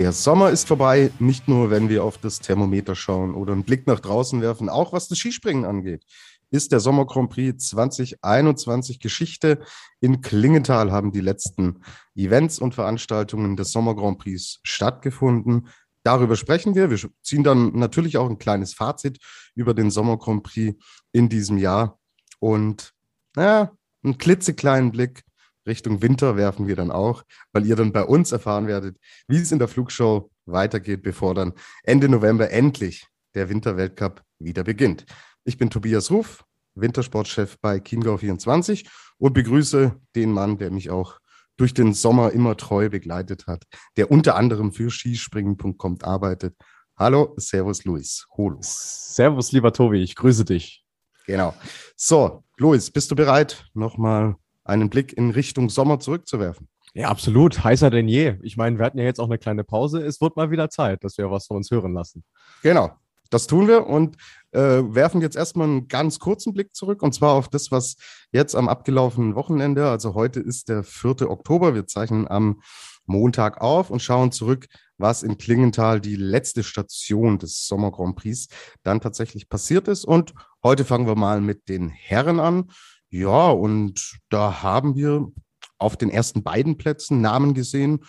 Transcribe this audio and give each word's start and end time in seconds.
Der 0.00 0.12
Sommer 0.12 0.48
ist 0.48 0.66
vorbei, 0.66 1.12
nicht 1.18 1.46
nur, 1.46 1.68
wenn 1.68 1.90
wir 1.90 2.04
auf 2.04 2.16
das 2.16 2.40
Thermometer 2.40 2.94
schauen 2.94 3.34
oder 3.34 3.52
einen 3.52 3.64
Blick 3.64 3.86
nach 3.86 4.00
draußen 4.00 4.40
werfen, 4.40 4.70
auch 4.70 4.94
was 4.94 5.08
das 5.08 5.18
Skispringen 5.18 5.66
angeht. 5.66 6.06
Ist 6.50 6.72
der 6.72 6.80
Sommer 6.80 7.04
Grand 7.04 7.28
Prix 7.28 7.68
2021 7.68 8.98
Geschichte. 8.98 9.60
In 10.00 10.22
Klingenthal 10.22 10.90
haben 10.90 11.12
die 11.12 11.20
letzten 11.20 11.82
Events 12.14 12.58
und 12.58 12.74
Veranstaltungen 12.74 13.58
des 13.58 13.72
Sommer 13.72 13.94
Grand 13.94 14.16
Prix 14.16 14.60
stattgefunden. 14.62 15.68
Darüber 16.02 16.36
sprechen 16.36 16.74
wir. 16.74 16.88
Wir 16.88 16.98
ziehen 17.22 17.44
dann 17.44 17.76
natürlich 17.76 18.16
auch 18.16 18.30
ein 18.30 18.38
kleines 18.38 18.72
Fazit 18.72 19.18
über 19.54 19.74
den 19.74 19.90
Sommer 19.90 20.16
Grand 20.16 20.44
Prix 20.44 20.82
in 21.12 21.28
diesem 21.28 21.58
Jahr 21.58 22.00
und 22.38 22.94
ja, 23.36 23.70
einen 24.02 24.16
klitzekleinen 24.16 24.92
Blick 24.92 25.24
Richtung 25.66 26.02
Winter 26.02 26.36
werfen 26.36 26.66
wir 26.66 26.76
dann 26.76 26.90
auch, 26.90 27.22
weil 27.52 27.66
ihr 27.66 27.76
dann 27.76 27.92
bei 27.92 28.02
uns 28.02 28.32
erfahren 28.32 28.66
werdet, 28.66 28.96
wie 29.28 29.38
es 29.38 29.52
in 29.52 29.58
der 29.58 29.68
Flugshow 29.68 30.30
weitergeht, 30.46 31.02
bevor 31.02 31.34
dann 31.34 31.52
Ende 31.82 32.08
November 32.08 32.50
endlich 32.50 33.06
der 33.34 33.48
Winterweltcup 33.48 34.22
wieder 34.38 34.64
beginnt. 34.64 35.04
Ich 35.44 35.58
bin 35.58 35.70
Tobias 35.70 36.10
Ruf, 36.10 36.44
Wintersportchef 36.74 37.58
bei 37.60 37.80
Chiemgau 37.80 38.16
24 38.16 38.88
und 39.18 39.32
begrüße 39.32 39.96
den 40.14 40.32
Mann, 40.32 40.58
der 40.58 40.70
mich 40.70 40.90
auch 40.90 41.18
durch 41.56 41.74
den 41.74 41.92
Sommer 41.92 42.32
immer 42.32 42.56
treu 42.56 42.88
begleitet 42.88 43.46
hat, 43.46 43.64
der 43.96 44.10
unter 44.10 44.36
anderem 44.36 44.72
für 44.72 44.90
Skispringen.com 44.90 45.98
arbeitet. 46.02 46.56
Hallo, 46.96 47.34
Servus 47.36 47.84
Luis. 47.84 48.26
Holo. 48.36 48.58
Servus, 48.62 49.52
lieber 49.52 49.72
Tobi, 49.72 50.02
ich 50.02 50.16
grüße 50.16 50.44
dich. 50.44 50.84
Genau. 51.26 51.54
So, 51.96 52.44
Luis, 52.56 52.90
bist 52.90 53.10
du 53.10 53.14
bereit, 53.14 53.66
nochmal 53.74 54.36
einen 54.70 54.88
Blick 54.88 55.12
in 55.12 55.30
Richtung 55.30 55.68
Sommer 55.68 56.00
zurückzuwerfen. 56.00 56.68
Ja, 56.94 57.08
absolut. 57.08 57.62
Heißer 57.62 57.90
denn 57.90 58.08
je. 58.08 58.36
Ich 58.42 58.56
meine, 58.56 58.78
wir 58.78 58.86
hatten 58.86 58.98
ja 58.98 59.04
jetzt 59.04 59.20
auch 59.20 59.26
eine 59.26 59.38
kleine 59.38 59.64
Pause. 59.64 60.00
Es 60.02 60.20
wird 60.20 60.36
mal 60.36 60.50
wieder 60.50 60.70
Zeit, 60.70 61.04
dass 61.04 61.18
wir 61.18 61.30
was 61.30 61.46
von 61.46 61.58
uns 61.58 61.70
hören 61.70 61.92
lassen. 61.92 62.24
Genau. 62.62 62.90
Das 63.30 63.46
tun 63.46 63.68
wir 63.68 63.86
und 63.86 64.16
äh, 64.50 64.58
werfen 64.60 65.20
jetzt 65.20 65.36
erstmal 65.36 65.68
einen 65.68 65.86
ganz 65.86 66.18
kurzen 66.18 66.52
Blick 66.52 66.74
zurück 66.74 67.00
und 67.00 67.14
zwar 67.14 67.34
auf 67.34 67.48
das, 67.48 67.70
was 67.70 67.94
jetzt 68.32 68.56
am 68.56 68.68
abgelaufenen 68.68 69.36
Wochenende, 69.36 69.88
also 69.88 70.14
heute 70.14 70.40
ist 70.40 70.68
der 70.68 70.82
4. 70.82 71.30
Oktober, 71.30 71.72
wir 71.72 71.86
zeichnen 71.86 72.26
am 72.26 72.60
Montag 73.06 73.60
auf 73.60 73.90
und 73.90 74.02
schauen 74.02 74.32
zurück, 74.32 74.66
was 74.98 75.22
in 75.22 75.38
Klingenthal 75.38 76.00
die 76.00 76.16
letzte 76.16 76.64
Station 76.64 77.38
des 77.38 77.66
Sommer 77.66 77.92
Grand 77.92 78.16
Prix 78.16 78.48
dann 78.82 79.00
tatsächlich 79.00 79.48
passiert 79.48 79.88
ist. 79.88 80.04
Und 80.04 80.34
heute 80.62 80.84
fangen 80.84 81.06
wir 81.06 81.16
mal 81.16 81.40
mit 81.40 81.68
den 81.68 81.88
Herren 81.88 82.40
an. 82.40 82.70
Ja, 83.10 83.50
und 83.50 84.18
da 84.28 84.62
haben 84.62 84.94
wir 84.94 85.32
auf 85.78 85.96
den 85.96 86.10
ersten 86.10 86.42
beiden 86.42 86.78
Plätzen 86.78 87.20
Namen 87.20 87.54
gesehen, 87.54 88.04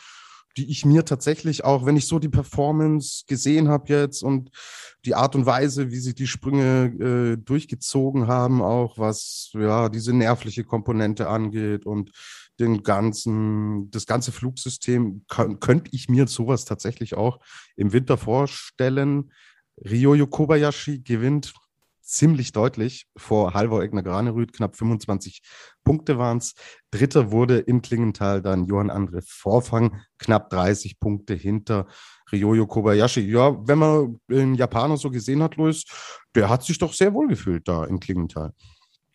die 0.58 0.70
ich 0.70 0.86
mir 0.86 1.06
tatsächlich 1.06 1.64
auch, 1.64 1.86
wenn 1.86 1.96
ich 1.96 2.08
so 2.08 2.20
die 2.20 2.30
Performance 2.30 3.24
gesehen 3.26 3.70
habe 3.70 3.94
jetzt 3.94 4.22
und 4.22 4.52
die 5.06 5.16
Art 5.16 5.36
und 5.36 5.46
Weise, 5.46 5.92
wie 5.92 6.00
sie 6.00 6.14
die 6.14 6.28
Sprünge 6.28 6.86
äh, 7.00 7.38
durchgezogen 7.38 8.28
haben, 8.28 8.62
auch 8.62 8.98
was 8.98 9.52
ja 9.54 9.90
diese 9.90 10.14
nervliche 10.14 10.64
Komponente 10.64 11.30
angeht 11.30 11.86
und 11.86 12.12
den 12.59 12.84
ganzen, 12.84 13.90
das 13.92 14.06
ganze 14.06 14.31
Flugsystem, 14.31 15.25
könnte 15.28 15.90
ich 15.94 16.09
mir 16.09 16.28
sowas 16.28 16.66
tatsächlich 16.66 17.16
auch 17.16 17.40
im 17.75 17.94
Winter 17.94 18.18
vorstellen. 18.18 19.31
Ryoyo 19.84 20.28
Kobayashi 20.28 21.00
gewinnt 21.00 21.54
ziemlich 22.01 22.51
deutlich 22.51 23.07
vor 23.16 23.53
Halvor 23.53 23.84
Egner 23.84 24.03
Granerüth. 24.03 24.53
Knapp 24.53 24.75
25 24.75 25.41
Punkte 25.84 26.17
waren 26.17 26.38
es. 26.38 26.53
Dritter 26.91 27.31
wurde 27.31 27.59
im 27.59 27.81
Klingenthal 27.81 28.41
dann 28.41 28.66
Johann 28.66 28.91
André 28.91 29.23
Vorfang, 29.25 30.01
knapp 30.17 30.50
30 30.50 31.00
Punkte 31.00 31.34
hinter 31.34 31.88
Ryoyo 32.31 32.67
Kobayashi. 32.67 33.22
Ja, 33.22 33.56
wenn 33.67 33.79
man 33.79 34.19
den 34.29 34.56
Japaner 34.56 34.97
so 34.97 35.09
gesehen 35.09 35.41
hat, 35.41 35.56
Luis, 35.56 35.85
der 36.35 36.50
hat 36.50 36.63
sich 36.63 36.78
doch 36.78 36.94
sehr 36.94 37.13
wohl 37.13 37.28
gefühlt 37.28 37.67
da 37.67 37.85
im 37.85 38.00
Klingenthal. 38.00 38.53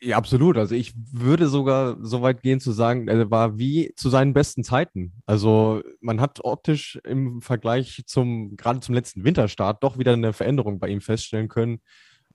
Ja, 0.01 0.19
absolut. 0.19 0.59
Also 0.59 0.75
ich 0.75 0.93
würde 0.95 1.49
sogar 1.49 1.97
so 2.03 2.21
weit 2.21 2.43
gehen 2.43 2.61
zu 2.61 2.73
sagen, 2.73 3.09
er 3.09 3.31
war 3.31 3.59
wie 3.59 3.93
zu 3.97 4.11
seinen 4.11 4.35
besten 4.35 4.63
Zeiten. 4.63 5.15
Also 5.25 5.83
man 6.01 6.21
hat 6.21 6.45
optisch 6.45 6.99
im 7.05 7.41
Vergleich 7.41 8.03
zum, 8.07 8.57
gerade 8.57 8.81
zum 8.81 8.95
letzten 8.95 9.25
Winterstart, 9.25 9.83
doch 9.83 9.99
wieder 9.99 10.13
eine 10.13 10.35
Veränderung 10.35 10.79
bei 10.79 10.89
ihm 10.89 11.01
feststellen 11.01 11.49
können 11.49 11.81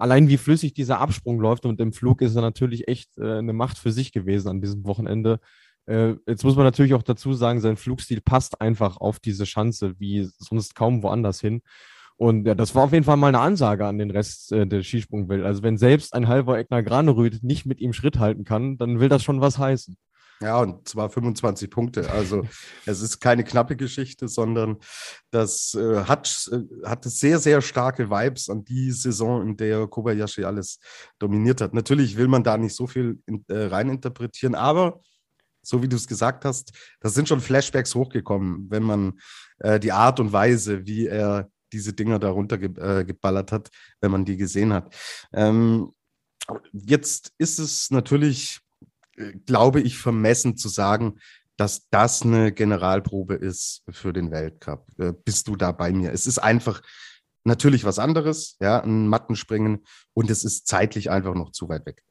allein 0.02 0.28
wie 0.28 0.38
flüssig 0.38 0.74
dieser 0.74 1.00
Absprung 1.00 1.40
läuft 1.40 1.66
und 1.66 1.80
im 1.80 1.94
Flug 1.94 2.22
ist 2.22 2.36
er 2.36 2.42
natürlich 2.42 2.88
echt 2.88 3.18
äh, 3.18 3.38
eine 3.38 3.54
Macht 3.54 3.78
für 3.78 3.92
sich 3.92 4.12
gewesen 4.12 4.50
an 4.50 4.62
diesem 4.62 4.86
Wochenende. 4.86 5.40
Äh, 5.86 6.16
jetzt 6.28 6.44
muss 6.44 6.56
man 6.56 6.66
natürlich 6.66 6.94
auch 6.94 7.04
dazu 7.04 7.34
sagen, 7.34 7.60
sein 7.60 7.78
Flugstil 7.78 8.22
passt 8.22 8.62
einfach 8.62 8.98
auf 8.98 9.20
diese 9.20 9.46
Schanze 9.46 10.00
wie 10.00 10.28
sonst 10.38 10.76
kaum 10.76 11.04
woanders 11.04 11.40
hin. 11.40 11.62
Und 12.18 12.46
ja, 12.46 12.54
das 12.56 12.76
war 12.76 12.84
auf 12.84 12.94
jeden 12.94 13.04
Fall 13.06 13.18
mal 13.18 13.30
eine 13.30 13.40
Ansage 13.40 13.86
an 13.86 13.98
den 13.98 14.12
Rest 14.12 14.52
äh, 14.52 14.68
der 14.68 14.84
Skisprungwelt. 14.84 15.44
Also 15.44 15.64
wenn 15.64 15.78
selbst 15.78 16.14
ein 16.14 16.28
halber 16.28 16.60
Egner 16.60 16.84
Granerüth 16.84 17.42
nicht 17.44 17.66
mit 17.66 17.80
ihm 17.80 17.94
Schritt 17.94 18.20
halten 18.20 18.44
kann, 18.44 18.78
dann 18.78 19.00
will 19.00 19.10
das 19.10 19.24
schon 19.24 19.42
was 19.42 19.58
heißen. 19.58 19.98
Ja, 20.42 20.60
und 20.60 20.88
zwar 20.88 21.10
25 21.10 21.70
Punkte. 21.70 22.10
Also 22.10 22.44
es 22.86 23.02
ist 23.02 23.20
keine 23.20 23.44
knappe 23.44 23.76
Geschichte, 23.76 24.28
sondern 24.28 24.78
das 25.30 25.76
äh, 25.76 26.04
hat, 26.06 26.50
äh, 26.52 26.88
hat 26.88 27.04
sehr, 27.06 27.38
sehr 27.40 27.62
starke 27.62 28.10
Vibes 28.10 28.50
an 28.50 28.66
die 28.66 28.92
Saison, 28.92 29.42
in 29.44 29.58
der 29.58 29.88
Kobayashi 29.88 30.44
alles 30.44 30.80
dominiert 31.20 31.62
hat. 31.62 31.74
Natürlich 31.74 32.18
will 32.18 32.28
man 32.28 32.44
da 32.44 32.58
nicht 32.58 32.76
so 32.76 32.88
viel 32.88 33.20
in, 33.28 33.46
äh, 33.50 33.66
reininterpretieren, 33.66 34.56
aber 34.56 35.00
so 35.62 35.84
wie 35.84 35.88
du 35.88 35.96
es 35.96 36.08
gesagt 36.08 36.44
hast, 36.44 36.72
das 37.02 37.14
sind 37.14 37.28
schon 37.28 37.40
Flashbacks 37.40 37.94
hochgekommen, 37.94 38.66
wenn 38.72 38.82
man 38.82 39.20
äh, 39.60 39.80
die 39.80 39.92
Art 39.92 40.20
und 40.20 40.34
Weise, 40.34 40.88
wie 40.88 41.06
er 41.06 41.50
diese 41.72 41.94
Dinger 41.94 42.18
da 42.18 42.32
runtergeballert 42.32 43.52
äh, 43.52 43.56
hat, 43.56 43.70
wenn 44.02 44.12
man 44.12 44.26
die 44.26 44.38
gesehen 44.38 44.74
hat. 44.74 44.94
Ähm, 45.34 45.94
jetzt 46.74 47.32
ist 47.38 47.60
es 47.60 47.92
natürlich 47.92 48.60
glaube 49.46 49.82
ich, 49.82 49.98
vermessen 49.98 50.58
zu 50.58 50.70
sagen, 50.70 51.20
dass 51.58 51.88
das 51.90 52.24
eine 52.24 52.52
Generalprobe 52.52 53.36
ist 53.36 53.84
für 53.90 54.14
den 54.14 54.32
Weltcup. 54.32 54.88
Äh, 54.98 55.14
bist 55.14 55.48
du 55.48 55.56
da 55.56 55.72
bei 55.72 55.92
mir? 55.92 56.12
Es 56.12 56.26
ist 56.26 56.40
einfach 56.40 56.82
natürlich 57.44 57.84
was 57.84 58.00
anderes, 58.00 58.58
ja, 58.60 58.82
ein 58.82 59.08
Mattenspringen 59.08 59.86
und 60.14 60.30
es 60.30 60.44
ist 60.44 60.68
zeitlich 60.68 61.10
einfach 61.10 61.36
noch 61.36 61.52
zu 61.52 61.70
weit 61.70 61.86
weg. 61.86 62.04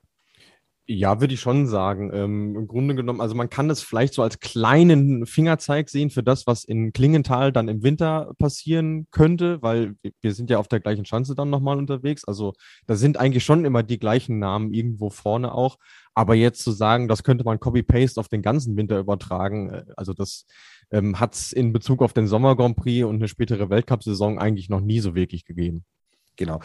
Ja, 0.93 1.21
würde 1.21 1.35
ich 1.35 1.41
schon 1.41 1.69
sagen. 1.69 2.11
Ähm, 2.13 2.57
Im 2.57 2.67
Grunde 2.67 2.97
genommen, 2.97 3.21
also 3.21 3.37
man 3.37 3.49
kann 3.49 3.69
das 3.69 3.81
vielleicht 3.81 4.13
so 4.13 4.25
als 4.25 4.41
kleinen 4.41 5.25
Fingerzeig 5.25 5.89
sehen 5.89 6.11
für 6.11 6.25
das, 6.25 6.49
was 6.49 6.65
in 6.65 6.93
Klingenthal 6.93 7.53
dann 7.53 7.69
im 7.69 7.85
Winter 7.85 8.33
passieren 8.41 9.07
könnte, 9.13 9.63
weil 9.63 9.95
wir 10.21 10.35
sind 10.35 10.51
ja 10.51 10.59
auf 10.59 10.67
der 10.67 10.81
gleichen 10.81 11.05
Schanze 11.05 11.37
dann 11.37 11.49
nochmal 11.49 11.79
unterwegs. 11.79 12.25
Also 12.25 12.55
da 12.89 12.97
sind 12.97 13.19
eigentlich 13.19 13.45
schon 13.45 13.65
immer 13.65 13.85
die 13.85 14.01
gleichen 14.01 14.41
Namen 14.41 14.73
irgendwo 14.73 15.11
vorne 15.11 15.55
auch. 15.55 15.79
Aber 16.15 16.35
jetzt 16.35 16.65
zu 16.65 16.73
sagen, 16.73 17.07
das 17.07 17.23
könnte 17.23 17.45
man 17.45 17.61
Copy-Paste 17.61 18.19
auf 18.19 18.27
den 18.27 18.43
ganzen 18.43 18.77
Winter 18.77 18.99
übertragen, 18.99 19.71
äh, 19.71 19.85
also 19.97 20.13
das 20.13 20.45
ähm, 20.91 21.21
hat 21.21 21.35
es 21.35 21.53
in 21.53 21.73
Bezug 21.73 22.03
auf 22.03 22.15
den 22.15 22.27
Sommer 22.27 22.57
Grand 22.57 22.77
Prix 22.77 23.05
und 23.05 23.15
eine 23.15 23.29
spätere 23.29 23.71
Weltcup-Saison 23.71 24.41
eigentlich 24.41 24.69
noch 24.69 24.81
nie 24.81 24.99
so 24.99 25.15
wirklich 25.15 25.45
gegeben. 25.45 25.85
Genau. 26.35 26.59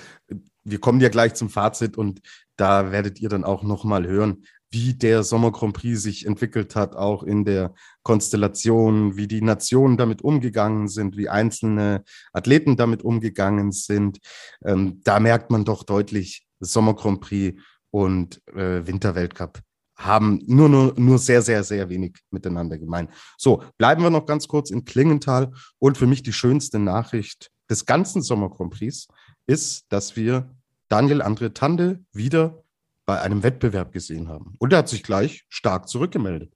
Wir 0.65 0.79
kommen 0.79 0.99
ja 0.99 1.09
gleich 1.09 1.35
zum 1.35 1.49
Fazit 1.49 1.97
und 1.97 2.21
da 2.57 2.91
werdet 2.91 3.21
ihr 3.21 3.29
dann 3.29 3.43
auch 3.43 3.63
nochmal 3.63 4.05
hören, 4.05 4.43
wie 4.71 4.93
der 4.93 5.23
Sommer 5.23 5.51
Grand 5.51 5.73
Prix 5.73 6.01
sich 6.01 6.25
entwickelt 6.25 6.75
hat, 6.75 6.95
auch 6.95 7.23
in 7.23 7.45
der 7.45 7.73
Konstellation, 8.03 9.15
wie 9.15 9.27
die 9.27 9.41
Nationen 9.41 9.95
damit 9.95 10.21
umgegangen 10.21 10.87
sind, 10.87 11.15
wie 11.15 11.29
einzelne 11.29 12.03
Athleten 12.33 12.75
damit 12.75 13.03
umgegangen 13.03 13.71
sind. 13.71 14.19
Ähm, 14.65 15.01
da 15.03 15.19
merkt 15.19 15.49
man 15.49 15.63
doch 15.63 15.83
deutlich, 15.83 16.45
Sommer 16.59 16.95
Grand 16.95 17.21
Prix 17.21 17.61
und 17.91 18.41
äh, 18.53 18.85
Winterweltcup 18.85 19.61
haben 19.95 20.41
nur, 20.45 20.67
nur, 20.67 20.93
nur 20.97 21.17
sehr, 21.17 21.41
sehr, 21.41 21.63
sehr 21.63 21.89
wenig 21.89 22.17
miteinander 22.29 22.77
gemein. 22.77 23.09
So, 23.37 23.63
bleiben 23.77 24.03
wir 24.03 24.09
noch 24.09 24.25
ganz 24.25 24.47
kurz 24.47 24.69
in 24.69 24.83
Klingenthal 24.83 25.53
und 25.79 25.97
für 25.97 26.07
mich 26.07 26.21
die 26.21 26.33
schönste 26.33 26.79
Nachricht 26.79 27.49
des 27.69 27.85
ganzen 27.85 28.21
Sommer 28.21 28.49
Grand 28.49 28.73
Prix 28.73 29.07
ist, 29.47 29.85
dass 29.89 30.15
wir 30.15 30.54
Daniel 30.87 31.21
André 31.21 31.53
Tande 31.53 32.03
wieder 32.11 32.63
bei 33.05 33.21
einem 33.21 33.43
Wettbewerb 33.43 33.91
gesehen 33.91 34.27
haben. 34.27 34.55
Und 34.59 34.73
er 34.73 34.79
hat 34.79 34.89
sich 34.89 35.03
gleich 35.03 35.45
stark 35.49 35.87
zurückgemeldet. 35.87 36.51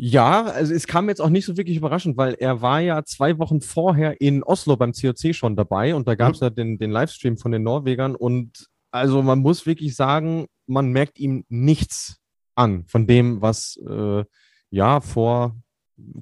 Ja, 0.00 0.44
also 0.44 0.72
es 0.74 0.86
kam 0.86 1.08
jetzt 1.08 1.20
auch 1.20 1.28
nicht 1.28 1.44
so 1.44 1.56
wirklich 1.56 1.76
überraschend, 1.76 2.16
weil 2.16 2.34
er 2.34 2.62
war 2.62 2.80
ja 2.80 3.04
zwei 3.04 3.36
Wochen 3.38 3.60
vorher 3.60 4.20
in 4.20 4.44
Oslo 4.44 4.76
beim 4.76 4.92
COC 4.92 5.34
schon 5.34 5.56
dabei 5.56 5.92
und 5.94 6.06
da 6.06 6.14
gab 6.14 6.34
es 6.34 6.40
mhm. 6.40 6.44
ja 6.44 6.50
den, 6.50 6.78
den 6.78 6.92
Livestream 6.92 7.36
von 7.36 7.50
den 7.50 7.64
Norwegern 7.64 8.14
und 8.14 8.68
also 8.92 9.22
man 9.22 9.40
muss 9.40 9.66
wirklich 9.66 9.96
sagen, 9.96 10.46
man 10.66 10.92
merkt 10.92 11.18
ihm 11.18 11.44
nichts 11.48 12.18
an 12.54 12.84
von 12.86 13.08
dem, 13.08 13.42
was 13.42 13.76
äh, 13.88 14.24
ja 14.70 15.00
vor 15.00 15.56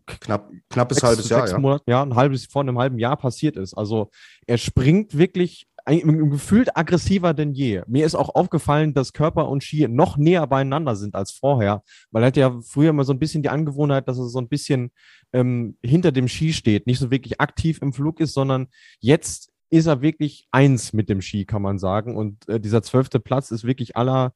knapp 0.07 0.51
knappes 0.71 0.99
sechs, 0.99 1.07
halbes 1.07 1.29
Jahr, 1.29 1.47
ja. 1.47 1.59
Monaten, 1.59 1.91
ja, 1.91 2.03
ein 2.03 2.15
halbes 2.15 2.47
vor 2.47 2.63
einem 2.63 2.79
halben 2.79 2.99
Jahr 2.99 3.19
passiert 3.19 3.57
ist. 3.57 3.75
Also 3.75 4.11
er 4.47 4.57
springt 4.57 5.19
wirklich 5.19 5.67
gefühlt 5.87 6.77
aggressiver 6.77 7.33
denn 7.33 7.53
je. 7.53 7.83
Mir 7.87 8.05
ist 8.05 8.15
auch 8.15 8.35
aufgefallen, 8.35 8.93
dass 8.93 9.13
Körper 9.13 9.49
und 9.49 9.63
Ski 9.63 9.87
noch 9.89 10.17
näher 10.17 10.47
beieinander 10.47 10.97
sind 10.97 11.15
als 11.15 11.31
vorher, 11.31 11.83
weil 12.11 12.25
er 12.25 12.27
hat 12.27 12.37
ja 12.37 12.61
früher 12.63 12.91
immer 12.91 13.05
so 13.05 13.13
ein 13.13 13.21
bisschen 13.21 13.43
die 13.43 13.49
Angewohnheit, 13.49 14.09
dass 14.09 14.19
er 14.19 14.29
so 14.29 14.41
ein 14.41 14.49
bisschen 14.49 14.91
ähm, 15.33 15.77
hinter 15.83 16.13
dem 16.13 16.29
Ski 16.29 16.53
steht, 16.53 16.87
nicht 16.87 16.99
so 16.99 17.11
wirklich 17.11 17.41
aktiv 17.41 17.79
im 17.83 17.93
Flug 17.93 18.21
ist, 18.21 18.35
sondern 18.35 18.67
jetzt 19.01 19.53
ist 19.71 19.87
er 19.87 20.03
wirklich 20.03 20.49
eins 20.51 20.93
mit 20.93 21.09
dem 21.09 21.21
Ski, 21.21 21.45
kann 21.45 21.63
man 21.63 21.79
sagen. 21.79 22.17
Und 22.17 22.49
äh, 22.49 22.61
dieser 22.61 22.83
zwölfte 22.83 23.21
Platz 23.21 23.51
ist 23.51 23.65
wirklich 23.65 23.97
aller 23.97 24.33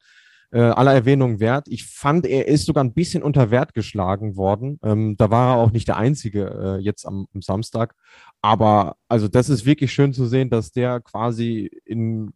äh, 0.52 0.60
aller 0.60 0.92
Erwähnung 0.92 1.40
wert. 1.40 1.68
Ich 1.68 1.86
fand, 1.86 2.26
er 2.26 2.48
ist 2.48 2.66
sogar 2.66 2.82
ein 2.82 2.92
bisschen 2.92 3.22
unter 3.22 3.50
Wert 3.50 3.74
geschlagen 3.74 4.36
worden. 4.36 4.80
Ähm, 4.82 5.16
da 5.16 5.30
war 5.30 5.54
er 5.54 5.62
auch 5.62 5.70
nicht 5.70 5.88
der 5.88 5.96
Einzige 5.96 6.78
äh, 6.78 6.82
jetzt 6.82 7.06
am, 7.06 7.26
am, 7.34 7.42
Samstag. 7.42 7.94
Aber 8.42 8.96
also 9.08 9.28
das 9.28 9.48
ist 9.48 9.66
wirklich 9.66 9.92
schön 9.92 10.12
zu 10.12 10.26
sehen, 10.26 10.50
dass 10.50 10.72
der 10.72 11.00
quasi 11.00 11.70
in 11.84 12.32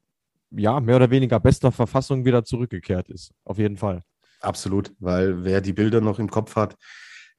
ja 0.51 0.79
mehr 0.81 0.97
oder 0.97 1.11
weniger 1.11 1.41
bester 1.41 1.73
Verfassung 1.73 2.25
wieder 2.25 2.45
zurückgekehrt 2.45 3.09
ist. 3.09 3.33
Auf 3.45 3.59
jeden 3.59 3.77
Fall. 3.77 4.03
Absolut, 4.41 4.93
weil 4.99 5.45
wer 5.45 5.61
die 5.61 5.73
Bilder 5.73 6.01
noch 6.01 6.19
im 6.19 6.31
Kopf 6.31 6.56
hat, 6.56 6.77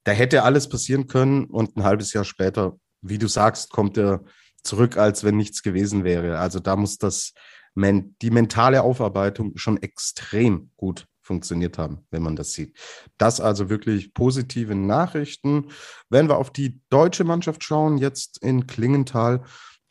da 0.03 0.11
hätte 0.11 0.43
alles 0.43 0.67
passieren 0.69 1.07
können 1.07 1.45
und 1.45 1.77
ein 1.77 1.83
halbes 1.83 2.13
Jahr 2.13 2.25
später, 2.25 2.77
wie 3.01 3.17
du 3.17 3.27
sagst, 3.27 3.69
kommt 3.69 3.97
er 3.97 4.23
zurück, 4.63 4.97
als 4.97 5.23
wenn 5.23 5.37
nichts 5.37 5.61
gewesen 5.61 6.03
wäre. 6.03 6.39
Also 6.39 6.59
da 6.59 6.75
muss 6.75 6.97
das 6.97 7.33
die 7.75 8.31
mentale 8.31 8.83
Aufarbeitung 8.83 9.57
schon 9.57 9.81
extrem 9.81 10.71
gut 10.77 11.07
funktioniert 11.25 11.77
haben, 11.77 12.05
wenn 12.11 12.23
man 12.23 12.35
das 12.35 12.53
sieht. 12.53 12.77
Das 13.17 13.41
also 13.41 13.69
wirklich 13.69 14.13
positive 14.13 14.75
Nachrichten. 14.75 15.69
Wenn 16.09 16.29
wir 16.29 16.37
auf 16.37 16.51
die 16.51 16.81
deutsche 16.89 17.23
Mannschaft 17.23 17.63
schauen, 17.63 17.97
jetzt 17.97 18.41
in 18.41 18.67
Klingenthal, 18.67 19.43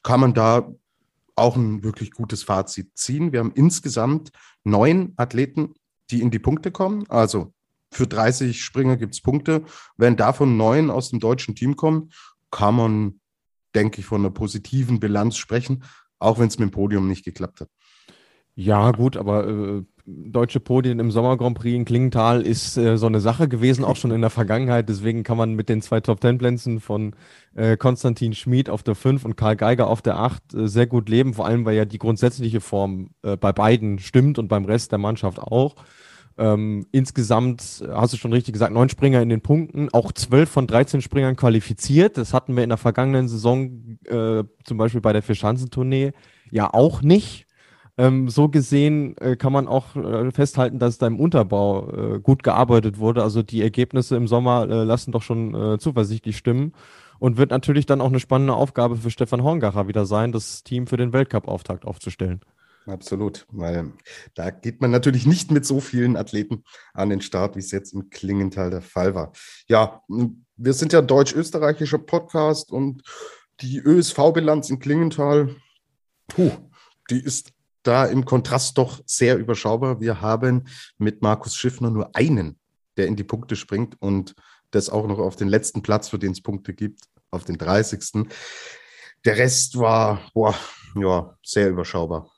kann 0.02 0.20
man 0.20 0.34
da 0.34 0.70
auch 1.36 1.56
ein 1.56 1.82
wirklich 1.82 2.12
gutes 2.12 2.42
Fazit 2.44 2.96
ziehen. 2.96 3.32
Wir 3.32 3.40
haben 3.40 3.52
insgesamt 3.54 4.31
neun 4.62 5.14
Athleten, 5.16 5.75
die 6.10 6.22
in 6.22 6.31
die 6.31 6.38
Punkte 6.38 6.70
kommen. 6.70 7.04
Also 7.08 7.52
für 7.90 8.06
30 8.06 8.62
Springer 8.62 8.96
gibt 8.96 9.14
es 9.14 9.22
Punkte. 9.22 9.64
Wenn 9.96 10.16
davon 10.16 10.56
neun 10.56 10.90
aus 10.90 11.10
dem 11.10 11.20
deutschen 11.20 11.54
Team 11.54 11.76
kommen, 11.76 12.10
kann 12.50 12.76
man, 12.76 13.20
denke 13.75 14.00
ich, 14.00 14.06
von 14.06 14.20
einer 14.20 14.30
positiven 14.30 15.00
Bilanz 15.00 15.37
sprechen 15.37 15.82
auch 16.25 16.38
wenn 16.38 16.48
es 16.48 16.58
mit 16.58 16.70
dem 16.70 16.72
Podium 16.72 17.06
nicht 17.06 17.25
geklappt 17.25 17.60
hat. 17.60 17.69
Ja, 18.54 18.92
gut, 18.92 19.16
aber 19.16 19.46
äh, 19.46 19.82
deutsche 20.06 20.60
Podien 20.60 20.98
im 20.98 21.10
Sommer 21.10 21.36
Grand 21.36 21.56
Prix 21.56 21.74
in 21.74 21.84
Klingenthal 21.84 22.42
ist 22.42 22.76
äh, 22.76 22.98
so 22.98 23.06
eine 23.06 23.20
Sache 23.20 23.48
gewesen, 23.48 23.84
auch 23.84 23.96
schon 23.96 24.10
in 24.10 24.20
der 24.20 24.30
Vergangenheit. 24.30 24.88
Deswegen 24.88 25.22
kann 25.22 25.38
man 25.38 25.54
mit 25.54 25.68
den 25.68 25.80
zwei 25.80 26.00
Top 26.00 26.20
Ten 26.20 26.36
Plätzen 26.36 26.80
von 26.80 27.14
äh, 27.54 27.76
Konstantin 27.76 28.34
Schmid 28.34 28.68
auf 28.68 28.82
der 28.82 28.94
5 28.94 29.24
und 29.24 29.36
Karl 29.36 29.56
Geiger 29.56 29.86
auf 29.86 30.02
der 30.02 30.18
8 30.18 30.54
äh, 30.54 30.68
sehr 30.68 30.86
gut 30.86 31.08
leben, 31.08 31.34
vor 31.34 31.46
allem 31.46 31.64
weil 31.64 31.76
ja 31.76 31.86
die 31.86 31.98
grundsätzliche 31.98 32.60
Form 32.60 33.10
äh, 33.22 33.36
bei 33.36 33.52
beiden 33.52 33.98
stimmt 33.98 34.38
und 34.38 34.48
beim 34.48 34.66
Rest 34.66 34.92
der 34.92 34.98
Mannschaft 34.98 35.38
auch. 35.38 35.76
Ähm, 36.36 36.86
insgesamt 36.90 37.82
hast 37.88 38.12
du 38.12 38.16
schon 38.16 38.32
richtig 38.32 38.54
gesagt, 38.54 38.74
neun 38.74 38.88
Springer 38.88 39.22
in 39.22 39.28
den 39.28 39.40
Punkten, 39.40 39.88
auch 39.92 40.10
zwölf 40.12 40.50
von 40.50 40.66
13 40.66 41.00
Springern 41.00 41.36
qualifiziert. 41.36 42.18
Das 42.18 42.34
hatten 42.34 42.56
wir 42.56 42.64
in 42.64 42.70
der 42.70 42.78
vergangenen 42.78 43.28
Saison, 43.28 43.98
äh, 44.06 44.42
zum 44.64 44.76
Beispiel 44.76 45.00
bei 45.00 45.12
der 45.12 45.22
Vierschanzentournee, 45.22 46.12
ja 46.50 46.74
auch 46.74 47.02
nicht. 47.02 47.46
Ähm, 47.96 48.29
so 48.29 48.49
gesehen 48.49 49.17
äh, 49.19 49.37
kann 49.37 49.52
man 49.52 49.69
auch 49.69 49.94
äh, 49.94 50.31
festhalten, 50.32 50.79
dass 50.79 50.99
da 50.99 51.06
im 51.06 51.20
Unterbau 51.20 51.91
äh, 52.17 52.20
gut 52.20 52.43
gearbeitet 52.43 52.99
wurde. 52.99 53.23
Also 53.23 53.43
die 53.43 53.62
Ergebnisse 53.62 54.17
im 54.17 54.26
Sommer 54.26 54.69
äh, 54.69 54.85
lassen 54.85 55.12
doch 55.12 55.23
schon 55.23 55.55
äh, 55.55 55.79
zuversichtlich 55.79 56.37
stimmen. 56.37 56.73
Und 57.20 57.38
wird 57.38 57.52
natürlich 57.52 57.87
dann 57.87 58.00
auch 58.00 58.08
eine 58.08 58.19
spannende 58.19 58.55
Aufgabe 58.55 58.96
für 58.96 59.11
Stefan 59.11 59.44
Horngacher 59.44 59.87
wieder 59.87 60.05
sein, 60.05 60.32
das 60.32 60.64
Team 60.64 60.88
für 60.88 60.96
den 60.96 61.12
Weltcup-Auftakt 61.12 61.85
aufzustellen. 61.85 62.41
Absolut, 62.87 63.46
weil 63.50 63.93
da 64.35 64.50
geht 64.50 64.82
man 64.82 64.90
natürlich 64.90 65.25
nicht 65.25 65.50
mit 65.50 65.64
so 65.64 65.81
vielen 65.81 66.17
Athleten 66.17 66.64
an 66.93 67.08
den 67.08 67.23
Start, 67.23 67.56
wie 67.56 67.61
es 67.61 67.70
jetzt 67.70 67.94
im 67.94 68.11
Klingenthal 68.11 68.69
der 68.69 68.82
Fall 68.82 69.14
war. 69.14 69.32
Ja, 69.69 70.02
wir 70.56 70.73
sind 70.75 70.93
ja 70.93 71.00
deutsch-österreichischer 71.00 71.99
Podcast 71.99 72.70
und 72.70 73.02
die 73.61 73.79
ÖSV-Bilanz 73.79 74.69
in 74.69 74.81
Klingenthal, 74.81 75.56
puh, 76.29 76.50
die 77.08 77.20
ist 77.20 77.53
da 77.84 78.06
im 78.06 78.25
Kontrast 78.25 78.76
doch 78.78 79.00
sehr 79.06 79.38
überschaubar. 79.38 80.00
Wir 80.00 80.20
haben 80.20 80.64
mit 80.98 81.22
Markus 81.22 81.54
Schiffner 81.54 81.90
nur 81.90 82.16
einen, 82.16 82.58
der 82.96 83.06
in 83.06 83.14
die 83.14 83.25
Punkte 83.25 83.54
springt 83.54 84.00
und 84.00 84.34
das 84.70 84.90
auch 84.90 85.06
noch 85.06 85.19
auf 85.19 85.36
den 85.36 85.48
letzten 85.48 85.82
Platz, 85.82 86.08
für 86.08 86.19
den 86.19 86.32
es 86.32 86.42
Punkte 86.42 86.75
gibt, 86.75 87.02
auf 87.31 87.44
den 87.44 87.58
30. 87.58 88.26
Der 89.25 89.36
Rest 89.36 89.78
war 89.78 90.20
boah, 90.34 90.54
ja, 90.96 91.36
sehr 91.42 91.70
überschaubar. 91.70 92.31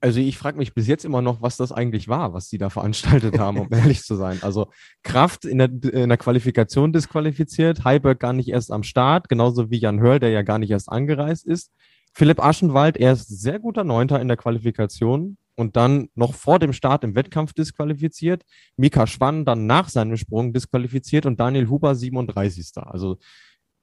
Also 0.00 0.18
ich 0.18 0.36
frage 0.36 0.58
mich 0.58 0.74
bis 0.74 0.88
jetzt 0.88 1.04
immer 1.04 1.22
noch, 1.22 1.42
was 1.42 1.56
das 1.56 1.70
eigentlich 1.70 2.08
war, 2.08 2.32
was 2.32 2.48
die 2.48 2.58
da 2.58 2.70
veranstaltet 2.70 3.38
haben, 3.38 3.58
um 3.58 3.68
ehrlich 3.70 4.02
zu 4.02 4.16
sein. 4.16 4.40
Also 4.42 4.66
Kraft 5.04 5.44
in 5.44 5.58
der, 5.58 5.68
in 5.68 6.08
der 6.08 6.18
Qualifikation 6.18 6.92
disqualifiziert, 6.92 7.84
Heiberg 7.84 8.18
gar 8.18 8.32
nicht 8.32 8.48
erst 8.48 8.72
am 8.72 8.82
Start, 8.82 9.28
genauso 9.28 9.70
wie 9.70 9.78
Jan 9.78 10.00
Hörl, 10.00 10.18
der 10.18 10.30
ja 10.30 10.42
gar 10.42 10.58
nicht 10.58 10.70
erst 10.70 10.88
angereist 10.88 11.46
ist. 11.46 11.70
Philipp 12.12 12.42
Aschenwald, 12.42 12.96
er 12.96 13.12
ist 13.12 13.28
sehr 13.28 13.58
guter 13.58 13.84
Neunter 13.84 14.20
in 14.20 14.28
der 14.28 14.36
Qualifikation 14.36 15.38
und 15.54 15.76
dann 15.76 16.08
noch 16.14 16.34
vor 16.34 16.58
dem 16.58 16.72
Start 16.72 17.04
im 17.04 17.14
Wettkampf 17.14 17.52
disqualifiziert. 17.52 18.42
Mika 18.76 19.06
Schwann 19.06 19.44
dann 19.44 19.66
nach 19.66 19.88
seinem 19.88 20.16
Sprung 20.16 20.52
disqualifiziert 20.52 21.26
und 21.26 21.40
Daniel 21.40 21.68
Huber 21.68 21.94
37. 21.94 22.72
Also 22.76 23.18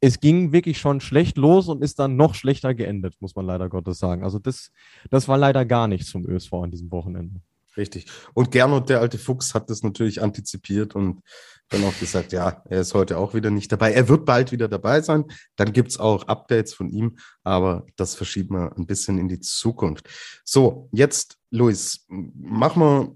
es 0.02 0.20
ging 0.20 0.52
wirklich 0.54 0.80
schon 0.80 1.02
schlecht 1.02 1.38
los 1.38 1.68
und 1.68 1.84
ist 1.84 2.00
dann 2.00 2.16
noch 2.16 2.36
schlechter 2.36 2.74
geendet, 2.74 3.16
muss 3.20 3.36
man 3.36 3.46
leider 3.46 3.68
Gottes 3.68 4.00
sagen. 4.00 4.24
Also 4.24 4.40
das, 4.40 4.72
das 5.10 5.28
war 5.28 5.38
leider 5.38 5.66
gar 5.66 5.88
nichts 5.88 6.10
zum 6.10 6.26
ÖSV 6.28 6.54
an 6.54 6.72
diesem 6.72 6.92
Wochenende. 6.92 7.42
Richtig. 7.78 8.06
Und 8.34 8.52
Gernot, 8.52 8.90
der 8.90 9.00
alte 9.00 9.18
Fuchs, 9.18 9.54
hat 9.54 9.70
das 9.70 9.84
natürlich 9.84 10.22
antizipiert 10.22 10.96
und 10.96 11.22
dann 11.69 11.83
auch 11.83 11.98
gesagt, 12.00 12.31
ja, 12.31 12.63
er 12.68 12.81
ist 12.81 12.94
heute 12.94 13.18
auch 13.18 13.33
wieder 13.33 13.51
nicht 13.51 13.71
dabei. 13.71 13.94
Er 13.94 14.10
wird 14.10 14.25
bald 14.25 14.51
wieder 14.51 14.68
dabei 14.68 15.01
sein. 15.01 15.25
Dann 15.56 15.71
gibt 15.71 15.89
es 15.89 16.00
auch 16.00 16.27
Updates 16.27 16.74
von 16.74 16.89
ihm, 16.89 17.18
aber 17.44 17.86
das 17.95 18.16
verschieben 18.16 18.56
wir 18.56 18.75
ein 18.77 18.88
bisschen 18.88 19.18
in 19.18 19.28
die 19.28 19.40
Zukunft. 19.40 20.09
So, 20.44 20.90
jetzt, 20.92 21.38
Luis, 21.52 22.06
machen 22.07 22.81
wir 22.81 23.16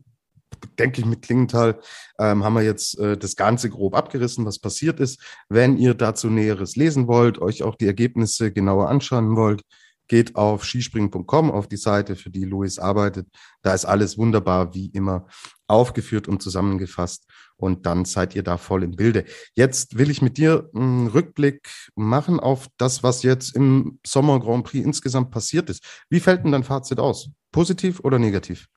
denke 0.79 1.01
ich, 1.01 1.05
mit 1.05 1.21
Klingenthal 1.21 1.79
ähm, 2.19 2.43
haben 2.43 2.53
wir 2.53 2.61
jetzt 2.61 2.97
äh, 2.99 3.17
das 3.17 3.35
Ganze 3.35 3.69
grob 3.69 3.95
abgerissen, 3.95 4.45
was 4.45 4.59
passiert 4.59 4.99
ist. 4.99 5.19
Wenn 5.49 5.77
ihr 5.77 5.93
dazu 5.93 6.29
Näheres 6.29 6.75
lesen 6.75 7.07
wollt, 7.07 7.39
euch 7.39 7.63
auch 7.63 7.75
die 7.75 7.87
Ergebnisse 7.87 8.51
genauer 8.51 8.89
anschauen 8.89 9.35
wollt, 9.35 9.63
geht 10.07 10.35
auf 10.35 10.65
skispringen.com, 10.65 11.51
auf 11.51 11.67
die 11.67 11.77
Seite, 11.77 12.15
für 12.15 12.29
die 12.29 12.45
Luis 12.45 12.79
arbeitet. 12.79 13.27
Da 13.61 13.73
ist 13.73 13.85
alles 13.85 14.17
wunderbar, 14.17 14.73
wie 14.73 14.87
immer, 14.87 15.27
aufgeführt 15.67 16.27
und 16.27 16.41
zusammengefasst. 16.41 17.25
Und 17.55 17.85
dann 17.85 18.05
seid 18.05 18.35
ihr 18.35 18.43
da 18.43 18.57
voll 18.57 18.83
im 18.83 18.95
Bilde. 18.95 19.25
Jetzt 19.55 19.97
will 19.97 20.09
ich 20.09 20.21
mit 20.21 20.37
dir 20.37 20.69
einen 20.73 21.07
Rückblick 21.07 21.69
machen 21.95 22.39
auf 22.39 22.67
das, 22.77 23.03
was 23.03 23.23
jetzt 23.23 23.55
im 23.55 23.99
Sommer 24.05 24.39
Grand 24.39 24.65
Prix 24.65 24.85
insgesamt 24.85 25.31
passiert 25.31 25.69
ist. 25.69 25.83
Wie 26.09 26.19
fällt 26.19 26.43
denn 26.43 26.51
dein 26.51 26.63
Fazit 26.63 26.99
aus? 26.99 27.29
Positiv 27.51 27.99
oder 28.01 28.19
negativ? 28.19 28.67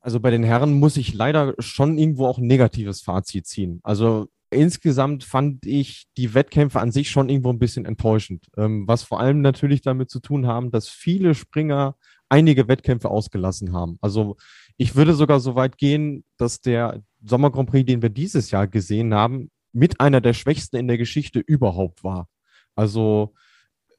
Also 0.00 0.20
bei 0.20 0.30
den 0.30 0.44
Herren 0.44 0.74
muss 0.74 0.98
ich 0.98 1.14
leider 1.14 1.54
schon 1.58 1.96
irgendwo 1.96 2.26
auch 2.26 2.36
ein 2.36 2.46
negatives 2.46 3.00
Fazit 3.00 3.46
ziehen. 3.46 3.80
Also 3.82 4.28
insgesamt 4.54 5.24
fand 5.24 5.66
ich 5.66 6.06
die 6.16 6.34
Wettkämpfe 6.34 6.80
an 6.80 6.92
sich 6.92 7.10
schon 7.10 7.28
irgendwo 7.28 7.50
ein 7.50 7.58
bisschen 7.58 7.84
enttäuschend, 7.84 8.46
ähm, 8.56 8.86
was 8.86 9.02
vor 9.02 9.20
allem 9.20 9.40
natürlich 9.40 9.82
damit 9.82 10.10
zu 10.10 10.20
tun 10.20 10.46
haben, 10.46 10.70
dass 10.70 10.88
viele 10.88 11.34
Springer 11.34 11.96
einige 12.28 12.68
Wettkämpfe 12.68 13.10
ausgelassen 13.10 13.72
haben. 13.72 13.98
Also 14.00 14.36
ich 14.76 14.96
würde 14.96 15.14
sogar 15.14 15.40
so 15.40 15.54
weit 15.54 15.78
gehen, 15.78 16.24
dass 16.36 16.60
der 16.60 17.02
Sommer 17.22 17.50
Grand 17.50 17.70
Prix, 17.70 17.86
den 17.86 18.02
wir 18.02 18.08
dieses 18.08 18.50
Jahr 18.50 18.66
gesehen 18.66 19.14
haben, 19.14 19.50
mit 19.72 20.00
einer 20.00 20.20
der 20.20 20.32
schwächsten 20.32 20.76
in 20.76 20.88
der 20.88 20.98
Geschichte 20.98 21.40
überhaupt 21.40 22.04
war. 22.04 22.28
Also 22.74 23.34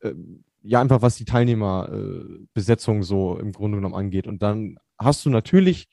äh, 0.02 0.14
ja, 0.64 0.82
einfach 0.82 1.02
was 1.02 1.16
die 1.16 1.26
Teilnehmerbesetzung 1.26 3.00
äh, 3.00 3.04
so 3.04 3.38
im 3.38 3.52
Grunde 3.52 3.78
genommen 3.78 3.96
angeht. 3.96 4.28
Und 4.28 4.42
dann 4.42 4.78
hast 4.98 5.26
du 5.26 5.30
natürlich 5.30 5.88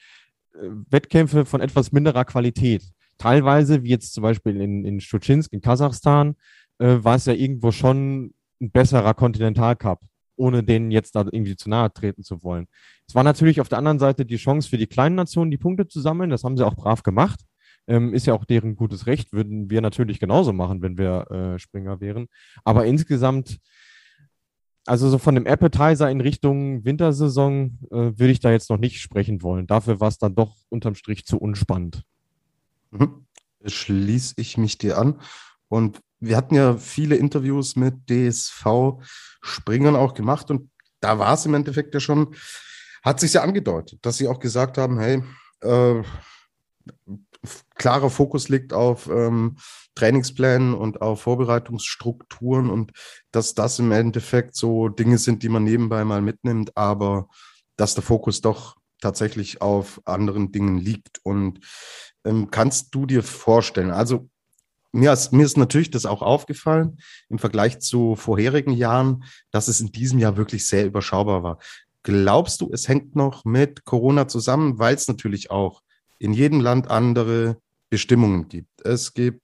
äh, 0.55 0.69
Wettkämpfe 0.91 1.45
von 1.45 1.61
etwas 1.61 1.93
minderer 1.93 2.25
Qualität. 2.25 2.83
Teilweise, 3.19 3.83
wie 3.83 3.91
jetzt 3.91 4.15
zum 4.15 4.23
Beispiel 4.23 4.61
in, 4.61 4.85
in 4.85 5.01
Stuczynsk 5.01 5.53
in 5.53 5.61
Kasachstan, 5.61 6.37
äh, 6.79 6.99
war 7.01 7.17
es 7.17 7.27
ja 7.27 7.33
irgendwo 7.33 7.71
schon 7.73 8.35
ein 8.61 8.71
besserer 8.71 9.15
Kontinentalcup, 9.15 10.01
ohne 10.37 10.63
denen 10.63 10.91
jetzt 10.91 11.15
da 11.15 11.25
irgendwie 11.31 11.57
zu 11.57 11.71
nahe 11.71 11.93
treten 11.93 12.23
zu 12.23 12.43
wollen. 12.43 12.67
Es 13.07 13.15
war 13.15 13.25
natürlich 13.25 13.61
auf 13.61 13.69
der 13.69 13.79
anderen 13.79 13.99
Seite 13.99 14.25
die 14.25 14.37
Chance 14.37 14.69
für 14.69 14.79
die 14.79 14.87
kleinen 14.87 15.15
Nationen, 15.15 15.51
die 15.51 15.59
Punkte 15.59 15.87
zu 15.89 16.01
sammeln. 16.01 16.31
Das 16.31 16.45
haben 16.45 16.57
sie 16.57 16.67
auch 16.67 16.75
brav 16.75 17.03
gemacht. 17.03 17.41
Ähm, 17.87 18.15
ist 18.15 18.27
ja 18.27 18.35
auch 18.35 18.45
deren 18.45 18.77
gutes 18.77 19.07
Recht, 19.07 19.33
würden 19.33 19.69
wir 19.69 19.81
natürlich 19.81 20.21
genauso 20.21 20.53
machen, 20.53 20.83
wenn 20.83 20.97
wir 20.97 21.31
äh, 21.31 21.59
Springer 21.59 22.01
wären. 22.01 22.29
Aber 22.65 22.87
insgesamt 22.87 23.59
also 24.87 25.09
so 25.09 25.19
von 25.19 25.35
dem 25.35 25.47
Appetizer 25.47 26.11
in 26.11 26.21
Richtung 26.21 26.85
Wintersaison 26.85 27.79
äh, 27.91 27.97
würde 28.19 28.31
ich 28.31 28.41
da 28.41 28.51
jetzt 28.51 28.69
noch 28.71 28.79
nicht 28.79 29.01
sprechen 29.01 29.43
wollen. 29.43 29.67
Dafür 29.67 30.01
war 30.01 30.09
es 30.09 30.19
dann 30.19 30.35
doch 30.35 30.57
unterm 30.71 30.95
Strich 30.95 31.25
zu 31.25 31.39
unspannend. 31.39 32.03
Mhm. 32.93 33.27
Schließe 33.65 34.35
ich 34.37 34.57
mich 34.59 34.79
dir 34.79 34.99
an. 34.99 35.21
Und 35.69 36.01
wir 36.21 36.37
hatten 36.37 36.55
ja 36.55 36.77
viele 36.77 37.17
Interviews 37.17 37.77
mit 37.77 38.09
DSV-Springern 38.09 39.97
auch 39.97 40.15
gemacht 40.15 40.51
und 40.51 40.71
da 41.01 41.19
war 41.19 41.35
es 41.35 41.47
im 41.47 41.55
Endeffekt 41.55 41.95
ja 41.95 42.01
schon, 42.01 42.35
hat 43.03 43.19
sich 43.19 43.33
ja 43.33 43.43
angedeutet, 43.43 43.99
dass 44.07 44.19
sie 44.19 44.29
auch 44.29 44.39
gesagt 44.39 44.79
haben, 44.79 45.01
hey, 45.01 45.23
äh, 45.63 46.03
klarer 47.75 48.11
Fokus 48.11 48.49
liegt 48.49 48.73
auf 48.73 49.09
ähm, 49.09 49.57
Trainingsplänen 49.97 50.75
und 50.75 51.03
auf 51.03 51.23
Vorbereitungsstrukturen 51.23 52.71
und 52.71 52.93
dass 53.33 53.55
das 53.55 53.79
im 53.79 53.91
Endeffekt 53.91 54.55
so 54.55 54.89
Dinge 54.89 55.19
sind, 55.19 55.43
die 55.43 55.49
man 55.49 55.65
nebenbei 55.65 56.05
mal 56.05 56.23
mitnimmt, 56.23 56.77
aber 56.77 57.29
dass 57.77 57.95
der 57.95 58.05
Fokus 58.05 58.41
doch 58.41 58.77
tatsächlich 59.01 59.61
auf 59.61 60.01
anderen 60.05 60.53
Dingen 60.53 60.79
liegt. 60.79 61.19
Und 61.25 61.61
ähm, 62.25 62.51
kannst 62.51 62.95
du 62.95 63.07
dir 63.07 63.23
vorstellen, 63.23 63.91
also 63.91 64.29
mir 64.93 65.13
ist, 65.13 65.33
mir 65.33 65.45
ist 65.45 65.57
natürlich 65.57 65.91
das 65.91 66.05
auch 66.05 66.21
aufgefallen 66.21 66.99
im 67.31 67.39
Vergleich 67.39 67.81
zu 67.81 68.15
vorherigen 68.15 68.73
Jahren, 68.73 69.25
dass 69.51 69.69
es 69.69 69.81
in 69.81 69.91
diesem 69.91 70.19
Jahr 70.19 70.37
wirklich 70.37 70.67
sehr 70.67 70.85
überschaubar 70.85 71.43
war. 71.43 71.59
Glaubst 72.03 72.61
du, 72.61 72.71
es 72.73 72.89
hängt 72.89 73.17
noch 73.17 73.45
mit 73.45 73.85
Corona 73.85 74.29
zusammen, 74.29 74.79
weil 74.79 74.95
es 74.95 75.09
natürlich 75.09 75.51
auch 75.51 75.83
in 76.19 76.33
jedem 76.33 76.61
Land 76.61 76.91
andere 76.91 77.57
Bestimmungen 77.91 78.49
gibt. 78.49 78.85
Es 78.85 79.13
gibt 79.13 79.43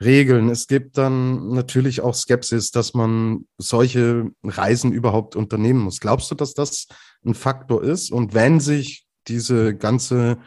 Regeln, 0.00 0.48
es 0.48 0.66
gibt 0.66 0.98
dann 0.98 1.50
natürlich 1.50 2.00
auch 2.00 2.14
Skepsis, 2.14 2.72
dass 2.72 2.92
man 2.92 3.46
solche 3.58 4.30
Reisen 4.42 4.92
überhaupt 4.92 5.36
unternehmen 5.36 5.80
muss. 5.80 6.00
Glaubst 6.00 6.30
du, 6.30 6.34
dass 6.34 6.54
das 6.54 6.88
ein 7.24 7.34
Faktor 7.34 7.84
ist? 7.84 8.10
Und 8.10 8.34
wenn 8.34 8.58
sich 8.58 9.06
diese 9.28 9.76
ganze 9.76 10.38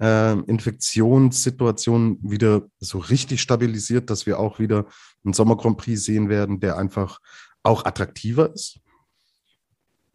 äh, 0.00 0.32
Infektionssituation 0.32 2.18
wieder 2.22 2.62
so 2.78 2.98
richtig 2.98 3.40
stabilisiert, 3.40 4.10
dass 4.10 4.26
wir 4.26 4.38
auch 4.38 4.58
wieder 4.58 4.86
einen 5.24 5.32
Sommer 5.32 5.56
Grand 5.56 5.78
Prix 5.78 6.04
sehen 6.04 6.28
werden, 6.28 6.60
der 6.60 6.78
einfach 6.78 7.20
auch 7.62 7.84
attraktiver 7.84 8.52
ist? 8.52 8.80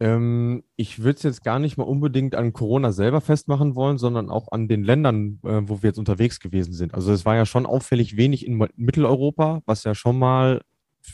Ähm, 0.02 0.64
ich 0.74 0.98
würde 1.04 1.18
es 1.18 1.22
jetzt 1.22 1.44
gar 1.44 1.60
nicht 1.60 1.76
mal 1.76 1.84
unbedingt 1.84 2.34
an 2.34 2.52
Corona 2.52 2.90
selber 2.90 3.20
festmachen 3.20 3.76
wollen, 3.76 3.98
sondern 3.98 4.30
auch 4.30 4.50
an 4.50 4.66
den 4.66 4.82
Ländern, 4.82 5.38
äh, 5.44 5.60
wo 5.62 5.82
wir 5.82 5.90
jetzt 5.90 5.98
unterwegs 5.98 6.40
gewesen 6.40 6.72
sind. 6.72 6.92
Also 6.92 7.12
es 7.12 7.24
war 7.24 7.36
ja 7.36 7.46
schon 7.46 7.66
auffällig 7.66 8.16
wenig 8.16 8.44
in 8.44 8.58
Mitteleuropa, 8.74 9.62
was 9.64 9.84
ja 9.84 9.94
schon 9.94 10.18
mal 10.18 10.60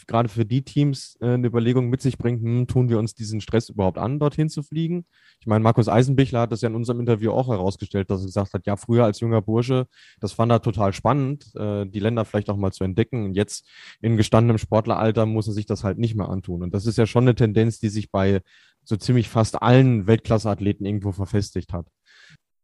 gerade 0.06 0.28
für 0.28 0.44
die 0.44 0.62
Teams 0.62 1.16
äh, 1.20 1.34
eine 1.34 1.46
Überlegung 1.46 1.88
mit 1.88 2.02
sich 2.02 2.18
bringt, 2.18 2.42
hm, 2.42 2.66
tun 2.66 2.88
wir 2.88 2.98
uns 2.98 3.14
diesen 3.14 3.40
Stress 3.40 3.68
überhaupt 3.68 3.98
an, 3.98 4.18
dorthin 4.18 4.48
zu 4.48 4.62
fliegen? 4.62 5.06
Ich 5.40 5.46
meine, 5.46 5.62
Markus 5.62 5.88
Eisenbichler 5.88 6.42
hat 6.42 6.52
das 6.52 6.60
ja 6.60 6.68
in 6.68 6.74
unserem 6.74 7.00
Interview 7.00 7.32
auch 7.32 7.48
herausgestellt, 7.48 8.10
dass 8.10 8.20
er 8.20 8.26
gesagt 8.26 8.54
hat, 8.54 8.66
ja, 8.66 8.76
früher 8.76 9.04
als 9.04 9.20
junger 9.20 9.42
Bursche, 9.42 9.86
das 10.20 10.32
fand 10.32 10.52
er 10.52 10.62
total 10.62 10.92
spannend, 10.92 11.54
äh, 11.56 11.86
die 11.86 12.00
Länder 12.00 12.24
vielleicht 12.24 12.50
auch 12.50 12.56
mal 12.56 12.72
zu 12.72 12.84
entdecken. 12.84 13.24
Und 13.24 13.34
jetzt 13.34 13.66
in 14.00 14.16
gestandenem 14.16 14.58
Sportleralter 14.58 15.26
muss 15.26 15.46
er 15.46 15.54
sich 15.54 15.66
das 15.66 15.84
halt 15.84 15.98
nicht 15.98 16.14
mehr 16.14 16.28
antun. 16.28 16.62
Und 16.62 16.74
das 16.74 16.86
ist 16.86 16.98
ja 16.98 17.06
schon 17.06 17.24
eine 17.24 17.34
Tendenz, 17.34 17.78
die 17.78 17.88
sich 17.88 18.10
bei 18.10 18.40
so 18.84 18.96
ziemlich 18.96 19.28
fast 19.28 19.62
allen 19.62 20.06
Weltklasseathleten 20.06 20.86
irgendwo 20.86 21.12
verfestigt 21.12 21.72
hat. 21.72 21.86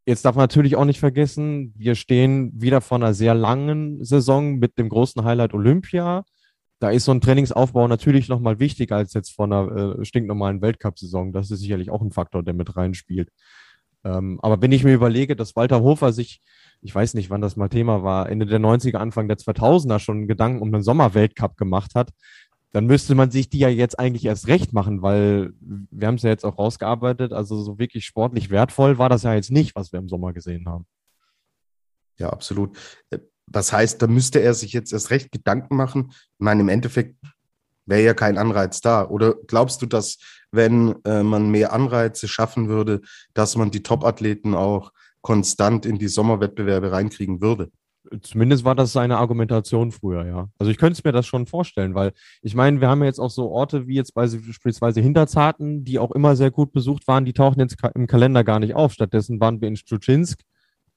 Jetzt 0.07 0.25
darf 0.25 0.37
man 0.37 0.43
natürlich 0.43 0.76
auch 0.76 0.85
nicht 0.85 1.00
vergessen, 1.00 1.73
wir 1.76 1.95
stehen 1.95 2.52
wieder 2.54 2.83
vor 2.83 2.97
einer 2.97 3.14
sehr 3.14 3.35
langen 3.35 4.04
Saison 4.04 4.57
mit 4.57 4.78
dem 4.78 4.90
großen 4.90 5.25
Highlight 5.25 5.54
Olympia. 5.54 6.25
Da 6.85 6.91
ist 6.91 7.07
so 7.07 7.12
ein 7.12 7.23
Trainingsaufbau 7.23 7.88
natürlich 7.88 8.29
nochmal 8.29 8.59
wichtiger 8.59 8.97
als 8.97 9.14
jetzt 9.14 9.31
vor 9.31 9.47
einer 9.47 9.99
äh, 9.99 10.05
stinknormalen 10.05 10.61
Weltcup-Saison. 10.61 11.33
Das 11.33 11.50
ist 11.50 11.61
sicherlich 11.61 11.88
auch 11.88 12.03
ein 12.03 12.11
Faktor, 12.11 12.43
der 12.43 12.53
mit 12.53 12.76
reinspielt. 12.76 13.31
Ähm, 14.05 14.38
aber 14.43 14.61
wenn 14.61 14.71
ich 14.71 14.85
mir 14.85 14.93
überlege, 14.93 15.35
dass 15.35 15.57
Walter 15.57 15.81
Hofer 15.81 16.12
sich, 16.12 16.43
ich 16.83 16.95
weiß 16.95 17.14
nicht, 17.14 17.31
wann 17.31 17.41
das 17.41 17.57
mal 17.57 17.71
Thema 17.71 18.03
war, 18.03 18.29
Ende 18.29 18.45
der 18.45 18.61
90er, 18.61 18.99
Anfang 18.99 19.29
der 19.29 19.38
2000er 19.38 19.99
schon 19.99 20.29
Gedanken 20.29 20.61
um 20.61 20.75
einen 20.75 20.83
Sommerweltcup 20.83 21.57
gemacht 21.57 21.95
hat, 21.95 22.11
dann 22.73 22.85
müsste 22.85 23.14
man 23.14 23.31
sich 23.31 23.49
die 23.49 23.61
ja 23.61 23.71
jetzt 23.71 23.99
eigentlich 23.99 24.26
erst 24.26 24.49
recht 24.49 24.75
machen, 24.75 25.00
weil 25.00 25.55
wir 25.61 26.07
haben 26.07 26.17
es 26.17 26.23
ja 26.23 26.29
jetzt 26.29 26.45
auch 26.45 26.59
rausgearbeitet. 26.59 27.33
Also 27.33 27.62
so 27.62 27.79
wirklich 27.79 28.05
sportlich 28.05 28.50
wertvoll 28.50 28.99
war 28.99 29.09
das 29.09 29.23
ja 29.23 29.33
jetzt 29.33 29.50
nicht, 29.50 29.75
was 29.75 29.91
wir 29.91 30.00
im 30.00 30.11
Sommer 30.11 30.35
gesehen 30.35 30.69
haben. 30.69 30.85
Ja, 32.19 32.29
absolut. 32.29 32.76
Das 33.47 33.73
heißt, 33.73 34.01
da 34.01 34.07
müsste 34.07 34.41
er 34.41 34.55
sich 34.55 34.73
jetzt 34.73 34.93
erst 34.93 35.11
recht 35.11 35.33
Gedanken 35.33 35.77
machen. 35.77 36.09
Ich 36.11 36.41
meine, 36.41 36.63
im 36.63 36.69
Endeffekt 36.69 37.17
wäre 37.87 38.03
ja 38.03 38.15
kein 38.15 38.39
Anreiz 38.39 38.81
da. 38.81 39.09
Oder 39.09 39.35
glaubst 39.47 39.83
du, 39.83 39.87
dass 39.87 40.19
wenn 40.51 40.95
äh, 41.05 41.23
man 41.23 41.51
mehr 41.51 41.73
Anreize 41.73 42.29
schaffen 42.29 42.69
würde, 42.69 43.01
dass 43.35 43.57
man 43.57 43.71
die 43.71 43.83
Top-Athleten 43.83 44.55
auch 44.55 44.93
konstant 45.21 45.87
in 45.87 45.99
die 45.99 46.09
Sommerwettbewerbe 46.09 46.93
reinkriegen 46.93 47.41
würde? 47.41 47.71
Zumindest 48.21 48.65
war 48.65 48.75
das 48.75 48.93
seine 48.93 49.17
Argumentation 49.17 49.91
früher, 49.91 50.27
ja. 50.27 50.49
Also 50.59 50.71
ich 50.71 50.77
könnte 50.77 50.93
es 50.93 51.05
mir 51.05 51.13
das 51.13 51.27
schon 51.27 51.47
vorstellen, 51.47 51.95
weil 51.95 52.13
ich 52.43 52.55
meine, 52.55 52.81
wir 52.83 52.89
haben 52.89 53.01
ja 53.01 53.07
jetzt 53.07 53.19
auch 53.19 53.31
so 53.31 53.51
Orte 53.51 53.87
wie 53.87 53.95
jetzt 53.95 54.13
beispielsweise 54.13 55.01
Hinterzarten, 55.01 55.85
die 55.85 55.99
auch 55.99 56.11
immer 56.11 56.37
sehr 56.37 56.51
gut 56.51 56.73
besucht 56.73 57.09
waren, 57.09 57.25
die 57.25 57.33
tauchen 57.33 57.61
jetzt 57.61 57.79
im 57.95 58.07
Kalender 58.07 58.45
gar 58.45 58.61
nicht 58.61 58.75
auf. 58.75 58.93
Stattdessen 58.93 59.41
waren 59.41 59.63
wir 59.63 59.69
in 59.69 59.77
Stutschinsk 59.77 60.43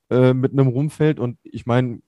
äh, 0.10 0.34
mit 0.34 0.52
einem 0.52 0.68
Rumfeld 0.68 1.20
und 1.20 1.38
ich 1.44 1.66
meine, 1.66 2.02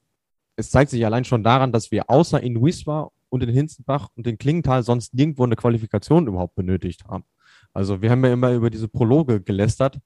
es 0.60 0.70
zeigt 0.70 0.90
sich 0.90 1.04
allein 1.04 1.24
schon 1.24 1.42
daran, 1.42 1.72
dass 1.72 1.90
wir 1.90 2.08
außer 2.08 2.42
in 2.42 2.62
Wiswa 2.62 3.10
und 3.28 3.42
in 3.42 3.48
Hinzenbach 3.50 4.08
und 4.14 4.26
in 4.26 4.38
Klingenthal 4.38 4.82
sonst 4.82 5.14
nirgendwo 5.14 5.44
eine 5.44 5.56
Qualifikation 5.56 6.26
überhaupt 6.26 6.54
benötigt 6.54 7.04
haben. 7.08 7.24
Also 7.72 8.02
wir 8.02 8.10
haben 8.10 8.24
ja 8.24 8.32
immer 8.32 8.52
über 8.52 8.70
diese 8.70 8.88
Prologe 8.88 9.40
gelästert 9.40 9.98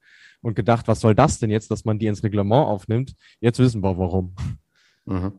und 0.43 0.55
gedacht, 0.55 0.87
was 0.89 1.01
soll 1.01 1.15
das 1.15 1.39
denn 1.39 1.51
jetzt, 1.51 1.71
dass 1.71 1.85
man 1.85 1.99
die 1.99 2.07
ins 2.07 2.23
Reglement 2.23 2.67
aufnimmt? 2.67 3.15
Jetzt 3.41 3.59
wissen 3.59 3.83
wir 3.83 3.99
warum. 3.99 4.35
Mhm. 5.07 5.33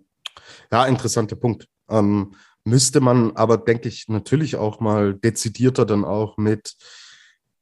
Ja, 0.71 0.85
interessanter 0.85 1.35
Punkt. 1.35 1.67
Ähm, 1.89 2.33
müsste 2.63 2.99
man 2.99 3.35
aber, 3.35 3.57
denke 3.57 3.87
ich, 3.87 4.07
natürlich 4.07 4.55
auch 4.55 4.79
mal 4.79 5.13
dezidierter 5.13 5.85
dann 5.85 6.03
auch 6.03 6.37
mit 6.37 6.75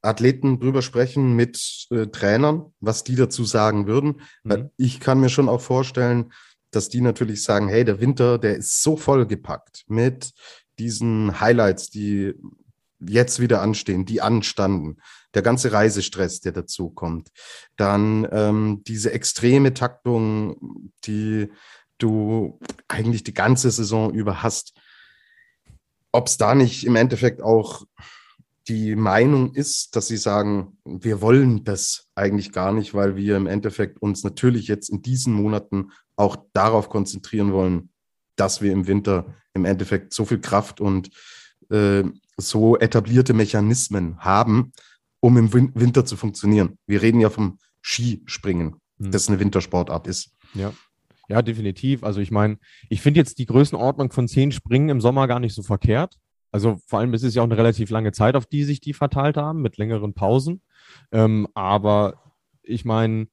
Athleten 0.00 0.60
drüber 0.60 0.82
sprechen, 0.82 1.34
mit 1.34 1.86
äh, 1.90 2.06
Trainern, 2.06 2.72
was 2.80 3.04
die 3.04 3.16
dazu 3.16 3.44
sagen 3.44 3.86
würden. 3.86 4.20
Mhm. 4.42 4.70
Ich 4.76 5.00
kann 5.00 5.20
mir 5.20 5.28
schon 5.28 5.48
auch 5.48 5.60
vorstellen, 5.60 6.32
dass 6.74 6.88
die 6.88 7.00
natürlich 7.00 7.42
sagen, 7.42 7.68
hey, 7.68 7.84
der 7.84 8.00
Winter, 8.00 8.38
der 8.38 8.56
ist 8.56 8.82
so 8.82 8.96
vollgepackt 8.96 9.84
mit 9.88 10.32
diesen 10.78 11.40
Highlights, 11.40 11.90
die 11.90 12.34
jetzt 13.00 13.40
wieder 13.40 13.60
anstehen, 13.60 14.06
die 14.06 14.20
anstanden, 14.22 14.96
der 15.34 15.42
ganze 15.42 15.72
Reisestress, 15.72 16.40
der 16.40 16.52
dazu 16.52 16.90
kommt, 16.90 17.30
dann 17.76 18.26
ähm, 18.30 18.82
diese 18.86 19.12
extreme 19.12 19.74
Taktung, 19.74 20.90
die 21.04 21.50
du 21.98 22.58
eigentlich 22.88 23.24
die 23.24 23.34
ganze 23.34 23.70
Saison 23.70 24.12
über 24.12 24.42
hast. 24.42 24.74
Ob 26.12 26.28
es 26.28 26.36
da 26.36 26.54
nicht 26.54 26.86
im 26.86 26.96
Endeffekt 26.96 27.42
auch 27.42 27.84
die 28.68 28.96
Meinung 28.96 29.54
ist, 29.54 29.94
dass 29.94 30.08
sie 30.08 30.16
sagen, 30.16 30.78
wir 30.84 31.20
wollen 31.20 31.64
das 31.64 32.08
eigentlich 32.14 32.52
gar 32.52 32.72
nicht, 32.72 32.94
weil 32.94 33.16
wir 33.16 33.36
im 33.36 33.46
Endeffekt 33.46 34.00
uns 34.00 34.24
natürlich 34.24 34.68
jetzt 34.68 34.88
in 34.88 35.02
diesen 35.02 35.34
Monaten 35.34 35.90
auch 36.16 36.36
darauf 36.52 36.88
konzentrieren 36.88 37.52
wollen, 37.52 37.90
dass 38.36 38.62
wir 38.62 38.72
im 38.72 38.86
Winter 38.86 39.34
im 39.52 39.64
Endeffekt 39.64 40.14
so 40.14 40.24
viel 40.24 40.40
Kraft 40.40 40.80
und 40.80 41.10
äh, 41.70 42.04
so 42.36 42.76
etablierte 42.78 43.34
Mechanismen 43.34 44.18
haben, 44.18 44.72
um 45.20 45.36
im 45.36 45.52
Winter 45.52 46.04
zu 46.04 46.16
funktionieren. 46.16 46.78
Wir 46.86 47.02
reden 47.02 47.20
ja 47.20 47.30
vom 47.30 47.58
Skispringen, 47.82 48.76
hm. 48.98 49.10
das 49.10 49.28
eine 49.28 49.40
Wintersportart 49.40 50.06
ist. 50.06 50.30
Ja. 50.54 50.72
Ja, 51.28 51.40
definitiv. 51.40 52.04
Also 52.04 52.20
ich 52.20 52.30
meine, 52.30 52.58
ich 52.90 53.00
finde 53.00 53.20
jetzt 53.20 53.38
die 53.38 53.46
Größenordnung 53.46 54.12
von 54.12 54.28
zehn 54.28 54.52
Springen 54.52 54.90
im 54.90 55.00
Sommer 55.00 55.26
gar 55.26 55.40
nicht 55.40 55.54
so 55.54 55.62
verkehrt. 55.62 56.18
Also 56.54 56.78
vor 56.86 57.00
allem 57.00 57.12
ist 57.14 57.24
es 57.24 57.34
ja 57.34 57.42
auch 57.42 57.46
eine 57.46 57.56
relativ 57.56 57.90
lange 57.90 58.12
Zeit, 58.12 58.36
auf 58.36 58.46
die 58.46 58.62
sich 58.62 58.80
die 58.80 58.92
verteilt 58.92 59.36
haben, 59.36 59.60
mit 59.60 59.76
längeren 59.76 60.14
Pausen. 60.14 60.62
Ähm, 61.10 61.48
aber 61.52 62.32
ich 62.62 62.84
meine, 62.84 63.26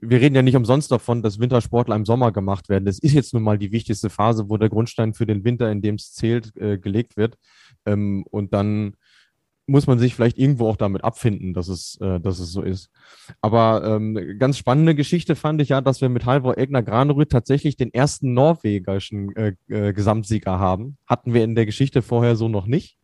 wir 0.00 0.20
reden 0.20 0.34
ja 0.34 0.42
nicht 0.42 0.56
umsonst 0.56 0.90
davon, 0.90 1.22
dass 1.22 1.38
Wintersportler 1.38 1.94
im 1.94 2.04
Sommer 2.04 2.32
gemacht 2.32 2.68
werden. 2.68 2.84
Das 2.84 2.98
ist 2.98 3.12
jetzt 3.12 3.32
nun 3.32 3.44
mal 3.44 3.58
die 3.58 3.70
wichtigste 3.70 4.10
Phase, 4.10 4.50
wo 4.50 4.56
der 4.56 4.70
Grundstein 4.70 5.14
für 5.14 5.24
den 5.24 5.44
Winter, 5.44 5.70
in 5.70 5.82
dem 5.82 5.94
es 5.94 6.14
zählt, 6.14 6.56
äh, 6.56 6.78
gelegt 6.78 7.16
wird. 7.16 7.38
Ähm, 7.86 8.24
und 8.28 8.52
dann 8.52 8.96
muss 9.66 9.86
man 9.86 9.98
sich 9.98 10.14
vielleicht 10.14 10.38
irgendwo 10.38 10.68
auch 10.68 10.76
damit 10.76 11.04
abfinden, 11.04 11.54
dass 11.54 11.68
es, 11.68 11.98
äh, 12.00 12.20
dass 12.20 12.38
es 12.38 12.52
so 12.52 12.62
ist. 12.62 12.90
Aber 13.40 13.82
ähm, 13.84 14.36
ganz 14.38 14.58
spannende 14.58 14.94
Geschichte 14.94 15.36
fand 15.36 15.60
ich 15.62 15.70
ja, 15.70 15.80
dass 15.80 16.00
wir 16.00 16.08
mit 16.08 16.26
Halvor 16.26 16.58
Egner 16.58 16.82
Granerud 16.82 17.30
tatsächlich 17.30 17.76
den 17.76 17.94
ersten 17.94 18.34
norwegischen 18.34 19.34
äh, 19.36 19.54
äh, 19.68 19.92
Gesamtsieger 19.92 20.58
haben. 20.58 20.96
Hatten 21.06 21.32
wir 21.32 21.44
in 21.44 21.54
der 21.54 21.66
Geschichte 21.66 22.02
vorher 22.02 22.36
so 22.36 22.48
noch 22.48 22.66
nicht. 22.66 22.98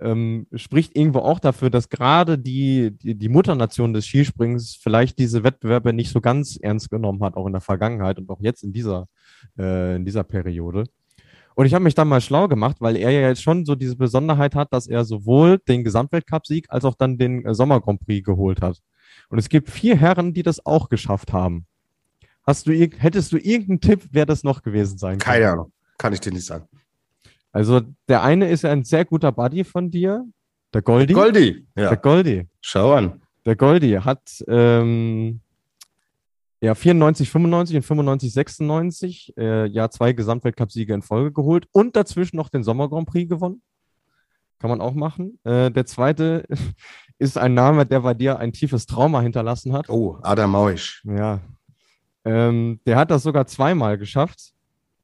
Ähm, 0.00 0.48
spricht 0.52 0.96
irgendwo 0.96 1.20
auch 1.20 1.38
dafür, 1.38 1.70
dass 1.70 1.88
gerade 1.88 2.36
die, 2.36 2.90
die, 2.90 3.14
die 3.14 3.28
Mutternation 3.28 3.92
des 3.92 4.06
Skisprings 4.06 4.74
vielleicht 4.74 5.18
diese 5.20 5.44
Wettbewerbe 5.44 5.92
nicht 5.92 6.10
so 6.10 6.20
ganz 6.20 6.58
ernst 6.60 6.90
genommen 6.90 7.22
hat, 7.22 7.36
auch 7.36 7.46
in 7.46 7.52
der 7.52 7.60
Vergangenheit 7.60 8.18
und 8.18 8.28
auch 8.28 8.40
jetzt 8.40 8.64
in 8.64 8.72
dieser, 8.72 9.06
äh, 9.56 9.94
in 9.94 10.04
dieser 10.04 10.24
Periode. 10.24 10.84
Und 11.54 11.66
ich 11.66 11.74
habe 11.74 11.84
mich 11.84 11.94
dann 11.94 12.08
mal 12.08 12.20
schlau 12.20 12.48
gemacht, 12.48 12.76
weil 12.80 12.96
er 12.96 13.10
ja 13.10 13.28
jetzt 13.28 13.42
schon 13.42 13.64
so 13.64 13.74
diese 13.74 13.96
Besonderheit 13.96 14.54
hat, 14.54 14.72
dass 14.72 14.86
er 14.86 15.04
sowohl 15.04 15.58
den 15.58 15.84
Gesamtweltcup-Sieg 15.84 16.66
als 16.68 16.84
auch 16.84 16.94
dann 16.94 17.16
den 17.16 17.44
äh, 17.44 17.54
Sommer 17.54 17.80
Grand 17.80 18.00
Prix 18.00 18.24
geholt 18.24 18.60
hat. 18.60 18.80
Und 19.28 19.38
es 19.38 19.48
gibt 19.48 19.70
vier 19.70 19.96
Herren, 19.96 20.34
die 20.34 20.42
das 20.42 20.64
auch 20.66 20.88
geschafft 20.88 21.32
haben. 21.32 21.66
Hast 22.46 22.66
du, 22.66 22.72
hättest 22.72 23.32
du 23.32 23.36
irgendeinen 23.38 23.80
Tipp, 23.80 24.08
wer 24.10 24.26
das 24.26 24.42
noch 24.42 24.62
gewesen 24.62 24.98
sein 24.98 25.12
könnte? 25.12 25.24
Keine 25.24 25.50
Ahnung, 25.50 25.72
kann 25.96 26.12
ich 26.12 26.20
dir 26.20 26.32
nicht 26.32 26.44
sagen. 26.44 26.68
Also 27.52 27.80
der 28.08 28.22
eine 28.22 28.50
ist 28.50 28.64
ein 28.64 28.84
sehr 28.84 29.04
guter 29.04 29.30
Buddy 29.30 29.64
von 29.64 29.90
dir, 29.90 30.26
der 30.74 30.82
Goldi. 30.82 31.14
Goldi, 31.14 31.66
ja. 31.76 31.88
Der 31.88 31.96
Goldi. 31.96 32.48
Schau 32.60 32.94
an. 32.94 33.22
Der 33.46 33.54
Goldi 33.54 33.92
hat 33.92 34.42
ähm, 34.48 35.40
ja 36.64 36.74
94, 36.74 37.30
95 37.30 37.76
und 37.76 37.82
95, 37.82 38.32
96 38.32 39.34
äh, 39.36 39.66
ja 39.66 39.90
zwei 39.90 40.12
Gesamtweltcup-Siege 40.12 40.94
in 40.94 41.02
Folge 41.02 41.32
geholt 41.32 41.68
und 41.72 41.94
dazwischen 41.94 42.36
noch 42.36 42.48
den 42.48 42.64
Sommer 42.64 42.88
Grand 42.88 43.06
Prix 43.06 43.28
gewonnen. 43.28 43.62
Kann 44.58 44.70
man 44.70 44.80
auch 44.80 44.94
machen. 44.94 45.38
Äh, 45.44 45.70
der 45.70 45.84
zweite 45.84 46.44
ist 47.18 47.36
ein 47.36 47.52
Name, 47.52 47.84
der 47.84 48.00
bei 48.00 48.14
dir 48.14 48.38
ein 48.38 48.52
tiefes 48.52 48.86
Trauma 48.86 49.20
hinterlassen 49.20 49.74
hat. 49.74 49.90
Oh, 49.90 50.18
Adam 50.22 50.52
Mauisch. 50.52 51.04
Ja. 51.04 51.40
Ähm, 52.24 52.80
der 52.86 52.96
hat 52.96 53.10
das 53.10 53.24
sogar 53.24 53.46
zweimal 53.46 53.98
geschafft. 53.98 54.54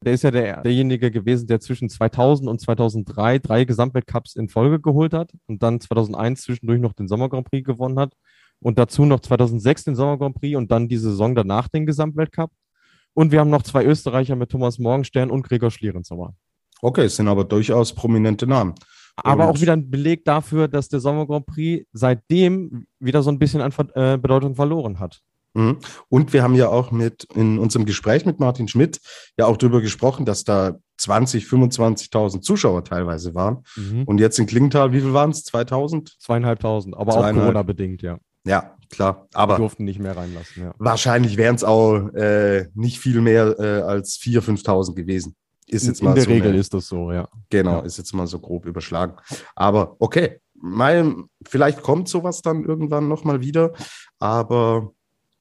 Der 0.03 0.15
ist 0.15 0.23
ja 0.23 0.31
der, 0.31 0.63
derjenige 0.63 1.11
gewesen, 1.11 1.47
der 1.47 1.61
zwischen 1.61 1.91
2000 1.91 2.49
und 2.49 2.59
2003 2.59 3.39
drei 3.39 3.65
Gesamtweltcups 3.67 4.35
in 4.35 4.49
Folge 4.49 4.81
geholt 4.81 5.13
hat 5.13 5.33
und 5.47 5.63
dann 5.63 5.79
2001 5.79 6.41
zwischendurch 6.41 6.81
noch 6.81 6.95
den 6.95 7.07
Sommer 7.07 7.29
Grand 7.29 7.51
Prix 7.51 7.67
gewonnen 7.67 7.99
hat 7.99 8.15
und 8.61 8.79
dazu 8.79 9.05
noch 9.05 9.21
2006 9.21 9.85
den 9.85 9.97
Sommer 9.97 10.19
Grand 10.19 10.37
Prix 10.37 10.57
und 10.57 10.71
dann 10.71 10.89
die 10.89 10.97
Saison 10.97 11.35
danach 11.35 11.69
den 11.69 11.87
Gesamtweltcup. 11.87 12.51
Und 13.15 13.33
wir 13.33 13.41
haben 13.41 13.51
noch 13.51 13.63
zwei 13.63 13.85
Österreicher 13.85 14.37
mit 14.37 14.51
Thomas 14.51 14.79
Morgenstern 14.79 15.31
und 15.31 15.43
Gregor 15.43 15.71
Schlierenzauer. 15.71 16.35
Okay, 16.81 17.05
es 17.05 17.17
sind 17.17 17.29
aber 17.29 17.45
durchaus 17.45 17.93
prominente 17.95 18.47
Namen. 18.47 18.75
Aber 19.17 19.49
und 19.49 19.51
auch 19.57 19.61
wieder 19.61 19.73
ein 19.73 19.91
Beleg 19.91 20.25
dafür, 20.25 20.69
dass 20.69 20.89
der 20.89 21.01
Sommer 21.01 21.27
Grand 21.27 21.47
Prix 21.47 21.87
seitdem 21.93 22.87
wieder 22.99 23.23
so 23.23 23.31
ein 23.31 23.39
bisschen 23.39 23.61
an 23.61 23.73
äh, 23.95 24.17
Bedeutung 24.17 24.55
verloren 24.55 24.99
hat. 24.99 25.21
Mhm. 25.55 25.79
Und 26.09 26.33
wir 26.33 26.43
haben 26.43 26.55
ja 26.55 26.69
auch 26.69 26.91
mit 26.93 27.25
in 27.35 27.59
unserem 27.59 27.85
Gespräch 27.85 28.25
mit 28.25 28.39
Martin 28.39 28.69
Schmidt 28.69 29.01
ja 29.37 29.47
auch 29.47 29.57
darüber 29.57 29.81
gesprochen, 29.81 30.25
dass 30.25 30.45
da 30.45 30.77
20, 30.99 31.45
25.000 31.45 32.41
Zuschauer 32.41 32.85
teilweise 32.85 33.35
waren. 33.35 33.65
Mhm. 33.77 34.05
Und 34.05 34.21
jetzt 34.21 34.39
in 34.39 34.47
Klingenthal, 34.47 34.93
wie 34.93 35.01
viel 35.01 35.13
waren 35.13 35.31
es? 35.31 35.45
2.000? 35.45 36.19
Zweieinhalbtausend, 36.19 36.97
aber 36.97 37.15
auch 37.15 37.33
Corona-bedingt, 37.33 38.03
ja. 38.03 38.19
Ja, 38.45 38.77
klar. 38.89 39.29
Aber 39.35 39.57
Die 39.57 39.61
durften 39.61 39.85
nicht 39.85 39.99
mehr 39.99 40.17
reinlassen. 40.17 40.63
Ja. 40.65 40.75
Wahrscheinlich 40.79 41.37
wären 41.37 41.57
es 41.57 41.65
auch 41.65 42.09
äh, 42.15 42.69
nicht 42.75 42.99
viel 42.99 43.21
mehr 43.21 43.59
äh, 43.59 43.83
als 43.83 44.19
4.000, 44.19 44.65
5.000 44.65 44.95
gewesen. 44.95 45.37
Ist 45.67 45.87
jetzt 45.87 46.01
in, 46.01 46.07
mal 46.07 46.11
in 46.13 46.17
der 46.17 46.25
so 46.25 46.31
Regel 46.31 46.49
eine, 46.51 46.59
ist 46.59 46.75
das 46.75 46.89
so, 46.89 47.13
ja. 47.13 47.29
Genau, 47.49 47.79
ja. 47.79 47.81
ist 47.81 47.99
jetzt 47.99 48.13
mal 48.13 48.27
so 48.27 48.41
grob 48.41 48.67
überschlagen. 48.67 49.15
Aber 49.55 49.97
okay, 50.01 50.41
mein, 50.55 51.25
vielleicht 51.47 51.83
kommt 51.83 52.09
sowas 52.09 52.43
dann 52.43 52.65
irgendwann 52.65 53.09
nochmal 53.09 53.41
wieder. 53.41 53.73
Aber 54.19 54.93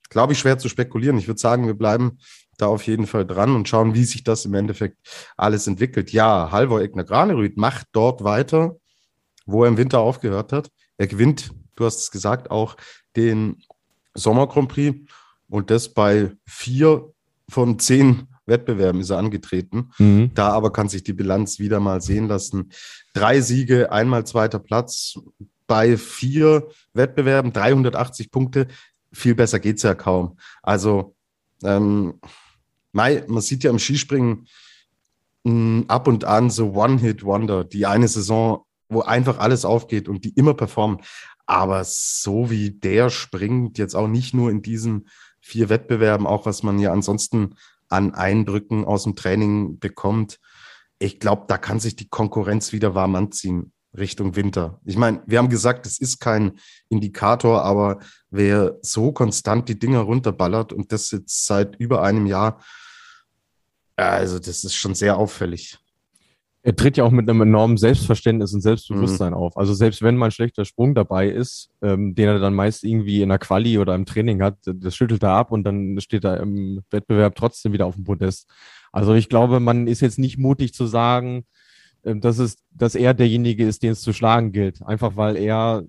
glaube 0.10 0.34
ich, 0.34 0.40
schwer 0.40 0.58
zu 0.58 0.70
spekulieren. 0.70 1.18
Ich 1.18 1.28
würde 1.28 1.40
sagen, 1.40 1.68
wir 1.68 1.74
bleiben 1.74 2.20
da 2.58 2.68
auf 2.68 2.84
jeden 2.84 3.08
Fall 3.08 3.26
dran 3.26 3.56
und 3.56 3.68
schauen, 3.68 3.94
wie 3.94 4.04
sich 4.04 4.24
das 4.24 4.46
im 4.46 4.54
Endeffekt 4.54 4.98
alles 5.38 5.68
entwickelt. 5.68 6.12
Ja, 6.12 6.52
Halvor 6.52 6.82
Egner 6.82 7.04
Granerüth 7.04 7.58
macht 7.58 7.88
dort 7.92 8.24
weiter, 8.24 8.76
wo 9.46 9.64
er 9.64 9.70
im 9.70 9.78
Winter 9.78 10.00
aufgehört 10.00 10.52
hat. 10.52 10.70
Er 10.98 11.08
gewinnt, 11.08 11.52
du 11.80 11.86
hast 11.86 12.00
es 12.00 12.12
gesagt, 12.12 12.52
auch 12.52 12.76
den 13.16 13.58
Sommer 14.14 14.48
Grand 14.48 14.70
Prix 14.70 14.98
und 15.50 15.70
das 15.72 15.90
bei 15.90 16.32
vier 16.46 17.12
von 17.50 17.80
zehn 17.80 18.28
Wettbewerben 18.46 19.02
ist 19.02 19.12
er 19.12 19.18
angetreten. 19.18 19.92
Mhm. 19.98 20.32
Da 20.34 20.50
aber 20.50 20.72
kann 20.72 20.90
sich 20.90 21.04
die 21.04 21.14
Bilanz 21.14 21.60
wieder 21.60 21.80
mal 21.80 22.02
sehen 22.02 22.28
lassen. 22.28 22.72
Drei 23.14 23.42
Siege, 23.42 23.92
einmal 23.92 24.26
zweiter 24.26 24.60
Platz 24.60 25.20
bei 25.68 25.98
vier 25.98 26.68
Wettbewerben, 26.94 27.54
380 27.54 28.32
Punkte 28.32 28.68
viel 29.12 29.36
besser 29.36 29.60
geht's 29.60 29.84
ja 29.84 29.96
kaum. 29.96 30.38
Also 30.62 31.16
ähm, 31.64 32.20
Mai, 32.92 33.24
man 33.28 33.42
sieht 33.42 33.64
ja 33.64 33.70
im 33.70 33.80
Skispringen 33.80 34.48
mh, 35.44 35.86
ab 35.88 36.08
und 36.08 36.26
an 36.26 36.50
so 36.50 36.74
One-Hit-Wonder, 36.74 37.64
die 37.64 37.86
eine 37.86 38.08
Saison, 38.08 38.64
wo 38.88 39.02
einfach 39.02 39.38
alles 39.38 39.66
aufgeht 39.66 40.10
und 40.10 40.26
die 40.26 40.30
immer 40.30 40.54
performen. 40.54 41.02
Aber 41.50 41.84
so 41.84 42.52
wie 42.52 42.70
der 42.70 43.10
springt, 43.10 43.80
jetzt 43.80 43.96
auch 43.96 44.08
nicht 44.08 44.36
nur 44.36 44.52
in 44.52 44.62
diesen 44.62 45.10
vier 45.42 45.68
Wettbewerben, 45.68 46.28
auch 46.28 46.46
was 46.46 46.62
man 46.62 46.78
ja 46.78 46.92
ansonsten 46.92 47.56
an 47.88 48.14
Eindrücken 48.14 48.86
aus 48.86 49.06
dem 49.06 49.16
Training 49.16 49.80
bekommt, 49.80 50.40
ich 51.00 51.20
glaube, 51.20 51.46
da 51.48 51.58
kann 51.58 51.80
sich 51.80 51.96
die 51.96 52.08
Konkurrenz 52.08 52.72
wieder 52.72 52.94
warm 52.94 53.16
anziehen. 53.16 53.74
Richtung 53.98 54.36
Winter. 54.36 54.80
Ich 54.86 54.96
meine, 54.96 55.24
wir 55.26 55.40
haben 55.40 55.50
gesagt, 55.50 55.88
es 55.88 56.00
ist 56.00 56.20
kein 56.20 56.60
Indikator, 56.88 57.64
aber 57.64 57.98
wer 58.30 58.78
so 58.84 59.12
konstant 59.12 59.68
die 59.68 59.80
Dinger 59.80 60.02
runterballert 60.02 60.72
und 60.72 60.92
das 60.92 61.10
jetzt 61.10 61.48
seit 61.48 61.78
über 61.78 62.04
einem 62.04 62.28
Jahr, 62.28 62.64
also 63.96 64.38
das 64.38 64.64
ist 64.64 64.76
schon 64.76 64.94
sehr 64.94 65.18
auffällig. 65.18 65.80
Er 66.70 66.76
tritt 66.76 66.98
ja 66.98 67.04
auch 67.04 67.10
mit 67.10 67.28
einem 67.28 67.42
enormen 67.42 67.78
Selbstverständnis 67.78 68.54
und 68.54 68.62
Selbstbewusstsein 68.62 69.32
mhm. 69.32 69.40
auf. 69.40 69.58
Also 69.58 69.74
selbst 69.74 70.04
wenn 70.04 70.16
mal 70.16 70.26
ein 70.26 70.32
schlechter 70.32 70.66
Sprung 70.66 70.94
dabei 70.94 71.28
ist, 71.28 71.72
ähm, 71.82 72.14
den 72.14 72.28
er 72.28 72.38
dann 72.38 72.54
meist 72.54 72.84
irgendwie 72.84 73.24
in 73.24 73.30
der 73.30 73.40
Quali 73.40 73.80
oder 73.80 73.96
im 73.96 74.06
Training 74.06 74.44
hat, 74.44 74.60
das 74.66 74.96
schüttelt 74.96 75.24
er 75.24 75.32
ab 75.32 75.52
und 75.52 75.64
dann 75.64 76.00
steht 76.00 76.26
er 76.26 76.40
im 76.40 76.84
Wettbewerb 76.92 77.34
trotzdem 77.34 77.74
wieder 77.74 77.88
auf 77.88 77.96
dem 77.96 78.04
Podest. 78.04 78.48
Also 78.92 79.16
ich 79.16 79.30
glaube, 79.30 79.60
man 79.60 79.88
ist 79.88 80.02
jetzt 80.02 80.20
nicht 80.20 80.38
mutig 80.38 80.76
zu 80.76 80.86
sagen, 80.86 81.46
ähm, 82.04 82.22
dass, 82.22 82.38
es, 82.38 82.58
dass 82.70 82.94
er 82.94 83.16
derjenige 83.16 83.66
ist, 83.66 83.82
den 83.82 83.94
es 83.94 84.02
zu 84.02 84.14
schlagen 84.14 84.52
gilt. 84.52 84.84
Einfach 84.84 85.16
weil 85.16 85.38
er, 85.38 85.86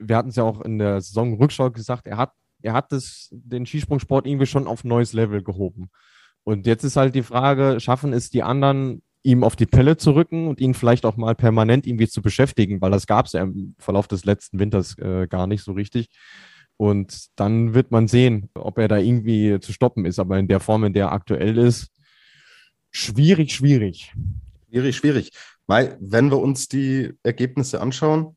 wir 0.00 0.16
hatten 0.16 0.30
es 0.30 0.36
ja 0.36 0.42
auch 0.42 0.60
in 0.60 0.78
der 0.78 1.00
Saisonrückschau 1.02 1.70
gesagt, 1.70 2.08
er 2.08 2.16
hat, 2.16 2.32
er 2.62 2.72
hat 2.72 2.90
das, 2.90 3.28
den 3.30 3.64
Skisprungsport 3.64 4.26
irgendwie 4.26 4.46
schon 4.46 4.66
auf 4.66 4.82
ein 4.82 4.88
neues 4.88 5.12
Level 5.12 5.44
gehoben. 5.44 5.88
Und 6.42 6.66
jetzt 6.66 6.82
ist 6.82 6.96
halt 6.96 7.14
die 7.14 7.22
Frage, 7.22 7.78
schaffen 7.78 8.12
es 8.12 8.28
die 8.30 8.42
anderen, 8.42 9.02
ihm 9.26 9.42
auf 9.42 9.56
die 9.56 9.66
Pelle 9.66 9.96
zu 9.96 10.12
rücken 10.12 10.46
und 10.46 10.60
ihn 10.60 10.72
vielleicht 10.72 11.04
auch 11.04 11.16
mal 11.16 11.34
permanent 11.34 11.86
irgendwie 11.86 12.06
zu 12.06 12.22
beschäftigen, 12.22 12.80
weil 12.80 12.92
das 12.92 13.06
gab 13.06 13.26
es 13.26 13.32
ja 13.32 13.42
im 13.42 13.74
Verlauf 13.78 14.06
des 14.06 14.24
letzten 14.24 14.60
Winters 14.60 14.96
äh, 14.98 15.26
gar 15.26 15.48
nicht 15.48 15.64
so 15.64 15.72
richtig. 15.72 16.08
Und 16.76 17.26
dann 17.36 17.74
wird 17.74 17.90
man 17.90 18.06
sehen, 18.06 18.50
ob 18.54 18.78
er 18.78 18.86
da 18.86 18.98
irgendwie 18.98 19.58
zu 19.60 19.72
stoppen 19.72 20.04
ist. 20.04 20.18
Aber 20.18 20.38
in 20.38 20.46
der 20.46 20.60
Form, 20.60 20.84
in 20.84 20.92
der 20.92 21.06
er 21.06 21.12
aktuell 21.12 21.58
ist, 21.58 21.90
schwierig, 22.90 23.52
schwierig. 23.52 24.14
Schwierig, 24.68 24.96
schwierig. 24.96 25.30
Weil, 25.66 25.96
wenn 26.00 26.30
wir 26.30 26.38
uns 26.38 26.68
die 26.68 27.12
Ergebnisse 27.24 27.80
anschauen, 27.80 28.36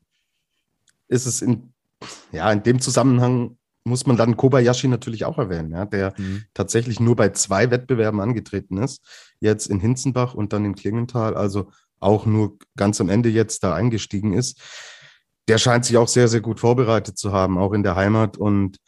ist 1.06 1.26
es 1.26 1.42
in, 1.42 1.72
ja, 2.32 2.50
in 2.50 2.62
dem 2.62 2.80
Zusammenhang 2.80 3.58
muss 3.90 4.06
man 4.06 4.16
dann 4.16 4.36
Kobayashi 4.36 4.88
natürlich 4.88 5.26
auch 5.26 5.36
erwähnen, 5.36 5.72
ja, 5.72 5.84
der 5.84 6.14
mhm. 6.16 6.44
tatsächlich 6.54 7.00
nur 7.00 7.16
bei 7.16 7.30
zwei 7.30 7.70
Wettbewerben 7.70 8.20
angetreten 8.20 8.78
ist. 8.78 9.04
Jetzt 9.40 9.66
in 9.66 9.80
Hinzenbach 9.80 10.32
und 10.32 10.54
dann 10.54 10.64
in 10.64 10.74
Klingenthal, 10.74 11.36
also 11.36 11.70
auch 11.98 12.24
nur 12.24 12.56
ganz 12.76 13.00
am 13.00 13.10
Ende 13.10 13.28
jetzt 13.28 13.62
da 13.62 13.74
eingestiegen 13.74 14.32
ist. 14.32 14.58
Der 15.48 15.58
scheint 15.58 15.84
sich 15.84 15.98
auch 15.98 16.08
sehr, 16.08 16.28
sehr 16.28 16.40
gut 16.40 16.60
vorbereitet 16.60 17.18
zu 17.18 17.32
haben, 17.32 17.58
auch 17.58 17.72
in 17.72 17.82
der 17.82 17.96
Heimat 17.96 18.38
und 18.38 18.78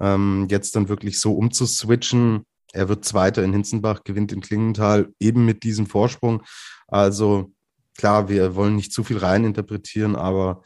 ähm, 0.00 0.46
jetzt 0.48 0.74
dann 0.76 0.88
wirklich 0.88 1.20
so 1.20 1.34
umzuswitchen. 1.34 2.44
Er 2.72 2.88
wird 2.88 3.04
Zweiter 3.04 3.42
in 3.42 3.52
Hinzenbach, 3.52 4.04
gewinnt 4.04 4.32
in 4.32 4.40
Klingenthal 4.40 5.12
eben 5.20 5.44
mit 5.44 5.64
diesem 5.64 5.86
Vorsprung. 5.86 6.42
Also 6.88 7.52
klar, 7.98 8.28
wir 8.28 8.54
wollen 8.54 8.76
nicht 8.76 8.92
zu 8.92 9.04
viel 9.04 9.18
reininterpretieren, 9.18 10.16
aber 10.16 10.62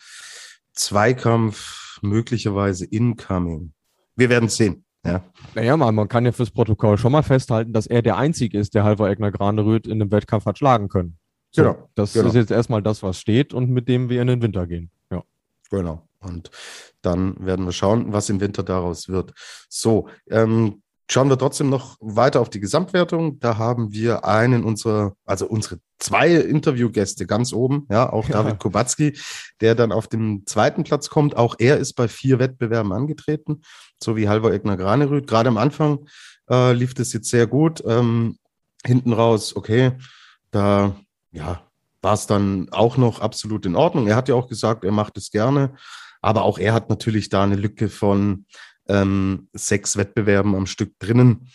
Zweikampf 0.75 1.99
möglicherweise 2.03 2.85
incoming. 2.85 3.73
Wir 4.17 4.29
werden 4.29 4.49
sehen. 4.49 4.85
Ja. 5.05 5.23
Naja, 5.55 5.77
man, 5.77 5.95
man 5.95 6.09
kann 6.09 6.25
ja 6.25 6.33
fürs 6.33 6.51
Protokoll 6.51 6.99
schon 6.99 7.13
mal 7.13 7.23
festhalten, 7.23 7.73
dass 7.73 7.87
er 7.87 8.03
der 8.03 8.17
Einzige 8.17 8.59
ist, 8.59 8.75
der 8.75 8.83
Halvor 8.83 9.09
Egner 9.09 9.31
Granerüth 9.31 9.87
in 9.87 10.01
dem 10.01 10.11
Wettkampf 10.11 10.47
hat 10.47 10.59
schlagen 10.59 10.89
können. 10.89 11.19
So, 11.53 11.63
genau. 11.63 11.89
Das 11.95 12.13
genau. 12.13 12.29
ist 12.29 12.35
jetzt 12.35 12.51
erstmal 12.51 12.83
das, 12.83 13.03
was 13.03 13.21
steht 13.21 13.55
und 13.55 13.71
mit 13.71 13.89
dem 13.89 14.09
wir 14.09 14.21
in 14.21 14.29
den 14.29 14.43
Winter 14.43 14.67
gehen. 14.67 14.91
Ja. 15.11 15.23
Genau. 15.71 16.07
Und 16.21 16.51
dann 17.03 17.37
werden 17.45 17.65
wir 17.65 17.73
schauen, 17.73 18.13
was 18.13 18.29
im 18.31 18.41
Winter 18.41 18.63
daraus 18.63 19.09
wird. 19.09 19.33
So, 19.69 20.09
ähm, 20.29 20.83
Schauen 21.09 21.29
wir 21.29 21.39
trotzdem 21.39 21.71
noch 21.71 21.97
weiter 22.01 22.41
auf 22.41 22.51
die 22.51 22.59
Gesamtwertung. 22.59 23.39
Da 23.39 23.59
haben 23.59 23.93
wir 23.93 24.25
einen 24.25 24.65
unserer, 24.65 25.15
also 25.25 25.47
unsere 25.47 25.79
zwei 25.99 26.35
Interviewgäste 26.35 27.27
ganz 27.27 27.53
oben, 27.53 27.87
ja, 27.91 28.13
auch 28.13 28.29
ja. 28.29 28.43
David 28.43 28.59
Kubacki, 28.59 29.17
der 29.61 29.77
dann 29.77 29.93
auf 29.93 30.09
den 30.09 30.47
zweiten 30.47 30.83
Platz 30.83 31.09
kommt. 31.09 31.37
Auch 31.37 31.55
er 31.59 31.77
ist 31.77 31.95
bei 31.95 32.09
vier 32.09 32.41
Wettbewerben 32.41 32.93
angetreten, 32.93 33.63
so 34.03 34.17
wie 34.17 34.29
Halvor 34.29 34.53
Egner 34.53 34.77
Granerüth. 34.77 35.29
Gerade 35.29 35.49
am 35.49 35.59
Anfang 35.59 36.07
äh, 36.51 36.73
lief 36.73 36.95
das 36.95 37.13
jetzt 37.13 37.31
sehr 37.31 37.47
gut. 37.47 37.83
Ähm, 37.87 38.39
hinten 38.85 39.13
raus, 39.13 39.55
okay, 39.55 39.93
da, 40.51 40.97
ja, 41.31 41.63
war 42.03 42.15
es 42.15 42.27
dann 42.27 42.69
auch 42.73 42.97
noch 42.97 43.21
absolut 43.21 43.65
in 43.65 43.77
Ordnung. 43.77 44.09
Er 44.09 44.17
hat 44.17 44.29
ja 44.29 44.35
auch 44.35 44.49
gesagt, 44.49 44.85
er 44.85 44.93
macht 44.93 45.17
es 45.17 45.31
gerne. 45.31 45.75
Aber 46.21 46.43
auch 46.43 46.59
er 46.59 46.73
hat 46.73 46.89
natürlich 46.89 47.29
da 47.29 47.45
eine 47.45 47.57
Lücke 47.57 47.89
von 47.89 48.47
ähm, 48.89 49.49
sechs 49.53 49.97
Wettbewerben 49.97 50.55
am 50.55 50.67
Stück 50.67 50.99
drinnen. 50.99 51.49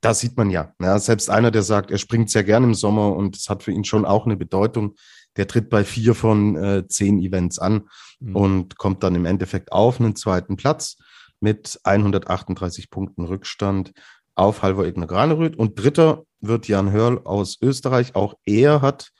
das 0.00 0.20
sieht 0.20 0.36
man 0.36 0.50
ja. 0.50 0.72
ja. 0.80 0.98
Selbst 0.98 1.30
einer, 1.30 1.50
der 1.50 1.62
sagt, 1.62 1.90
er 1.90 1.98
springt 1.98 2.30
sehr 2.30 2.44
gern 2.44 2.64
im 2.64 2.74
Sommer 2.74 3.14
und 3.14 3.36
es 3.36 3.48
hat 3.48 3.62
für 3.62 3.72
ihn 3.72 3.84
schon 3.84 4.04
auch 4.04 4.26
eine 4.26 4.36
Bedeutung, 4.36 4.94
der 5.36 5.46
tritt 5.46 5.68
bei 5.68 5.84
vier 5.84 6.14
von 6.14 6.56
äh, 6.56 6.86
zehn 6.86 7.18
Events 7.18 7.58
an 7.58 7.88
mhm. 8.20 8.36
und 8.36 8.78
kommt 8.78 9.02
dann 9.02 9.14
im 9.14 9.24
Endeffekt 9.24 9.72
auf 9.72 10.00
einen 10.00 10.16
zweiten 10.16 10.56
Platz 10.56 10.96
mit 11.40 11.78
138 11.84 12.90
Punkten 12.90 13.24
Rückstand 13.24 13.92
auf 14.34 14.62
Halvor 14.62 14.84
Egner 14.84 15.06
Granerüth. 15.06 15.56
Und 15.56 15.78
dritter 15.78 16.24
wird 16.40 16.68
Jan 16.68 16.92
Hörl 16.92 17.20
aus 17.24 17.58
Österreich. 17.60 18.14
Auch 18.14 18.34
er 18.44 18.82
hat 18.82 19.10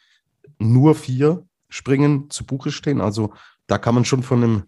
nur 0.59 0.95
vier 0.95 1.47
Springen 1.69 2.31
zu 2.31 2.45
Buche 2.47 2.71
stehen. 2.71 3.01
Also 3.01 3.33
da 3.67 3.79
kann 3.79 3.95
man 3.95 4.05
schon 4.05 4.23
von 4.23 4.43
einem 4.43 4.63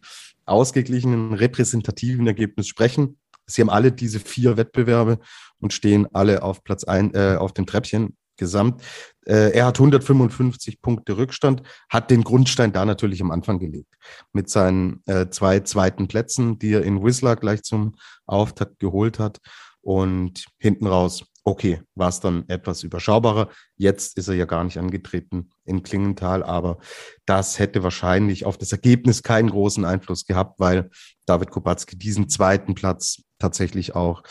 ausgeglichenen, 0.49 1.35
repräsentativen 1.35 2.27
Ergebnis 2.27 2.69
sprechen. 2.69 3.19
Sie 3.47 3.63
haben 3.63 3.71
alle 3.71 3.93
diese 3.93 4.21
vier 4.21 4.57
Wettbewerbe 4.57 5.19
und 5.61 5.73
stehen 5.73 6.07
alle 6.13 6.43
auf 6.43 6.65
Platz 6.65 6.85
ein, 6.85 7.15
äh, 7.15 7.37
auf 7.39 7.53
dem 7.53 7.67
Treppchen 7.67 8.17
gesamt. 8.37 8.83
Äh, 9.27 9.53
er 9.53 9.67
hat 9.67 9.79
155 9.79 10.81
Punkte 10.81 11.17
Rückstand, 11.17 11.63
hat 11.91 12.11
den 12.11 12.25
Grundstein 12.25 12.73
da 12.73 12.85
natürlich 12.85 13.21
am 13.21 13.31
Anfang 13.31 13.59
gelegt. 13.59 13.93
Mit 14.33 14.49
seinen 14.49 15.03
äh, 15.07 15.29
zwei 15.31 15.61
zweiten 15.61 16.09
Plätzen, 16.09 16.59
die 16.59 16.73
er 16.73 16.83
in 16.83 17.03
Whistler 17.03 17.37
gleich 17.37 17.63
zum 17.63 17.97
Auftakt 18.27 18.79
geholt 18.79 19.19
hat. 19.19 19.39
Und 19.81 20.47
hinten 20.59 20.87
raus 20.87 21.25
Okay, 21.49 21.81
war 21.95 22.11
es 22.11 22.21
dann 22.21 22.47
etwas 22.49 22.83
überschaubarer. 22.83 23.49
Jetzt 23.75 24.19
ist 24.19 24.29
er 24.29 24.35
ja 24.35 24.45
gar 24.45 24.65
nicht 24.65 24.77
angetreten 24.77 25.49
in 25.65 25.83
Klingenthal, 25.83 26.43
aber 26.43 26.77
das 27.25 27.59
hätte 27.59 27.83
wahrscheinlich 27.83 28.45
auf 28.45 28.59
das 28.59 28.71
Ergebnis 28.71 29.23
keinen 29.23 29.49
großen 29.49 29.87
Einfluss 29.87 30.27
gehabt, 30.27 30.61
weil 30.61 30.91
David 31.25 31.51
Kubacki 31.51 31.97
diesen 31.97 32.29
zweiten 32.29 32.75
Platz 32.75 33.23
tatsächlich 33.39 33.95
auch 33.95 34.25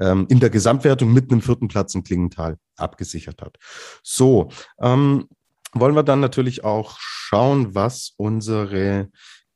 ähm, 0.00 0.26
in 0.28 0.40
der 0.40 0.50
Gesamtwertung 0.50 1.12
mit 1.12 1.30
einem 1.30 1.42
vierten 1.42 1.68
Platz 1.68 1.94
in 1.94 2.02
Klingenthal 2.02 2.56
abgesichert 2.76 3.40
hat. 3.40 3.56
So, 4.02 4.48
ähm, 4.80 5.28
wollen 5.74 5.94
wir 5.94 6.02
dann 6.02 6.18
natürlich 6.18 6.64
auch 6.64 6.96
schauen, 6.98 7.76
was 7.76 8.14
unsere 8.16 9.10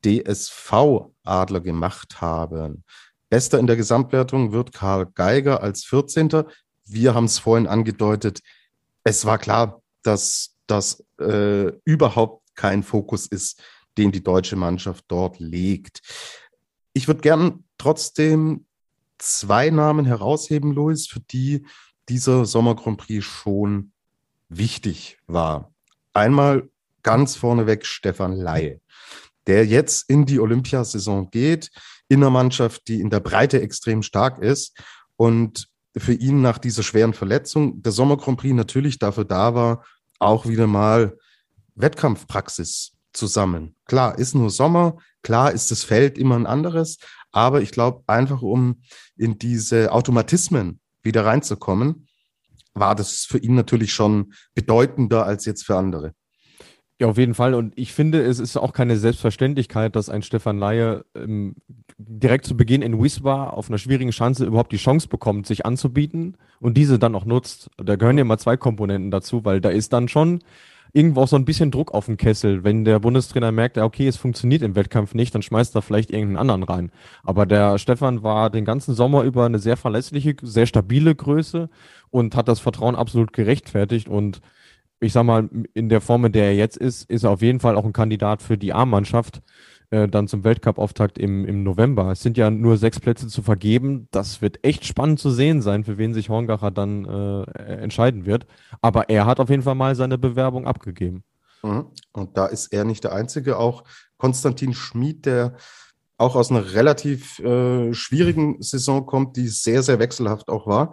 DSV-Adler 0.04 1.62
gemacht 1.62 2.20
haben. 2.20 2.84
Bester 3.28 3.58
in 3.58 3.66
der 3.66 3.76
Gesamtwertung 3.76 4.52
wird 4.52 4.72
Karl 4.72 5.06
Geiger 5.06 5.64
als 5.64 5.84
14 5.84 6.30
wir 6.88 7.14
haben 7.14 7.24
es 7.24 7.38
vorhin 7.38 7.66
angedeutet, 7.66 8.40
es 9.04 9.24
war 9.24 9.38
klar, 9.38 9.82
dass 10.02 10.56
das 10.66 11.04
äh, 11.20 11.72
überhaupt 11.84 12.46
kein 12.54 12.82
Fokus 12.82 13.26
ist, 13.26 13.62
den 13.96 14.12
die 14.12 14.22
deutsche 14.22 14.56
Mannschaft 14.56 15.04
dort 15.08 15.38
legt. 15.38 16.00
Ich 16.92 17.08
würde 17.08 17.20
gern 17.20 17.64
trotzdem 17.78 18.66
zwei 19.18 19.70
Namen 19.70 20.04
herausheben, 20.06 20.72
Luis, 20.72 21.06
für 21.06 21.20
die 21.20 21.66
dieser 22.08 22.44
Sommer 22.44 22.74
Grand 22.74 22.98
Prix 22.98 23.24
schon 23.24 23.92
wichtig 24.48 25.18
war. 25.26 25.72
Einmal 26.12 26.68
ganz 27.02 27.36
vorneweg 27.36 27.84
Stefan 27.86 28.32
Laie, 28.32 28.80
der 29.46 29.66
jetzt 29.66 30.08
in 30.08 30.26
die 30.26 30.40
Olympiasaison 30.40 31.30
geht, 31.30 31.70
in 32.08 32.22
einer 32.22 32.30
Mannschaft, 32.30 32.88
die 32.88 33.00
in 33.00 33.10
der 33.10 33.20
Breite 33.20 33.60
extrem 33.60 34.02
stark 34.02 34.38
ist 34.38 34.76
und 35.16 35.68
für 35.98 36.12
ihn 36.12 36.40
nach 36.40 36.58
dieser 36.58 36.82
schweren 36.82 37.14
Verletzung 37.14 37.82
der 37.82 37.92
Sommer 37.92 38.16
Grand 38.16 38.38
Prix 38.38 38.54
natürlich 38.54 38.98
dafür 38.98 39.24
da 39.24 39.54
war, 39.54 39.84
auch 40.18 40.46
wieder 40.46 40.66
mal 40.66 41.16
Wettkampfpraxis 41.74 42.92
zusammen. 43.12 43.74
Klar, 43.84 44.18
ist 44.18 44.34
nur 44.34 44.50
Sommer, 44.50 44.96
klar 45.22 45.52
ist 45.52 45.70
das 45.70 45.84
Feld 45.84 46.18
immer 46.18 46.36
ein 46.36 46.46
anderes, 46.46 46.98
aber 47.32 47.62
ich 47.62 47.70
glaube, 47.70 48.02
einfach 48.06 48.42
um 48.42 48.82
in 49.16 49.38
diese 49.38 49.92
Automatismen 49.92 50.80
wieder 51.02 51.24
reinzukommen, 51.24 52.08
war 52.74 52.94
das 52.94 53.24
für 53.24 53.38
ihn 53.38 53.54
natürlich 53.54 53.92
schon 53.92 54.32
bedeutender 54.54 55.24
als 55.24 55.44
jetzt 55.44 55.64
für 55.64 55.76
andere. 55.76 56.14
Ja, 57.00 57.06
auf 57.06 57.18
jeden 57.18 57.34
Fall. 57.34 57.54
Und 57.54 57.78
ich 57.78 57.92
finde, 57.92 58.22
es 58.22 58.40
ist 58.40 58.56
auch 58.56 58.72
keine 58.72 58.96
Selbstverständlichkeit, 58.96 59.94
dass 59.94 60.08
ein 60.08 60.22
Stefan 60.22 60.58
Laie 60.58 61.04
ähm, 61.14 61.54
direkt 61.98 62.46
zu 62.46 62.56
Beginn 62.56 62.82
in 62.82 63.02
Wiswa 63.02 63.48
auf 63.48 63.68
einer 63.68 63.78
schwierigen 63.78 64.10
Chance 64.10 64.44
überhaupt 64.44 64.72
die 64.72 64.76
Chance 64.76 65.08
bekommt, 65.08 65.46
sich 65.46 65.66
anzubieten 65.66 66.36
und 66.60 66.76
diese 66.76 66.98
dann 66.98 67.14
auch 67.14 67.24
nutzt. 67.24 67.70
Da 67.76 67.96
gehören 67.96 68.18
ja 68.18 68.24
mal 68.24 68.38
zwei 68.38 68.56
Komponenten 68.56 69.10
dazu, 69.10 69.44
weil 69.44 69.60
da 69.60 69.70
ist 69.70 69.92
dann 69.92 70.08
schon 70.08 70.40
irgendwo 70.92 71.22
auch 71.22 71.28
so 71.28 71.36
ein 71.36 71.44
bisschen 71.44 71.70
Druck 71.70 71.92
auf 71.92 72.06
dem 72.06 72.16
Kessel. 72.16 72.64
Wenn 72.64 72.84
der 72.84 73.00
Bundestrainer 73.00 73.52
merkt, 73.52 73.76
okay, 73.78 74.06
es 74.06 74.16
funktioniert 74.16 74.62
im 74.62 74.76
Wettkampf 74.76 75.12
nicht, 75.14 75.34
dann 75.34 75.42
schmeißt 75.42 75.74
er 75.74 75.82
vielleicht 75.82 76.10
irgendeinen 76.10 76.38
anderen 76.38 76.62
rein. 76.62 76.92
Aber 77.24 77.46
der 77.46 77.78
Stefan 77.78 78.22
war 78.22 78.48
den 78.48 78.64
ganzen 78.64 78.94
Sommer 78.94 79.24
über 79.24 79.44
eine 79.44 79.58
sehr 79.58 79.76
verlässliche, 79.76 80.36
sehr 80.40 80.66
stabile 80.66 81.14
Größe 81.14 81.68
und 82.10 82.36
hat 82.36 82.48
das 82.48 82.60
Vertrauen 82.60 82.94
absolut 82.94 83.32
gerechtfertigt 83.32 84.08
und 84.08 84.40
ich 85.00 85.12
sag 85.12 85.24
mal, 85.24 85.48
in 85.74 85.88
der 85.88 86.00
Form, 86.00 86.24
in 86.24 86.32
der 86.32 86.46
er 86.46 86.56
jetzt 86.56 86.76
ist, 86.76 87.08
ist 87.08 87.22
er 87.22 87.30
auf 87.30 87.42
jeden 87.42 87.60
Fall 87.60 87.76
auch 87.76 87.84
ein 87.84 87.92
Kandidat 87.92 88.42
für 88.42 88.58
die 88.58 88.72
A-Mannschaft 88.72 89.42
äh, 89.90 90.08
dann 90.08 90.28
zum 90.28 90.44
Weltcup-Auftakt 90.44 91.18
im, 91.18 91.44
im 91.44 91.62
November. 91.62 92.10
Es 92.12 92.22
sind 92.22 92.36
ja 92.36 92.50
nur 92.50 92.76
sechs 92.76 93.00
Plätze 93.00 93.28
zu 93.28 93.42
vergeben. 93.42 94.08
Das 94.10 94.42
wird 94.42 94.64
echt 94.64 94.84
spannend 94.84 95.20
zu 95.20 95.30
sehen 95.30 95.62
sein, 95.62 95.84
für 95.84 95.98
wen 95.98 96.14
sich 96.14 96.28
Horngacher 96.28 96.70
dann 96.70 97.04
äh, 97.04 97.42
entscheiden 97.82 98.26
wird. 98.26 98.46
Aber 98.82 99.08
er 99.08 99.26
hat 99.26 99.40
auf 99.40 99.50
jeden 99.50 99.62
Fall 99.62 99.74
mal 99.74 99.94
seine 99.94 100.18
Bewerbung 100.18 100.66
abgegeben. 100.66 101.24
Mhm. 101.62 101.86
Und 102.12 102.36
da 102.36 102.46
ist 102.46 102.72
er 102.72 102.84
nicht 102.84 103.04
der 103.04 103.12
Einzige. 103.12 103.58
Auch 103.58 103.84
Konstantin 104.16 104.74
Schmid, 104.74 105.26
der 105.26 105.56
auch 106.16 106.34
aus 106.34 106.50
einer 106.50 106.74
relativ 106.74 107.38
äh, 107.38 107.94
schwierigen 107.94 108.60
Saison 108.60 109.06
kommt, 109.06 109.36
die 109.36 109.48
sehr, 109.48 109.82
sehr 109.82 109.98
wechselhaft 109.98 110.48
auch 110.48 110.66
war 110.66 110.92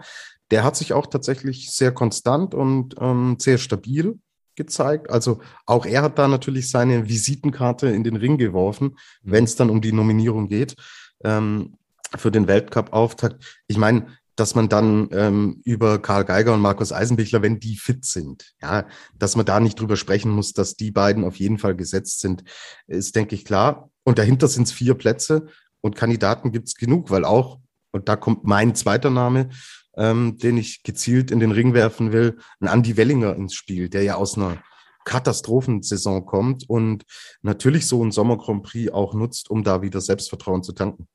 der 0.51 0.63
hat 0.63 0.75
sich 0.75 0.93
auch 0.93 1.07
tatsächlich 1.07 1.71
sehr 1.71 1.91
konstant 1.91 2.53
und 2.53 2.95
ähm, 2.99 3.37
sehr 3.39 3.57
stabil 3.57 4.19
gezeigt. 4.55 5.09
Also 5.09 5.39
auch 5.65 5.85
er 5.85 6.01
hat 6.01 6.17
da 6.17 6.27
natürlich 6.27 6.69
seine 6.69 7.07
Visitenkarte 7.07 7.87
in 7.87 8.03
den 8.03 8.15
Ring 8.15 8.37
geworfen, 8.37 8.97
wenn 9.21 9.43
es 9.43 9.55
dann 9.55 9.69
um 9.69 9.81
die 9.81 9.91
Nominierung 9.91 10.47
geht 10.47 10.75
ähm, 11.23 11.77
für 12.15 12.31
den 12.31 12.47
Weltcup-Auftakt. 12.47 13.61
Ich 13.67 13.77
meine, 13.77 14.07
dass 14.35 14.53
man 14.53 14.67
dann 14.67 15.09
ähm, 15.11 15.61
über 15.63 16.01
Karl 16.01 16.25
Geiger 16.25 16.53
und 16.53 16.59
Markus 16.59 16.91
Eisenbichler, 16.91 17.41
wenn 17.41 17.59
die 17.59 17.77
fit 17.77 18.05
sind, 18.05 18.53
ja, 18.61 18.85
dass 19.17 19.35
man 19.35 19.45
da 19.45 19.59
nicht 19.59 19.79
drüber 19.79 19.95
sprechen 19.95 20.31
muss, 20.31 20.53
dass 20.53 20.75
die 20.75 20.91
beiden 20.91 21.23
auf 21.23 21.37
jeden 21.37 21.57
Fall 21.57 21.75
gesetzt 21.75 22.19
sind, 22.19 22.43
ist, 22.87 23.15
denke 23.15 23.35
ich, 23.35 23.45
klar. 23.45 23.89
Und 24.03 24.19
dahinter 24.19 24.47
sind 24.47 24.63
es 24.67 24.73
vier 24.73 24.93
Plätze 24.95 25.47
und 25.81 25.95
Kandidaten 25.95 26.51
gibt 26.51 26.67
es 26.67 26.75
genug, 26.75 27.09
weil 27.11 27.25
auch, 27.25 27.59
und 27.91 28.09
da 28.09 28.17
kommt 28.17 28.43
mein 28.43 28.75
zweiter 28.75 29.09
Name, 29.09 29.49
ähm, 29.97 30.37
den 30.37 30.57
ich 30.57 30.83
gezielt 30.83 31.31
in 31.31 31.39
den 31.39 31.51
Ring 31.51 31.73
werfen 31.73 32.11
will, 32.11 32.37
ein 32.59 32.67
Andy 32.67 32.97
Wellinger 32.97 33.35
ins 33.35 33.53
Spiel, 33.53 33.89
der 33.89 34.03
ja 34.03 34.15
aus 34.15 34.37
einer 34.37 34.57
Katastrophensaison 35.05 36.25
kommt 36.25 36.67
und 36.67 37.03
natürlich 37.41 37.87
so 37.87 38.03
ein 38.03 38.11
Sommer 38.11 38.37
Grand 38.37 38.63
Prix 38.63 38.91
auch 38.91 39.13
nutzt, 39.13 39.49
um 39.49 39.63
da 39.63 39.81
wieder 39.81 40.01
Selbstvertrauen 40.01 40.63
zu 40.63 40.73
tanken. 40.73 41.07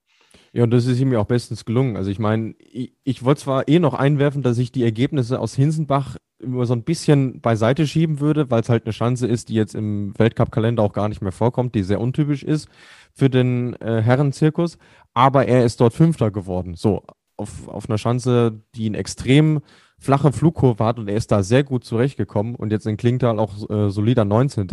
Ja, 0.52 0.64
und 0.64 0.70
das 0.70 0.86
ist 0.86 0.98
ihm 0.98 1.12
ja 1.12 1.20
auch 1.20 1.26
bestens 1.26 1.64
gelungen. 1.64 1.96
Also 1.96 2.10
ich 2.10 2.18
meine, 2.18 2.54
ich, 2.58 2.92
ich 3.04 3.24
wollte 3.24 3.42
zwar 3.42 3.68
eh 3.68 3.78
noch 3.78 3.94
einwerfen, 3.94 4.42
dass 4.42 4.58
ich 4.58 4.72
die 4.72 4.82
Ergebnisse 4.82 5.38
aus 5.38 5.54
Hinsenbach 5.54 6.16
immer 6.40 6.66
so 6.66 6.72
ein 6.72 6.82
bisschen 6.82 7.40
beiseite 7.40 7.86
schieben 7.86 8.18
würde, 8.18 8.50
weil 8.50 8.62
es 8.62 8.68
halt 8.68 8.84
eine 8.84 8.92
Chance 8.92 9.26
ist, 9.26 9.48
die 9.48 9.54
jetzt 9.54 9.74
im 9.74 10.18
Weltcup-Kalender 10.18 10.82
auch 10.82 10.92
gar 10.92 11.08
nicht 11.08 11.20
mehr 11.20 11.32
vorkommt, 11.32 11.74
die 11.74 11.82
sehr 11.82 12.00
untypisch 12.00 12.42
ist 12.42 12.68
für 13.12 13.30
den 13.30 13.74
äh, 13.80 14.00
Herrenzirkus. 14.02 14.78
Aber 15.14 15.46
er 15.46 15.64
ist 15.64 15.80
dort 15.80 15.92
Fünfter 15.92 16.30
geworden. 16.30 16.74
So, 16.74 17.04
auf, 17.40 17.68
auf 17.68 17.88
einer 17.88 17.98
Schanze, 17.98 18.60
die 18.74 18.86
eine 18.86 18.98
extrem 18.98 19.60
flache 19.98 20.32
Flugkurve 20.32 20.84
hat 20.84 20.98
und 20.98 21.08
er 21.08 21.16
ist 21.16 21.32
da 21.32 21.42
sehr 21.42 21.64
gut 21.64 21.84
zurechtgekommen 21.84 22.54
und 22.54 22.72
jetzt 22.72 22.86
in 22.86 22.96
Klingtal 22.96 23.38
auch 23.38 23.68
äh, 23.68 23.90
solider 23.90 24.24
19. 24.24 24.68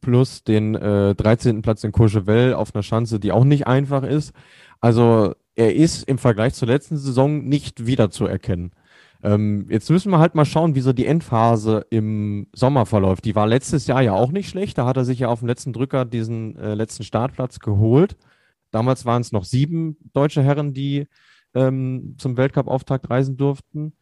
plus 0.00 0.44
den 0.44 0.74
äh, 0.74 1.14
13. 1.14 1.62
Platz 1.62 1.84
in 1.84 1.92
Courchevel 1.92 2.54
auf 2.54 2.74
einer 2.74 2.82
Schanze, 2.82 3.20
die 3.20 3.32
auch 3.32 3.44
nicht 3.44 3.66
einfach 3.66 4.02
ist. 4.02 4.32
Also 4.80 5.34
er 5.56 5.74
ist 5.74 6.08
im 6.08 6.18
Vergleich 6.18 6.54
zur 6.54 6.68
letzten 6.68 6.96
Saison 6.96 7.44
nicht 7.44 7.86
wiederzuerkennen. 7.86 8.72
Ähm, 9.22 9.66
jetzt 9.70 9.90
müssen 9.90 10.10
wir 10.10 10.18
halt 10.18 10.34
mal 10.34 10.44
schauen, 10.44 10.74
wie 10.74 10.80
so 10.80 10.92
die 10.92 11.06
Endphase 11.06 11.86
im 11.90 12.46
Sommer 12.54 12.86
verläuft. 12.86 13.24
Die 13.24 13.34
war 13.34 13.46
letztes 13.46 13.86
Jahr 13.86 14.02
ja 14.02 14.12
auch 14.12 14.30
nicht 14.30 14.48
schlecht. 14.48 14.78
Da 14.78 14.86
hat 14.86 14.96
er 14.96 15.04
sich 15.04 15.18
ja 15.18 15.28
auf 15.28 15.40
dem 15.40 15.48
letzten 15.48 15.72
Drücker 15.72 16.04
diesen 16.04 16.56
äh, 16.56 16.74
letzten 16.74 17.02
Startplatz 17.02 17.58
geholt. 17.58 18.16
Damals 18.70 19.04
waren 19.04 19.22
es 19.22 19.32
noch 19.32 19.44
sieben 19.44 19.96
deutsche 20.12 20.42
Herren, 20.42 20.74
die 20.74 21.06
ähm, 21.56 22.14
zum 22.18 22.36
Weltcup-Auftakt 22.36 23.10
reisen 23.10 23.36
durften. 23.36 23.94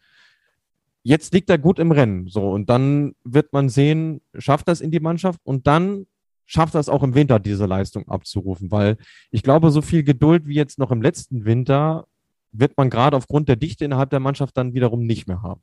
Jetzt 1.02 1.32
liegt 1.32 1.48
er 1.50 1.58
gut 1.58 1.78
im 1.78 1.92
Rennen. 1.92 2.28
So, 2.28 2.50
und 2.50 2.68
dann 2.68 3.14
wird 3.24 3.52
man 3.52 3.68
sehen, 3.68 4.20
schafft 4.36 4.68
das 4.68 4.80
in 4.80 4.90
die 4.90 5.00
Mannschaft 5.00 5.40
und 5.44 5.66
dann 5.66 6.06
schafft 6.46 6.74
das 6.74 6.88
auch 6.88 7.02
im 7.02 7.14
Winter, 7.14 7.38
diese 7.38 7.66
Leistung 7.66 8.08
abzurufen, 8.08 8.70
weil 8.70 8.96
ich 9.30 9.42
glaube, 9.42 9.70
so 9.70 9.80
viel 9.80 10.02
Geduld 10.02 10.46
wie 10.46 10.54
jetzt 10.54 10.78
noch 10.78 10.90
im 10.90 11.00
letzten 11.00 11.44
Winter 11.44 12.06
wird 12.52 12.76
man 12.76 12.90
gerade 12.90 13.16
aufgrund 13.16 13.48
der 13.48 13.56
Dichte 13.56 13.84
innerhalb 13.84 14.10
der 14.10 14.20
Mannschaft 14.20 14.56
dann 14.56 14.74
wiederum 14.74 15.06
nicht 15.06 15.26
mehr 15.26 15.42
haben. 15.42 15.62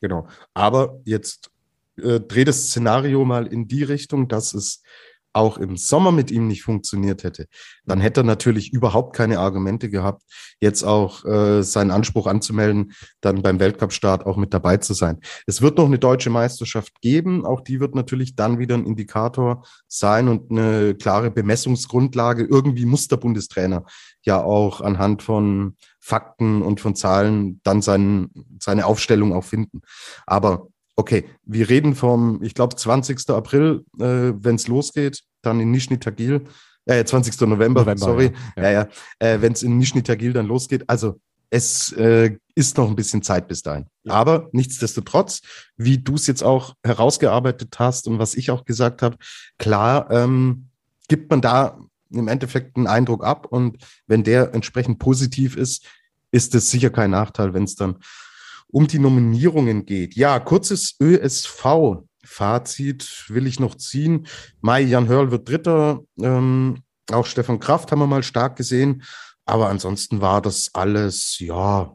Genau. 0.00 0.26
Aber 0.52 1.00
jetzt 1.04 1.50
äh, 1.96 2.20
dreht 2.20 2.48
das 2.48 2.68
Szenario 2.68 3.24
mal 3.24 3.46
in 3.46 3.68
die 3.68 3.82
Richtung, 3.82 4.28
dass 4.28 4.54
es 4.54 4.82
auch 5.34 5.58
im 5.58 5.76
Sommer 5.76 6.12
mit 6.12 6.30
ihm 6.30 6.46
nicht 6.46 6.62
funktioniert 6.62 7.24
hätte, 7.24 7.46
dann 7.84 8.00
hätte 8.00 8.20
er 8.20 8.24
natürlich 8.24 8.72
überhaupt 8.72 9.16
keine 9.16 9.38
Argumente 9.38 9.90
gehabt, 9.90 10.22
jetzt 10.60 10.84
auch 10.84 11.24
äh, 11.24 11.62
seinen 11.62 11.90
Anspruch 11.90 12.26
anzumelden, 12.26 12.92
dann 13.20 13.42
beim 13.42 13.60
Weltcup-Start 13.60 14.26
auch 14.26 14.36
mit 14.36 14.54
dabei 14.54 14.76
zu 14.78 14.94
sein. 14.94 15.20
Es 15.46 15.60
wird 15.60 15.78
noch 15.78 15.86
eine 15.86 15.98
deutsche 15.98 16.30
Meisterschaft 16.30 17.00
geben, 17.00 17.44
auch 17.44 17.60
die 17.60 17.80
wird 17.80 17.94
natürlich 17.94 18.36
dann 18.36 18.58
wieder 18.58 18.76
ein 18.76 18.86
Indikator 18.86 19.64
sein 19.88 20.28
und 20.28 20.50
eine 20.50 20.94
klare 20.94 21.30
Bemessungsgrundlage. 21.30 22.44
Irgendwie 22.44 22.86
muss 22.86 23.08
der 23.08 23.16
Bundestrainer 23.16 23.84
ja 24.22 24.42
auch 24.42 24.80
anhand 24.80 25.22
von 25.22 25.76
Fakten 26.00 26.62
und 26.62 26.80
von 26.80 26.94
Zahlen 26.94 27.60
dann 27.64 27.82
sein, 27.82 28.30
seine 28.60 28.86
Aufstellung 28.86 29.32
auch 29.32 29.44
finden. 29.44 29.80
Aber 30.26 30.68
Okay, 30.96 31.24
wir 31.44 31.68
reden 31.68 31.94
vom, 31.94 32.42
ich 32.42 32.54
glaube, 32.54 32.76
20. 32.76 33.30
April, 33.30 33.84
äh, 33.98 34.32
wenn 34.36 34.54
es 34.54 34.68
losgeht, 34.68 35.22
dann 35.42 35.60
in 35.60 35.70
Nizhny 35.70 35.98
Tagil, 35.98 36.44
äh, 36.86 37.04
20. 37.04 37.40
November, 37.48 37.80
November 37.80 37.98
sorry, 37.98 38.32
ja, 38.56 38.62
ja, 38.62 38.70
ja 38.70 38.88
äh, 39.18 39.40
wenn 39.40 39.52
es 39.52 39.62
in 39.62 39.78
Nizhny 39.78 40.02
Tagil 40.02 40.32
dann 40.32 40.46
losgeht. 40.46 40.84
Also 40.88 41.20
es 41.50 41.92
äh, 41.92 42.36
ist 42.54 42.76
noch 42.76 42.88
ein 42.88 42.96
bisschen 42.96 43.22
Zeit 43.22 43.48
bis 43.48 43.62
dahin. 43.62 43.86
Ja. 44.04 44.14
Aber 44.14 44.48
nichtsdestotrotz, 44.52 45.40
wie 45.76 45.98
du 45.98 46.14
es 46.14 46.26
jetzt 46.26 46.42
auch 46.42 46.74
herausgearbeitet 46.84 47.76
hast 47.78 48.08
und 48.08 48.18
was 48.18 48.34
ich 48.34 48.50
auch 48.50 48.64
gesagt 48.64 49.02
habe, 49.02 49.16
klar 49.58 50.10
ähm, 50.10 50.68
gibt 51.08 51.30
man 51.30 51.40
da 51.40 51.78
im 52.10 52.28
Endeffekt 52.28 52.76
einen 52.76 52.86
Eindruck 52.86 53.24
ab 53.24 53.46
und 53.46 53.78
wenn 54.06 54.24
der 54.24 54.54
entsprechend 54.54 54.98
positiv 54.98 55.56
ist, 55.56 55.84
ist 56.30 56.54
es 56.54 56.70
sicher 56.70 56.90
kein 56.90 57.10
Nachteil, 57.10 57.54
wenn 57.54 57.64
es 57.64 57.76
dann 57.76 57.96
um 58.74 58.86
die 58.88 58.98
Nominierungen 58.98 59.86
geht. 59.86 60.16
Ja, 60.16 60.40
kurzes 60.40 60.96
ÖSV-Fazit 61.00 62.06
will 63.28 63.46
ich 63.46 63.60
noch 63.60 63.76
ziehen. 63.76 64.26
Mai 64.60 64.80
Jan 64.80 65.06
Hörl 65.06 65.30
wird 65.30 65.48
Dritter. 65.48 66.00
Ähm, 66.20 66.82
auch 67.12 67.24
Stefan 67.24 67.60
Kraft 67.60 67.92
haben 67.92 68.00
wir 68.00 68.08
mal 68.08 68.24
stark 68.24 68.56
gesehen. 68.56 69.04
Aber 69.44 69.68
ansonsten 69.68 70.20
war 70.20 70.42
das 70.42 70.70
alles, 70.72 71.38
ja, 71.38 71.94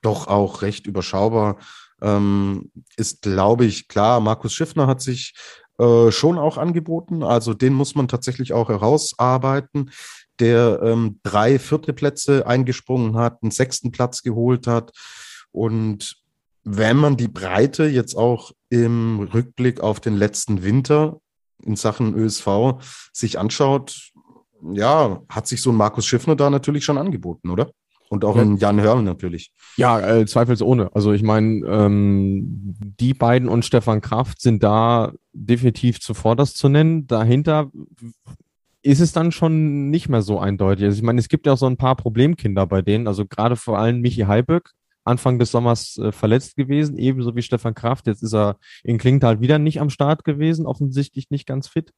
doch 0.00 0.28
auch 0.28 0.62
recht 0.62 0.86
überschaubar. 0.86 1.56
Ähm, 2.00 2.70
ist, 2.96 3.22
glaube 3.22 3.64
ich, 3.64 3.88
klar, 3.88 4.20
Markus 4.20 4.54
Schiffner 4.54 4.86
hat 4.86 5.02
sich 5.02 5.34
äh, 5.80 6.12
schon 6.12 6.38
auch 6.38 6.56
angeboten. 6.56 7.24
Also 7.24 7.52
den 7.52 7.72
muss 7.72 7.96
man 7.96 8.06
tatsächlich 8.06 8.52
auch 8.52 8.68
herausarbeiten, 8.68 9.90
der 10.38 10.82
ähm, 10.84 11.18
drei 11.24 11.58
vierte 11.58 11.92
Plätze 11.92 12.46
eingesprungen 12.46 13.16
hat, 13.16 13.42
einen 13.42 13.50
sechsten 13.50 13.90
Platz 13.90 14.22
geholt 14.22 14.68
hat. 14.68 14.92
Und 15.52 16.16
wenn 16.64 16.96
man 16.96 17.16
die 17.16 17.28
Breite 17.28 17.86
jetzt 17.86 18.14
auch 18.14 18.52
im 18.70 19.20
Rückblick 19.20 19.80
auf 19.80 20.00
den 20.00 20.16
letzten 20.16 20.62
Winter 20.62 21.20
in 21.62 21.76
Sachen 21.76 22.14
ÖSV 22.14 22.48
sich 23.12 23.38
anschaut, 23.38 24.12
ja, 24.72 25.22
hat 25.28 25.46
sich 25.46 25.60
so 25.60 25.70
ein 25.70 25.76
Markus 25.76 26.06
Schiffner 26.06 26.36
da 26.36 26.50
natürlich 26.50 26.84
schon 26.84 26.98
angeboten, 26.98 27.50
oder? 27.50 27.70
Und 28.08 28.24
auch 28.24 28.36
ja. 28.36 28.42
ein 28.42 28.58
Jan 28.58 28.80
Hörl 28.80 29.02
natürlich. 29.02 29.52
Ja, 29.76 29.98
äh, 29.98 30.26
zweifelsohne. 30.26 30.90
Also 30.94 31.12
ich 31.12 31.22
meine, 31.22 31.66
ähm, 31.66 32.76
die 33.00 33.14
beiden 33.14 33.48
und 33.48 33.64
Stefan 33.64 34.02
Kraft 34.02 34.40
sind 34.40 34.62
da 34.62 35.12
definitiv 35.32 35.98
zuvorderst 35.98 36.58
zu 36.58 36.68
nennen. 36.68 37.06
Dahinter 37.06 37.70
ist 38.82 39.00
es 39.00 39.12
dann 39.12 39.32
schon 39.32 39.88
nicht 39.88 40.10
mehr 40.10 40.20
so 40.20 40.38
eindeutig. 40.38 40.84
Also 40.84 40.98
ich 40.98 41.02
meine, 41.02 41.20
es 41.20 41.28
gibt 41.28 41.46
ja 41.46 41.54
auch 41.54 41.58
so 41.58 41.66
ein 41.66 41.78
paar 41.78 41.96
Problemkinder 41.96 42.66
bei 42.66 42.82
denen. 42.82 43.06
Also 43.06 43.24
gerade 43.24 43.56
vor 43.56 43.78
allem 43.78 44.00
Michi 44.00 44.22
Heiböck, 44.22 44.72
Anfang 45.04 45.38
des 45.38 45.50
Sommers 45.50 45.98
äh, 45.98 46.12
verletzt 46.12 46.56
gewesen, 46.56 46.98
ebenso 46.98 47.34
wie 47.36 47.42
Stefan 47.42 47.74
Kraft. 47.74 48.06
Jetzt 48.06 48.22
ist 48.22 48.34
er 48.34 48.56
in 48.84 48.98
Klingenthal 48.98 49.40
wieder 49.40 49.58
nicht 49.58 49.80
am 49.80 49.90
Start 49.90 50.24
gewesen, 50.24 50.66
offensichtlich 50.66 51.30
nicht 51.30 51.46
ganz 51.46 51.68
fit. 51.68 51.92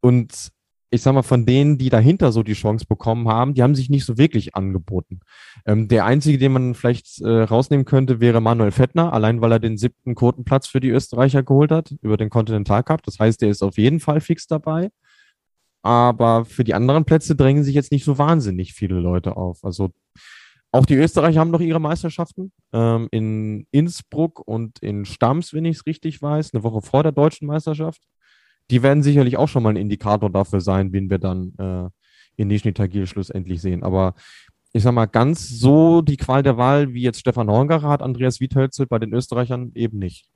Und 0.00 0.52
ich 0.90 1.02
sag 1.02 1.12
mal, 1.12 1.22
von 1.22 1.44
denen, 1.44 1.76
die 1.76 1.90
dahinter 1.90 2.30
so 2.30 2.44
die 2.44 2.52
Chance 2.52 2.86
bekommen 2.88 3.28
haben, 3.28 3.54
die 3.54 3.62
haben 3.62 3.74
sich 3.74 3.90
nicht 3.90 4.04
so 4.04 4.16
wirklich 4.16 4.54
angeboten. 4.54 5.20
Ähm, 5.66 5.88
der 5.88 6.04
einzige, 6.04 6.38
den 6.38 6.52
man 6.52 6.74
vielleicht 6.74 7.20
äh, 7.20 7.42
rausnehmen 7.42 7.84
könnte, 7.84 8.20
wäre 8.20 8.40
Manuel 8.40 8.70
Fettner, 8.70 9.12
allein 9.12 9.40
weil 9.40 9.52
er 9.52 9.58
den 9.58 9.76
siebten 9.76 10.14
Quotenplatz 10.14 10.68
für 10.68 10.80
die 10.80 10.90
Österreicher 10.90 11.42
geholt 11.42 11.72
hat 11.72 11.94
über 12.00 12.16
den 12.16 12.30
Continental 12.30 12.84
Cup. 12.84 13.02
Das 13.02 13.18
heißt, 13.18 13.42
der 13.42 13.50
ist 13.50 13.62
auf 13.62 13.76
jeden 13.76 13.98
Fall 13.98 14.20
fix 14.20 14.46
dabei. 14.46 14.90
Aber 15.82 16.44
für 16.44 16.64
die 16.64 16.74
anderen 16.74 17.04
Plätze 17.04 17.34
drängen 17.34 17.64
sich 17.64 17.74
jetzt 17.74 17.92
nicht 17.92 18.04
so 18.04 18.16
wahnsinnig 18.16 18.72
viele 18.72 19.00
Leute 19.00 19.36
auf. 19.36 19.64
Also 19.64 19.90
auch 20.74 20.86
die 20.86 20.96
Österreicher 20.96 21.38
haben 21.38 21.52
noch 21.52 21.60
ihre 21.60 21.80
Meisterschaften 21.80 22.50
ähm, 22.72 23.06
in 23.12 23.64
Innsbruck 23.70 24.40
und 24.44 24.80
in 24.80 25.04
Stams, 25.04 25.54
wenn 25.54 25.64
ich 25.64 25.76
es 25.76 25.86
richtig 25.86 26.20
weiß, 26.20 26.52
eine 26.52 26.64
Woche 26.64 26.82
vor 26.82 27.04
der 27.04 27.12
deutschen 27.12 27.46
Meisterschaft. 27.46 28.02
Die 28.72 28.82
werden 28.82 29.04
sicherlich 29.04 29.36
auch 29.36 29.46
schon 29.46 29.62
mal 29.62 29.70
ein 29.70 29.76
Indikator 29.76 30.30
dafür 30.30 30.60
sein, 30.60 30.92
wen 30.92 31.10
wir 31.10 31.18
dann 31.18 31.54
äh, 31.58 31.88
in 32.34 32.48
Nizhny 32.48 32.72
Tagil 32.72 33.06
schlussendlich 33.06 33.62
sehen. 33.62 33.84
Aber 33.84 34.14
ich 34.72 34.82
sag 34.82 34.90
mal, 34.90 35.06
ganz 35.06 35.48
so 35.48 36.02
die 36.02 36.16
Qual 36.16 36.42
der 36.42 36.56
Wahl, 36.56 36.92
wie 36.92 37.02
jetzt 37.02 37.20
Stefan 37.20 37.48
Horngacher 37.48 37.88
hat, 37.88 38.02
Andreas 38.02 38.40
Wiethölzel 38.40 38.86
bei 38.86 38.98
den 38.98 39.12
Österreichern 39.14 39.70
eben 39.76 40.00
nicht. 40.00 40.26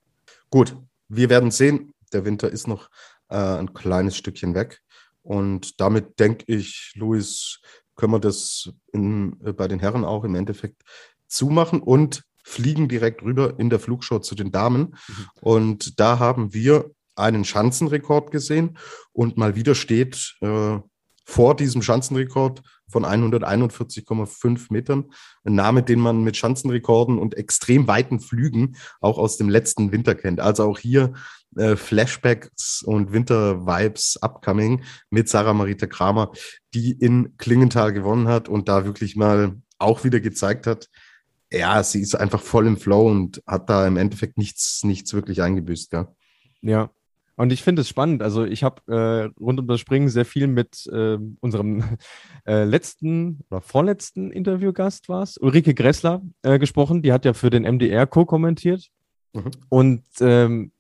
Gut, 0.51 0.77
wir 1.09 1.31
werden 1.31 1.51
sehen. 1.51 1.93
Der 2.13 2.25
Winter 2.25 2.49
ist 2.49 2.69
noch 2.69 2.91
äh, 3.29 3.37
ein 3.37 3.75
kleines 3.75 4.17
Stückchen 4.17 4.55
weg. 4.55 4.83
Und 5.23 5.81
damit 5.81 6.21
denke 6.21 6.45
ich, 6.47 6.93
Luis, 6.95 7.61
können 7.99 8.13
wir 8.13 8.21
das 8.21 8.71
in, 8.93 9.37
äh, 9.45 9.53
bei 9.53 9.69
den 9.69 9.81
Herren 9.81 10.05
auch 10.05 10.25
im 10.25 10.35
Endeffekt 10.35 10.83
zumachen 11.27 11.83
und 11.83 12.23
fliegen 12.43 12.89
direkt 12.89 13.23
rüber 13.23 13.59
in 13.59 13.69
der 13.69 13.81
Flugshow 13.81 14.21
zu 14.21 14.35
den 14.35 14.51
Damen. 14.51 14.81
Mhm. 14.81 15.27
Und 15.43 16.01
da 16.01 16.19
haben 16.19 16.55
wir 16.55 16.91
einen 17.17 17.45
Schanzenrekord 17.45 18.31
gesehen 18.31 18.79
und 19.13 19.37
mal 19.37 19.57
wieder 19.57 19.75
steht 19.75 20.37
äh, 20.41 20.79
vor 21.25 21.57
diesem 21.57 21.83
Schanzenrekord 21.83 22.63
von 22.89 23.05
141,5 23.05 24.67
Metern. 24.71 25.13
Ein 25.45 25.57
Name, 25.57 25.83
den 25.83 26.01
man 26.01 26.23
mit 26.23 26.39
Schanzenrekorden 26.39 27.19
und 27.19 27.35
extrem 27.37 27.87
weiten 27.87 28.21
Flügen 28.21 28.77
auch 29.01 29.19
aus 29.19 29.37
dem 29.37 29.51
letzten 29.51 29.93
Winter 29.93 30.15
kennt. 30.15 30.41
Also 30.41 30.65
auch 30.65 30.79
hier 30.79 31.13
äh, 31.57 31.77
Flashbacks 31.77 32.83
und 32.83 33.13
Winter-Vibes 33.13 34.19
upcoming 34.23 34.83
mit 35.11 35.29
Sarah 35.29 35.55
Marita 35.55 35.87
Kramer, 35.87 36.33
die 36.75 36.93
in 36.93 37.37
Klingenthal 37.39 37.93
gewonnen 37.93 38.29
hat 38.29 38.49
und 38.49 38.69
da 38.69 38.85
wirklich 38.85 39.17
mal 39.17 39.57
auch 39.79 40.05
wieder 40.05 40.21
gezeigt 40.21 40.67
hat, 40.67 40.89
ja, 41.51 41.83
sie 41.83 42.01
ist 42.01 42.15
einfach 42.15 42.43
voll 42.43 42.67
im 42.67 42.77
Flow 42.77 43.09
und 43.09 43.43
hat 43.47 43.71
da 43.71 43.87
im 43.87 43.97
Endeffekt 43.97 44.37
nichts, 44.37 44.83
nichts 44.85 45.15
wirklich 45.15 45.41
eingebüßt, 45.41 45.91
gell? 45.91 46.09
Ja, 46.61 46.91
und 47.37 47.53
ich 47.53 47.63
finde 47.63 47.83
es 47.83 47.89
spannend. 47.89 48.21
Also 48.21 48.45
ich 48.45 48.65
habe 48.65 48.83
äh, 48.93 49.41
rund 49.41 49.61
um 49.61 49.67
das 49.69 49.79
Springen 49.79 50.09
sehr 50.09 50.25
viel 50.25 50.49
mit 50.49 50.87
äh, 50.93 51.19
unserem 51.41 51.85
äh, 52.47 52.65
letzten 52.65 53.45
oder 53.49 53.61
vorletzten 53.61 54.33
Interviewgast 54.33 55.09
war 55.09 55.23
es, 55.23 55.39
Ulrike 55.39 55.73
Gressler, 55.73 56.21
äh, 56.43 56.59
gesprochen. 56.59 57.01
Die 57.01 57.13
hat 57.13 57.25
ja 57.25 57.35
für 57.35 57.51
den 57.51 57.63
MDR 57.63 58.09
co-kommentiert. 58.09 58.89
Mhm. 59.35 59.51
Und 59.69 60.05
ähm, 60.21 60.73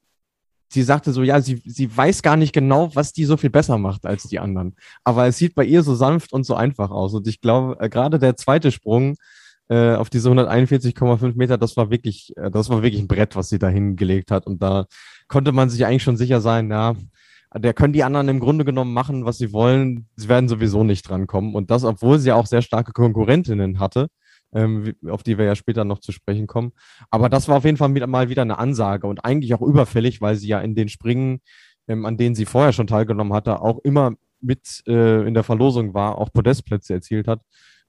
sie 0.68 0.82
sagte 0.82 1.12
so, 1.12 1.22
ja, 1.22 1.40
sie, 1.40 1.62
sie 1.64 1.94
weiß 1.94 2.22
gar 2.22 2.36
nicht 2.36 2.52
genau, 2.52 2.94
was 2.94 3.12
die 3.12 3.24
so 3.24 3.36
viel 3.36 3.50
besser 3.50 3.78
macht 3.78 4.06
als 4.06 4.24
die 4.24 4.38
anderen. 4.38 4.76
Aber 5.04 5.26
es 5.26 5.38
sieht 5.38 5.54
bei 5.54 5.64
ihr 5.64 5.82
so 5.82 5.94
sanft 5.94 6.32
und 6.32 6.44
so 6.44 6.54
einfach 6.54 6.90
aus. 6.90 7.14
Und 7.14 7.26
ich 7.26 7.40
glaube, 7.40 7.76
äh, 7.80 7.88
gerade 7.88 8.18
der 8.18 8.36
zweite 8.36 8.70
Sprung 8.70 9.16
äh, 9.68 9.94
auf 9.94 10.10
diese 10.10 10.30
141,5 10.30 11.36
Meter, 11.36 11.58
das 11.58 11.76
war 11.76 11.90
wirklich, 11.90 12.32
äh, 12.36 12.50
das 12.50 12.68
war 12.70 12.82
wirklich 12.82 13.02
ein 13.02 13.08
Brett, 13.08 13.36
was 13.36 13.48
sie 13.48 13.58
da 13.58 13.68
hingelegt 13.68 14.30
hat. 14.30 14.46
Und 14.46 14.62
da 14.62 14.86
konnte 15.26 15.52
man 15.52 15.70
sich 15.70 15.84
eigentlich 15.86 16.02
schon 16.02 16.16
sicher 16.16 16.40
sein, 16.40 16.70
ja, 16.70 16.94
der 17.54 17.72
können 17.72 17.94
die 17.94 18.04
anderen 18.04 18.28
im 18.28 18.40
Grunde 18.40 18.64
genommen 18.64 18.92
machen, 18.92 19.24
was 19.24 19.38
sie 19.38 19.52
wollen. 19.52 20.06
Sie 20.16 20.28
werden 20.28 20.48
sowieso 20.48 20.84
nicht 20.84 21.08
drankommen. 21.08 21.54
Und 21.54 21.70
das, 21.70 21.84
obwohl 21.84 22.18
sie 22.18 22.32
auch 22.32 22.46
sehr 22.46 22.60
starke 22.62 22.92
Konkurrentinnen 22.92 23.80
hatte 23.80 24.08
ähm, 24.52 24.94
auf 25.06 25.22
die 25.22 25.38
wir 25.38 25.44
ja 25.44 25.54
später 25.54 25.84
noch 25.84 25.98
zu 25.98 26.12
sprechen 26.12 26.46
kommen. 26.46 26.72
Aber 27.10 27.28
das 27.28 27.48
war 27.48 27.56
auf 27.58 27.64
jeden 27.64 27.76
Fall 27.76 27.94
wieder, 27.94 28.06
mal 28.06 28.28
wieder 28.28 28.42
eine 28.42 28.58
Ansage 28.58 29.06
und 29.06 29.24
eigentlich 29.24 29.54
auch 29.54 29.62
überfällig, 29.62 30.20
weil 30.20 30.36
sie 30.36 30.48
ja 30.48 30.60
in 30.60 30.74
den 30.74 30.88
Springen, 30.88 31.40
ähm, 31.86 32.06
an 32.06 32.16
denen 32.16 32.34
sie 32.34 32.46
vorher 32.46 32.72
schon 32.72 32.86
teilgenommen 32.86 33.32
hatte, 33.32 33.60
auch 33.60 33.78
immer 33.80 34.14
mit 34.40 34.82
äh, 34.86 35.26
in 35.26 35.34
der 35.34 35.44
Verlosung 35.44 35.94
war, 35.94 36.18
auch 36.18 36.32
Podestplätze 36.32 36.94
erzielt 36.94 37.28
hat. 37.28 37.40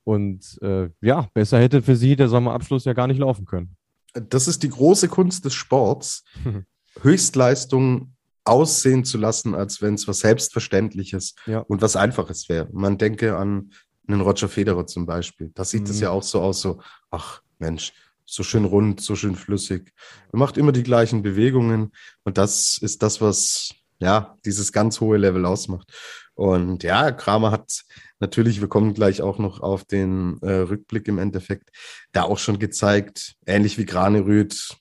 Und 0.03 0.57
äh, 0.61 0.89
ja, 1.01 1.27
besser 1.33 1.59
hätte 1.59 1.81
für 1.81 1.95
sie 1.95 2.15
der 2.15 2.29
Sommerabschluss 2.29 2.85
ja 2.85 2.93
gar 2.93 3.07
nicht 3.07 3.19
laufen 3.19 3.45
können. 3.45 3.75
Das 4.13 4.47
ist 4.47 4.63
die 4.63 4.69
große 4.69 5.07
Kunst 5.07 5.45
des 5.45 5.53
Sports, 5.53 6.23
Höchstleistung 7.01 8.15
aussehen 8.43 9.05
zu 9.05 9.17
lassen, 9.17 9.53
als 9.53 9.81
wenn 9.81 9.93
es 9.93 10.07
was 10.07 10.19
Selbstverständliches 10.19 11.35
ja. 11.45 11.59
und 11.59 11.81
was 11.81 11.95
Einfaches 11.95 12.49
wäre. 12.49 12.67
Man 12.71 12.97
denke 12.97 13.37
an 13.37 13.71
einen 14.09 14.21
Roger 14.21 14.49
Federer 14.49 14.85
zum 14.87 15.05
Beispiel. 15.05 15.51
Da 15.53 15.63
sieht 15.63 15.87
es 15.89 15.97
mhm. 15.97 16.03
ja 16.03 16.09
auch 16.11 16.23
so 16.23 16.41
aus, 16.41 16.61
so, 16.61 16.81
ach 17.11 17.41
Mensch, 17.59 17.93
so 18.25 18.43
schön 18.43 18.65
rund, 18.65 19.01
so 19.01 19.15
schön 19.15 19.35
flüssig. 19.35 19.91
Er 20.31 20.39
macht 20.39 20.57
immer 20.57 20.71
die 20.71 20.83
gleichen 20.83 21.21
Bewegungen 21.21 21.91
und 22.23 22.37
das 22.37 22.77
ist 22.81 23.01
das, 23.01 23.21
was 23.21 23.73
ja 23.99 24.37
dieses 24.45 24.71
ganz 24.71 25.01
hohe 25.01 25.17
Level 25.17 25.45
ausmacht. 25.45 25.91
Und 26.35 26.83
ja, 26.83 27.11
Kramer 27.11 27.51
hat 27.51 27.83
natürlich, 28.19 28.61
wir 28.61 28.69
kommen 28.69 28.93
gleich 28.93 29.21
auch 29.21 29.39
noch 29.39 29.59
auf 29.59 29.83
den 29.83 30.39
äh, 30.41 30.51
Rückblick 30.51 31.07
im 31.07 31.17
Endeffekt, 31.17 31.69
da 32.11 32.23
auch 32.23 32.37
schon 32.37 32.59
gezeigt, 32.59 33.35
ähnlich 33.45 33.77
wie 33.77 33.85
Granerüth, 33.85 34.77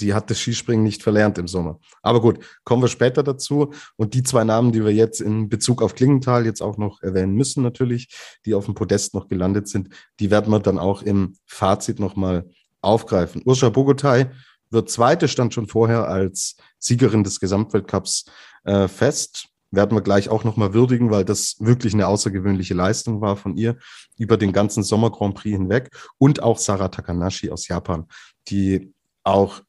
die 0.00 0.14
hat 0.14 0.30
das 0.30 0.38
Skispringen 0.38 0.84
nicht 0.84 1.02
verlernt 1.02 1.38
im 1.38 1.48
Sommer. 1.48 1.78
Aber 2.02 2.20
gut, 2.20 2.38
kommen 2.64 2.82
wir 2.82 2.88
später 2.88 3.22
dazu. 3.22 3.72
Und 3.96 4.14
die 4.14 4.22
zwei 4.22 4.44
Namen, 4.44 4.72
die 4.72 4.84
wir 4.84 4.92
jetzt 4.92 5.20
in 5.20 5.48
Bezug 5.48 5.82
auf 5.82 5.94
Klingenthal 5.94 6.46
jetzt 6.46 6.60
auch 6.60 6.78
noch 6.78 7.02
erwähnen 7.02 7.34
müssen, 7.34 7.62
natürlich, 7.62 8.08
die 8.44 8.54
auf 8.54 8.66
dem 8.66 8.74
Podest 8.74 9.14
noch 9.14 9.28
gelandet 9.28 9.68
sind, 9.68 9.88
die 10.20 10.30
werden 10.30 10.52
wir 10.52 10.60
dann 10.60 10.78
auch 10.78 11.02
im 11.02 11.34
Fazit 11.46 11.98
nochmal 11.98 12.48
aufgreifen. 12.80 13.42
Ursula 13.44 13.70
Bogotay 13.70 14.26
wird 14.70 14.90
zweite, 14.90 15.28
stand 15.28 15.54
schon 15.54 15.66
vorher 15.66 16.08
als 16.08 16.56
Siegerin 16.78 17.24
des 17.24 17.40
Gesamtweltcups 17.40 18.26
äh, 18.64 18.88
fest. 18.88 19.48
Werden 19.70 19.96
wir 19.96 20.02
gleich 20.02 20.30
auch 20.30 20.44
nochmal 20.44 20.72
würdigen, 20.72 21.10
weil 21.10 21.24
das 21.24 21.56
wirklich 21.58 21.92
eine 21.92 22.06
außergewöhnliche 22.06 22.72
Leistung 22.72 23.20
war 23.20 23.36
von 23.36 23.56
ihr 23.56 23.76
über 24.16 24.38
den 24.38 24.52
ganzen 24.52 24.82
Sommer 24.82 25.10
Grand 25.10 25.34
Prix 25.34 25.58
hinweg. 25.58 25.90
Und 26.16 26.42
auch 26.42 26.58
Sarah 26.58 26.88
Takanashi 26.88 27.50
aus 27.50 27.68
Japan, 27.68 28.06
die 28.48 28.94
auch 29.24 29.60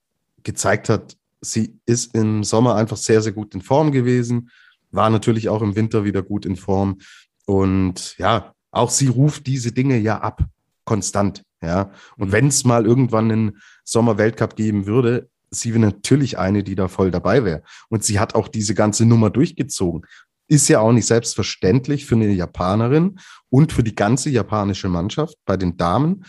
gezeigt 0.43 0.89
hat, 0.89 1.17
sie 1.41 1.79
ist 1.85 2.15
im 2.15 2.43
Sommer 2.43 2.75
einfach 2.75 2.97
sehr, 2.97 3.21
sehr 3.21 3.31
gut 3.31 3.55
in 3.55 3.61
Form 3.61 3.91
gewesen, 3.91 4.49
war 4.91 5.09
natürlich 5.09 5.49
auch 5.49 5.61
im 5.61 5.75
Winter 5.75 6.03
wieder 6.03 6.21
gut 6.21 6.45
in 6.45 6.55
Form. 6.55 6.97
Und 7.45 8.17
ja, 8.17 8.53
auch 8.71 8.89
sie 8.89 9.07
ruft 9.07 9.47
diese 9.47 9.71
Dinge 9.71 9.97
ja 9.97 10.19
ab, 10.19 10.43
konstant. 10.85 11.43
Ja, 11.61 11.91
und 12.17 12.29
mhm. 12.29 12.31
wenn 12.31 12.47
es 12.47 12.63
mal 12.63 12.85
irgendwann 12.85 13.31
einen 13.31 13.57
Sommer-Weltcup 13.83 14.55
geben 14.55 14.85
würde, 14.85 15.29
sie 15.51 15.71
wäre 15.71 15.81
natürlich 15.81 16.37
eine, 16.37 16.63
die 16.63 16.75
da 16.75 16.87
voll 16.87 17.11
dabei 17.11 17.43
wäre. 17.43 17.63
Und 17.89 18.03
sie 18.03 18.19
hat 18.19 18.35
auch 18.35 18.47
diese 18.47 18.75
ganze 18.75 19.05
Nummer 19.05 19.29
durchgezogen. 19.29 20.05
Ist 20.47 20.67
ja 20.69 20.79
auch 20.79 20.93
nicht 20.93 21.05
selbstverständlich 21.05 22.05
für 22.05 22.15
eine 22.15 22.31
Japanerin 22.31 23.19
und 23.49 23.73
für 23.73 23.83
die 23.83 23.95
ganze 23.95 24.29
japanische 24.29 24.89
Mannschaft 24.89 25.35
bei 25.45 25.57
den 25.57 25.77
Damen, 25.77 26.23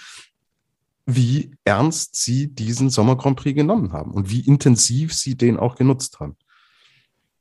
wie 1.16 1.52
ernst 1.64 2.16
sie 2.16 2.52
diesen 2.52 2.90
Sommer 2.90 3.16
Grand 3.16 3.38
Prix 3.38 3.56
genommen 3.56 3.92
haben 3.92 4.12
und 4.12 4.30
wie 4.30 4.40
intensiv 4.40 5.14
sie 5.14 5.36
den 5.36 5.58
auch 5.58 5.76
genutzt 5.76 6.20
haben. 6.20 6.36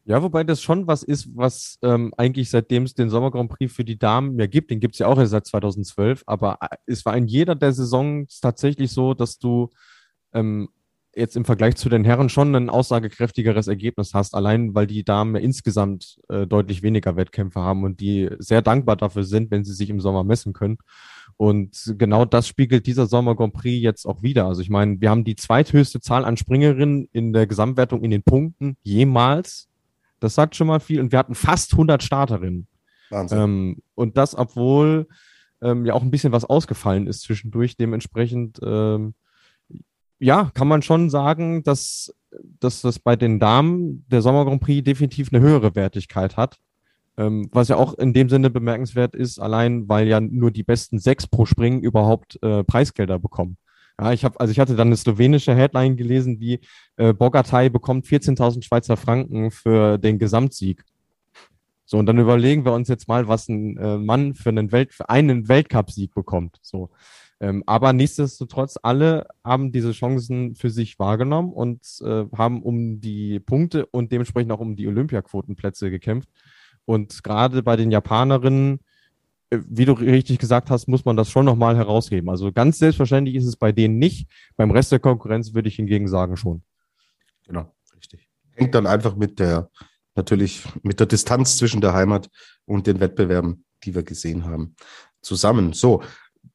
Ja, 0.06 0.24
wobei 0.24 0.44
das 0.44 0.62
schon 0.62 0.88
was 0.88 1.04
ist, 1.04 1.30
was 1.36 1.78
ähm, 1.84 2.14
eigentlich 2.18 2.50
seitdem 2.50 2.84
es 2.84 2.96
den 2.96 3.12
Sommer 3.12 3.30
Grand 3.30 3.52
Prix 3.52 3.72
für 3.72 3.86
die 3.86 4.00
Damen 4.00 4.36
mehr 4.36 4.48
gibt, 4.48 4.72
den 4.72 4.80
gibt 4.80 4.96
es 4.96 5.00
ja 5.00 5.08
auch 5.08 5.20
erst 5.20 5.32
seit 5.32 5.46
2012, 5.46 6.24
aber 6.26 6.58
äh, 6.62 6.78
es 6.88 7.06
war 7.06 7.16
in 7.16 7.28
jeder 7.28 7.54
der 7.54 7.74
Saisons 7.74 8.40
tatsächlich 8.40 8.92
so, 8.92 9.14
dass 9.14 9.38
du 9.38 9.70
ähm, 10.34 10.70
jetzt 11.16 11.36
im 11.36 11.46
Vergleich 11.46 11.76
zu 11.76 11.90
den 11.90 12.06
Herren 12.06 12.30
schon 12.30 12.56
ein 12.56 12.70
aussagekräftigeres 12.70 13.68
Ergebnis 13.68 14.14
hast, 14.14 14.34
allein 14.34 14.74
weil 14.74 14.88
die 14.88 15.04
Damen 15.04 15.36
insgesamt 15.36 16.20
äh, 16.30 16.48
deutlich 16.48 16.82
weniger 16.82 17.16
Wettkämpfe 17.16 17.60
haben 17.60 17.84
und 17.84 18.00
die 18.00 18.30
sehr 18.40 18.62
dankbar 18.62 18.96
dafür 18.96 19.24
sind, 19.24 19.52
wenn 19.52 19.64
sie 19.64 19.74
sich 19.74 19.90
im 19.90 20.00
Sommer 20.00 20.24
messen 20.24 20.54
können. 20.54 20.78
Und 21.40 21.96
genau 21.98 22.26
das 22.26 22.50
spiegelt 22.50 22.86
dieser 22.86 23.06
Sommer 23.06 23.34
Grand 23.34 23.54
Prix 23.54 23.82
jetzt 23.82 24.06
auch 24.06 24.22
wieder. 24.22 24.46
Also 24.48 24.62
ich 24.62 24.70
meine, 24.70 25.00
wir 25.00 25.10
haben 25.10 25.24
die 25.24 25.38
zweithöchste 25.38 26.02
Zahl 26.02 26.26
an 26.26 26.36
Springerinnen 26.36 27.08
in 27.14 27.32
der 27.32 27.48
Gesamtwertung 27.48 28.04
in 28.04 28.12
den 28.12 28.24
Punkten 28.24 28.76
jemals. 28.84 29.70
Das 30.20 30.36
sagt 30.36 30.58
schon 30.58 30.68
mal 30.68 30.82
viel. 30.82 31.00
Und 31.00 31.14
wir 31.14 31.20
hatten 31.20 31.36
fast 31.36 31.72
100 31.72 32.04
Starterinnen. 32.04 32.68
Wahnsinn. 33.10 33.40
Ähm, 33.40 33.78
und 33.96 34.18
das, 34.18 34.38
obwohl 34.38 35.08
ähm, 35.62 35.86
ja 35.86 35.94
auch 35.94 36.02
ein 36.02 36.12
bisschen 36.12 36.34
was 36.34 36.44
ausgefallen 36.44 37.08
ist 37.08 37.22
zwischendurch. 37.22 37.78
Dementsprechend, 37.78 38.60
ähm, 38.62 39.14
ja, 40.20 40.52
kann 40.54 40.68
man 40.68 40.82
schon 40.82 41.10
sagen, 41.10 41.64
dass, 41.64 42.14
dass 42.60 42.82
das 42.82 43.00
bei 43.00 43.16
den 43.16 43.40
Damen 43.40 44.04
der 44.10 44.22
Sommer 44.22 44.44
Grand 44.44 44.60
Prix 44.60 44.84
definitiv 44.84 45.30
eine 45.32 45.42
höhere 45.42 45.74
Wertigkeit 45.74 46.36
hat. 46.36 46.60
Ähm, 47.20 47.50
was 47.52 47.68
ja 47.68 47.76
auch 47.76 47.96
in 47.96 48.14
dem 48.14 48.30
Sinne 48.30 48.50
bemerkenswert 48.50 49.14
ist, 49.14 49.40
allein 49.40 49.90
weil 49.90 50.08
ja 50.08 50.22
nur 50.22 50.52
die 50.52 50.64
besten 50.64 51.00
sechs 51.00 51.28
pro 51.28 51.46
Springen 51.46 51.82
überhaupt 51.82 52.42
äh, 52.42 52.64
Preisgelder 52.64 53.20
bekommen. 53.20 53.58
Ja, 54.00 54.14
ich 54.14 54.24
habe, 54.24 54.40
also 54.40 54.52
ich 54.52 54.60
hatte 54.60 54.78
dann 54.78 54.88
eine 54.88 54.96
slowenische 54.96 55.54
Headline 55.54 55.98
gelesen, 55.98 56.40
wie 56.40 56.62
äh, 56.96 57.14
Bogatay 57.14 57.70
bekommt 57.70 58.06
14.000 58.06 58.64
Schweizer 58.64 58.96
Franken 58.96 59.52
für 59.52 59.98
den 59.98 60.18
Gesamtsieg. 60.18 60.86
So, 61.84 61.98
und 61.98 62.06
dann 62.06 62.20
überlegen 62.20 62.64
wir 62.64 62.72
uns 62.72 62.88
jetzt 62.88 63.10
mal, 63.10 63.28
was 63.28 63.50
ein 63.50 63.76
äh, 63.76 63.98
Mann 63.98 64.34
für 64.36 64.50
einen, 64.50 64.72
Welt, 64.72 64.94
für 64.94 65.10
einen 65.10 65.50
Weltcupsieg 65.50 66.14
bekommt. 66.14 66.58
So. 66.62 66.90
Ähm, 67.42 67.64
aber 67.66 67.92
nichtsdestotrotz, 67.92 68.78
alle 68.82 69.28
haben 69.44 69.74
diese 69.74 69.92
Chancen 69.92 70.56
für 70.56 70.70
sich 70.70 71.00
wahrgenommen 71.00 71.52
und 71.52 71.82
äh, 72.02 72.26
haben 72.38 72.64
um 72.64 73.02
die 73.02 73.42
Punkte 73.42 73.86
und 73.88 74.14
dementsprechend 74.14 74.54
auch 74.54 74.60
um 74.60 74.78
die 74.78 74.88
Olympiaquotenplätze 74.88 75.90
gekämpft. 75.90 76.30
Und 76.86 77.24
gerade 77.24 77.64
bei 77.64 77.76
den 77.76 77.92
Japanerinnen, 77.92 78.80
äh, 79.50 79.60
wie 79.68 79.86
du 79.86 79.94
richtig 79.94 80.40
gesagt 80.40 80.70
hast, 80.70 80.88
muss 80.88 81.06
man 81.06 81.18
das 81.18 81.30
schon 81.30 81.46
nochmal 81.46 81.78
herausgeben. 81.78 82.30
Also 82.30 82.52
ganz 82.52 82.80
selbstverständlich 82.80 83.36
ist 83.36 83.46
es 83.46 83.56
bei 83.56 83.72
denen 83.72 83.98
nicht. 84.00 84.30
Beim 84.58 84.72
Rest 84.72 84.92
der 84.92 85.00
Konkurrenz 85.00 85.54
würde 85.54 85.70
ich 85.70 85.76
hingegen 85.76 86.08
sagen 86.08 86.38
schon. 86.38 86.64
Genau, 87.46 87.74
richtig. 87.96 88.28
Hängt 88.52 88.76
dann 88.76 88.88
einfach 88.88 89.16
mit 89.16 89.40
der, 89.40 89.70
natürlich 90.16 90.64
mit 90.84 91.00
der 91.00 91.08
Distanz 91.08 91.58
zwischen 91.58 91.82
der 91.82 91.94
Heimat 91.94 92.30
und 92.66 92.88
den 92.88 93.00
Wettbewerben, 93.00 93.64
die 93.84 93.96
wir 93.96 94.04
gesehen 94.04 94.46
haben, 94.46 94.76
zusammen. 95.22 95.74
So, 95.74 96.04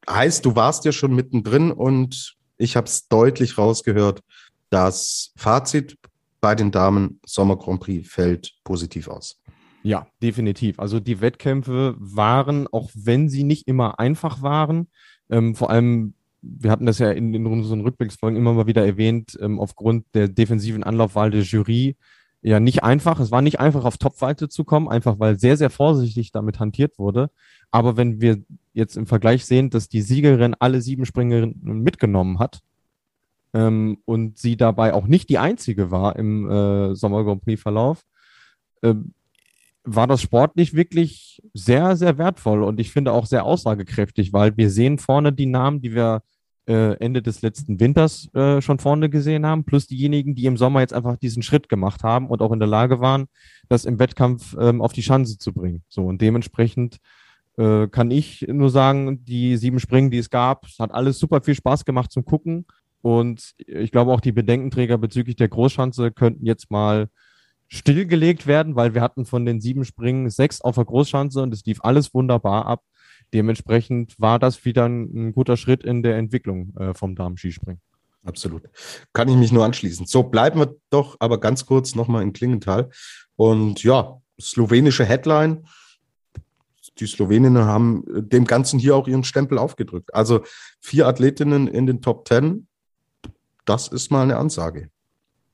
heißt, 0.08 0.44
du 0.44 0.54
warst 0.54 0.84
ja 0.84 0.92
schon 0.92 1.14
mittendrin 1.14 1.72
und 1.72 2.36
ich 2.56 2.76
habe 2.76 2.86
es 2.86 3.08
deutlich 3.08 3.58
rausgehört, 3.58 4.22
das 4.70 5.32
Fazit 5.36 5.98
bei 6.40 6.54
den 6.54 6.70
Damen 6.70 7.20
Sommer 7.24 7.56
Grand 7.56 7.80
Prix 7.80 8.08
fällt 8.08 8.52
positiv 8.64 9.08
aus. 9.08 9.40
Ja, 9.84 10.06
definitiv. 10.22 10.80
Also 10.80 10.98
die 10.98 11.20
Wettkämpfe 11.20 11.94
waren, 11.98 12.66
auch 12.68 12.90
wenn 12.94 13.28
sie 13.28 13.44
nicht 13.44 13.68
immer 13.68 14.00
einfach 14.00 14.40
waren, 14.40 14.88
ähm, 15.28 15.54
vor 15.54 15.68
allem, 15.68 16.14
wir 16.40 16.70
hatten 16.70 16.86
das 16.86 16.98
ja 16.98 17.10
in, 17.10 17.34
in 17.34 17.46
unseren 17.46 17.82
Rückblicksfolgen 17.82 18.38
immer 18.38 18.54
mal 18.54 18.66
wieder 18.66 18.84
erwähnt, 18.84 19.38
ähm, 19.40 19.60
aufgrund 19.60 20.06
der 20.14 20.28
defensiven 20.28 20.82
Anlaufwahl 20.84 21.30
der 21.30 21.42
Jury, 21.42 21.96
ja 22.40 22.60
nicht 22.60 22.82
einfach. 22.82 23.20
Es 23.20 23.30
war 23.30 23.42
nicht 23.42 23.60
einfach, 23.60 23.84
auf 23.84 23.98
Topweite 23.98 24.48
zu 24.48 24.64
kommen, 24.64 24.88
einfach 24.88 25.18
weil 25.18 25.38
sehr, 25.38 25.56
sehr 25.56 25.70
vorsichtig 25.70 26.32
damit 26.32 26.60
hantiert 26.60 26.98
wurde. 26.98 27.30
Aber 27.70 27.96
wenn 27.98 28.20
wir 28.22 28.42
jetzt 28.72 28.96
im 28.96 29.06
Vergleich 29.06 29.44
sehen, 29.44 29.70
dass 29.70 29.88
die 29.88 30.02
Siegerin 30.02 30.54
alle 30.58 30.80
sieben 30.80 31.06
Springerinnen 31.06 31.82
mitgenommen 31.82 32.38
hat 32.38 32.60
ähm, 33.52 33.98
und 34.06 34.38
sie 34.38 34.56
dabei 34.56 34.94
auch 34.94 35.06
nicht 35.06 35.28
die 35.28 35.38
einzige 35.38 35.90
war 35.90 36.16
im 36.16 36.50
äh, 36.50 36.94
Sommer 36.94 37.24
Grand 37.24 37.42
Prix 37.42 37.60
Verlauf, 37.60 38.04
äh, 38.82 38.94
war 39.84 40.06
das 40.06 40.22
sportlich 40.22 40.74
wirklich 40.74 41.42
sehr, 41.52 41.96
sehr 41.96 42.18
wertvoll 42.18 42.62
und 42.62 42.80
ich 42.80 42.90
finde 42.90 43.12
auch 43.12 43.26
sehr 43.26 43.44
aussagekräftig, 43.44 44.32
weil 44.32 44.56
wir 44.56 44.70
sehen 44.70 44.98
vorne 44.98 45.32
die 45.32 45.46
Namen, 45.46 45.82
die 45.82 45.94
wir 45.94 46.22
äh, 46.66 46.96
Ende 46.98 47.20
des 47.20 47.42
letzten 47.42 47.78
Winters 47.78 48.32
äh, 48.34 48.62
schon 48.62 48.78
vorne 48.78 49.10
gesehen 49.10 49.44
haben, 49.44 49.64
plus 49.64 49.86
diejenigen, 49.86 50.34
die 50.34 50.46
im 50.46 50.56
Sommer 50.56 50.80
jetzt 50.80 50.94
einfach 50.94 51.18
diesen 51.18 51.42
Schritt 51.42 51.68
gemacht 51.68 52.02
haben 52.02 52.28
und 52.30 52.40
auch 52.40 52.52
in 52.52 52.58
der 52.58 52.68
Lage 52.68 53.00
waren, 53.00 53.26
das 53.68 53.84
im 53.84 53.98
Wettkampf 53.98 54.56
ähm, 54.58 54.80
auf 54.80 54.94
die 54.94 55.02
Schanze 55.02 55.36
zu 55.36 55.52
bringen. 55.52 55.84
So 55.88 56.06
und 56.06 56.22
dementsprechend 56.22 56.98
äh, 57.58 57.86
kann 57.88 58.10
ich 58.10 58.46
nur 58.48 58.70
sagen, 58.70 59.22
die 59.24 59.58
sieben 59.58 59.80
Springen, 59.80 60.10
die 60.10 60.18
es 60.18 60.30
gab, 60.30 60.66
hat 60.78 60.92
alles 60.92 61.18
super 61.18 61.42
viel 61.42 61.54
Spaß 61.54 61.84
gemacht 61.84 62.10
zum 62.10 62.24
Gucken 62.24 62.64
und 63.02 63.52
ich 63.58 63.92
glaube 63.92 64.12
auch 64.12 64.22
die 64.22 64.32
Bedenkenträger 64.32 64.96
bezüglich 64.96 65.36
der 65.36 65.48
Großschanze 65.48 66.10
könnten 66.10 66.46
jetzt 66.46 66.70
mal 66.70 67.08
stillgelegt 67.68 68.46
werden, 68.46 68.76
weil 68.76 68.94
wir 68.94 69.00
hatten 69.00 69.24
von 69.24 69.44
den 69.44 69.60
sieben 69.60 69.84
Springen 69.84 70.30
sechs 70.30 70.60
auf 70.60 70.76
der 70.76 70.84
Großschanze 70.84 71.42
und 71.42 71.52
es 71.52 71.64
lief 71.64 71.80
alles 71.82 72.14
wunderbar 72.14 72.66
ab. 72.66 72.82
Dementsprechend 73.32 74.14
war 74.18 74.38
das 74.38 74.64
wieder 74.64 74.84
ein, 74.84 75.28
ein 75.28 75.32
guter 75.32 75.56
Schritt 75.56 75.82
in 75.82 76.02
der 76.02 76.16
Entwicklung 76.16 76.74
äh, 76.76 76.94
vom 76.94 77.16
Damen-Skispringen. 77.16 77.80
Absolut. 78.24 78.62
Kann 79.12 79.28
ich 79.28 79.36
mich 79.36 79.52
nur 79.52 79.64
anschließen. 79.64 80.06
So, 80.06 80.22
bleiben 80.22 80.60
wir 80.60 80.76
doch 80.90 81.16
aber 81.20 81.38
ganz 81.40 81.66
kurz 81.66 81.94
nochmal 81.94 82.22
in 82.22 82.32
Klingenthal. 82.32 82.90
Und 83.36 83.82
ja, 83.82 84.20
slowenische 84.40 85.04
Headline. 85.04 85.66
Die 86.98 87.06
Sloweninnen 87.06 87.64
haben 87.64 88.04
dem 88.06 88.44
Ganzen 88.44 88.78
hier 88.78 88.94
auch 88.96 89.08
ihren 89.08 89.24
Stempel 89.24 89.58
aufgedrückt. 89.58 90.14
Also 90.14 90.44
vier 90.80 91.06
Athletinnen 91.06 91.66
in 91.66 91.86
den 91.86 92.00
Top 92.00 92.24
Ten. 92.24 92.68
Das 93.64 93.88
ist 93.88 94.10
mal 94.10 94.22
eine 94.22 94.36
Ansage. 94.36 94.90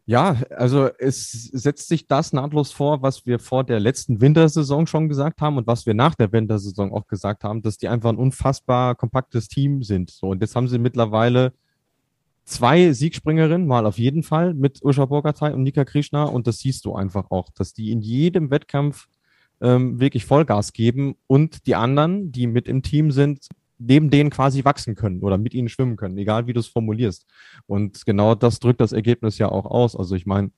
Ja, 0.07 0.37
also 0.57 0.89
es 0.99 1.31
setzt 1.31 1.89
sich 1.89 2.09
das 2.09 2.33
nahtlos 2.33 2.73
vor, 2.73 3.03
was 3.03 3.27
wir 3.27 3.39
vor 3.39 3.63
der 3.63 3.79
letzten 3.79 4.21
Wintersaison 4.21 4.87
schon 4.87 5.09
gesagt 5.09 5.41
haben 5.41 5.57
und 5.57 5.67
was 5.67 5.87
wir 5.87 5.95
nach 5.95 6.15
der 6.17 6.33
Wintersaison 6.33 6.93
auch 6.93 7.07
gesagt 7.07 7.45
haben, 7.45 7.63
dass 7.63 7.79
die 7.79 7.89
einfach 7.89 8.11
ein 8.11 8.17
unfassbar 8.17 8.97
kompaktes 8.97 9.49
Team 9.49 9.83
sind. 9.83 10.11
So, 10.11 10.29
und 10.29 10.41
jetzt 10.41 10.57
haben 10.57 10.67
sie 10.67 10.79
mittlerweile 10.79 11.53
zwei 12.45 12.93
Siegspringerinnen, 12.93 13.67
mal 13.67 13.87
auf 13.87 13.99
jeden 13.99 14.23
Fall, 14.23 14.55
mit 14.55 14.83
Usha 14.83 15.05
Bogatay 15.05 15.53
und 15.53 15.63
Nika 15.63 15.85
Krishna. 15.85 16.25
Und 16.25 16.47
das 16.47 16.59
siehst 16.59 16.85
du 16.85 16.95
einfach 16.95 17.31
auch, 17.31 17.49
dass 17.51 17.73
die 17.73 17.93
in 17.93 18.01
jedem 18.01 18.51
Wettkampf 18.51 19.07
ähm, 19.61 20.01
wirklich 20.01 20.25
Vollgas 20.25 20.73
geben 20.73 21.17
und 21.27 21.67
die 21.67 21.77
anderen, 21.77 22.33
die 22.33 22.47
mit 22.47 22.67
im 22.67 22.83
Team 22.83 23.13
sind, 23.13 23.49
neben 23.81 24.11
denen 24.11 24.31
quasi 24.31 24.65
wachsen 24.65 24.95
können 24.95 25.21
oder 25.21 25.39
mit 25.39 25.55
ihnen 25.55 25.69
schwimmen 25.69 25.97
können, 25.97 26.19
egal 26.19 26.47
wie 26.47 26.53
du 26.53 26.61
es 26.61 26.69
formulierst. 26.69 27.27
Und 27.67 28.05
genau 28.05 28.35
das 28.35 28.61
drückt 28.61 28.81
das 28.81 28.93
Ergebnis 28.93 29.39
ja 29.39 29.49
auch 29.49 29.67
aus. 29.67 29.97
Also 29.97 30.15
ich 30.15 30.27
meine, 30.27 30.51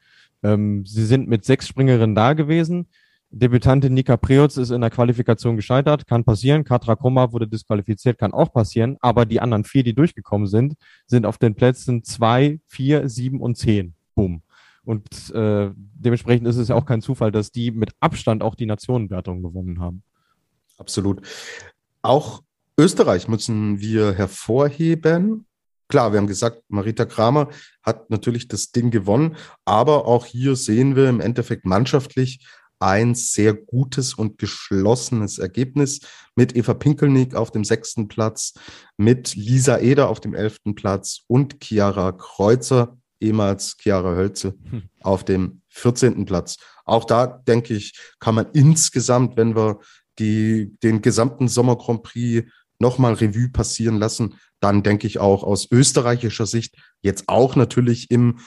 ähm, 0.43 0.85
sie 0.85 1.07
sind 1.07 1.29
mit 1.29 1.45
sechs 1.45 1.69
Springerinnen 1.69 2.15
da 2.15 2.33
gewesen. 2.33 2.89
Debütantin 3.31 3.95
Nika 3.95 4.19
Preutz 4.19 4.59
ist 4.59 4.71
in 4.71 4.83
der 4.83 4.91
Qualifikation 4.91 5.57
gescheitert, 5.57 6.07
kann 6.07 6.25
passieren. 6.25 6.65
Katra 6.65 6.97
Koma 6.97 7.33
wurde 7.33 7.49
disqualifiziert, 7.49 8.19
kann 8.19 8.35
auch 8.35 8.53
passieren. 8.53 8.99
Aber 9.01 9.25
die 9.25 9.41
anderen 9.41 9.65
vier, 9.65 9.85
die 9.85 9.95
durchgekommen 9.95 10.47
sind, 10.47 10.75
sind 11.07 11.25
auf 11.25 11.39
den 11.39 11.55
Plätzen 11.55 12.05
zwei, 12.05 12.61
vier, 12.67 13.09
sieben 13.09 13.41
und 13.41 13.57
zehn. 13.57 13.95
Boom. 14.15 14.43
Und 14.85 15.31
äh, 15.31 15.71
dementsprechend 15.75 16.47
ist 16.47 16.57
es 16.57 16.69
ja 16.69 16.75
auch 16.75 16.85
kein 16.85 17.01
Zufall, 17.01 17.33
dass 17.33 17.53
die 17.53 17.71
mit 17.71 17.93
Abstand 18.01 18.43
auch 18.43 18.55
die 18.55 18.67
Nationenwertung 18.67 19.43
gewonnen 19.43 19.81
haben. 19.81 20.03
Absolut. 20.77 21.23
Auch 22.03 22.43
Österreich 22.83 23.29
müssen 23.29 23.79
wir 23.79 24.13
hervorheben. 24.13 25.47
Klar, 25.87 26.11
wir 26.11 26.19
haben 26.19 26.27
gesagt, 26.27 26.65
Marita 26.67 27.05
Kramer 27.05 27.49
hat 27.81 28.11
natürlich 28.11 28.49
das 28.49 28.73
Ding 28.73 28.91
gewonnen, 28.91 29.37
aber 29.65 30.07
auch 30.07 30.27
hier 30.27 30.57
sehen 30.57 30.97
wir 30.97 31.09
im 31.09 31.21
Endeffekt 31.21 31.65
mannschaftlich 31.65 32.45
ein 32.81 33.15
sehr 33.15 33.55
gutes 33.55 34.15
und 34.15 34.37
geschlossenes 34.37 35.39
Ergebnis 35.39 36.01
mit 36.35 36.57
Eva 36.57 36.75
Pinkelnick 36.75 37.37
auf 37.37 37.53
dem 37.53 37.63
sechsten 37.63 38.09
Platz, 38.09 38.55
mit 38.97 39.37
Lisa 39.37 39.79
Eder 39.79 40.09
auf 40.09 40.19
dem 40.19 40.35
elften 40.35 40.75
Platz 40.75 41.21
und 41.29 41.63
Chiara 41.63 42.11
Kreuzer, 42.11 42.99
ehemals 43.21 43.77
Chiara 43.81 44.17
Hölzel, 44.17 44.55
hm. 44.69 44.83
auf 45.03 45.25
dem 45.25 45.63
14. 45.69 46.25
Platz. 46.25 46.57
Auch 46.85 47.05
da, 47.05 47.29
denke 47.29 47.75
ich, 47.75 47.97
kann 48.19 48.35
man 48.35 48.47
insgesamt, 48.55 49.37
wenn 49.37 49.55
wir 49.55 49.79
die, 50.19 50.77
den 50.83 51.01
gesamten 51.01 51.47
Sommer 51.47 51.77
Grand 51.77 52.03
Prix 52.03 52.51
nochmal 52.83 53.15
Revue 53.15 53.49
passieren 53.49 53.97
lassen, 53.97 54.35
dann 54.61 54.83
denke 54.83 55.07
ich 55.07 55.19
auch 55.19 55.43
aus 55.43 55.71
österreichischer 55.71 56.45
Sicht 56.45 56.77
jetzt 57.01 57.29
auch 57.29 57.57
natürlich 57.57 58.11
im, 58.11 58.41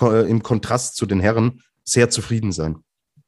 im 0.00 0.42
Kontrast 0.42 0.96
zu 0.96 1.04
den 1.04 1.20
Herren 1.20 1.60
sehr 1.84 2.08
zufrieden 2.08 2.52
sein. 2.52 2.78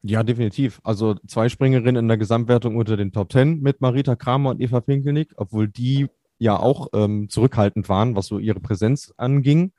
Ja, 0.02 0.22
definitiv. 0.22 0.80
Also 0.82 1.14
zwei 1.26 1.48
Springerinnen 1.48 1.96
in 1.96 2.08
der 2.08 2.18
Gesamtwertung 2.18 2.76
unter 2.76 2.96
den 2.96 3.12
Top 3.12 3.30
Ten 3.30 3.60
mit 3.60 3.80
Marita 3.80 4.16
Kramer 4.16 4.50
und 4.50 4.60
Eva 4.60 4.80
Pinkelnick, 4.80 5.32
obwohl 5.36 5.68
die 5.68 6.08
ja 6.38 6.58
auch 6.58 6.88
ähm, 6.92 7.28
zurückhaltend 7.28 7.88
waren, 7.88 8.14
was 8.14 8.26
so 8.26 8.38
ihre 8.38 8.60
Präsenz 8.60 9.14
anging. 9.16 9.72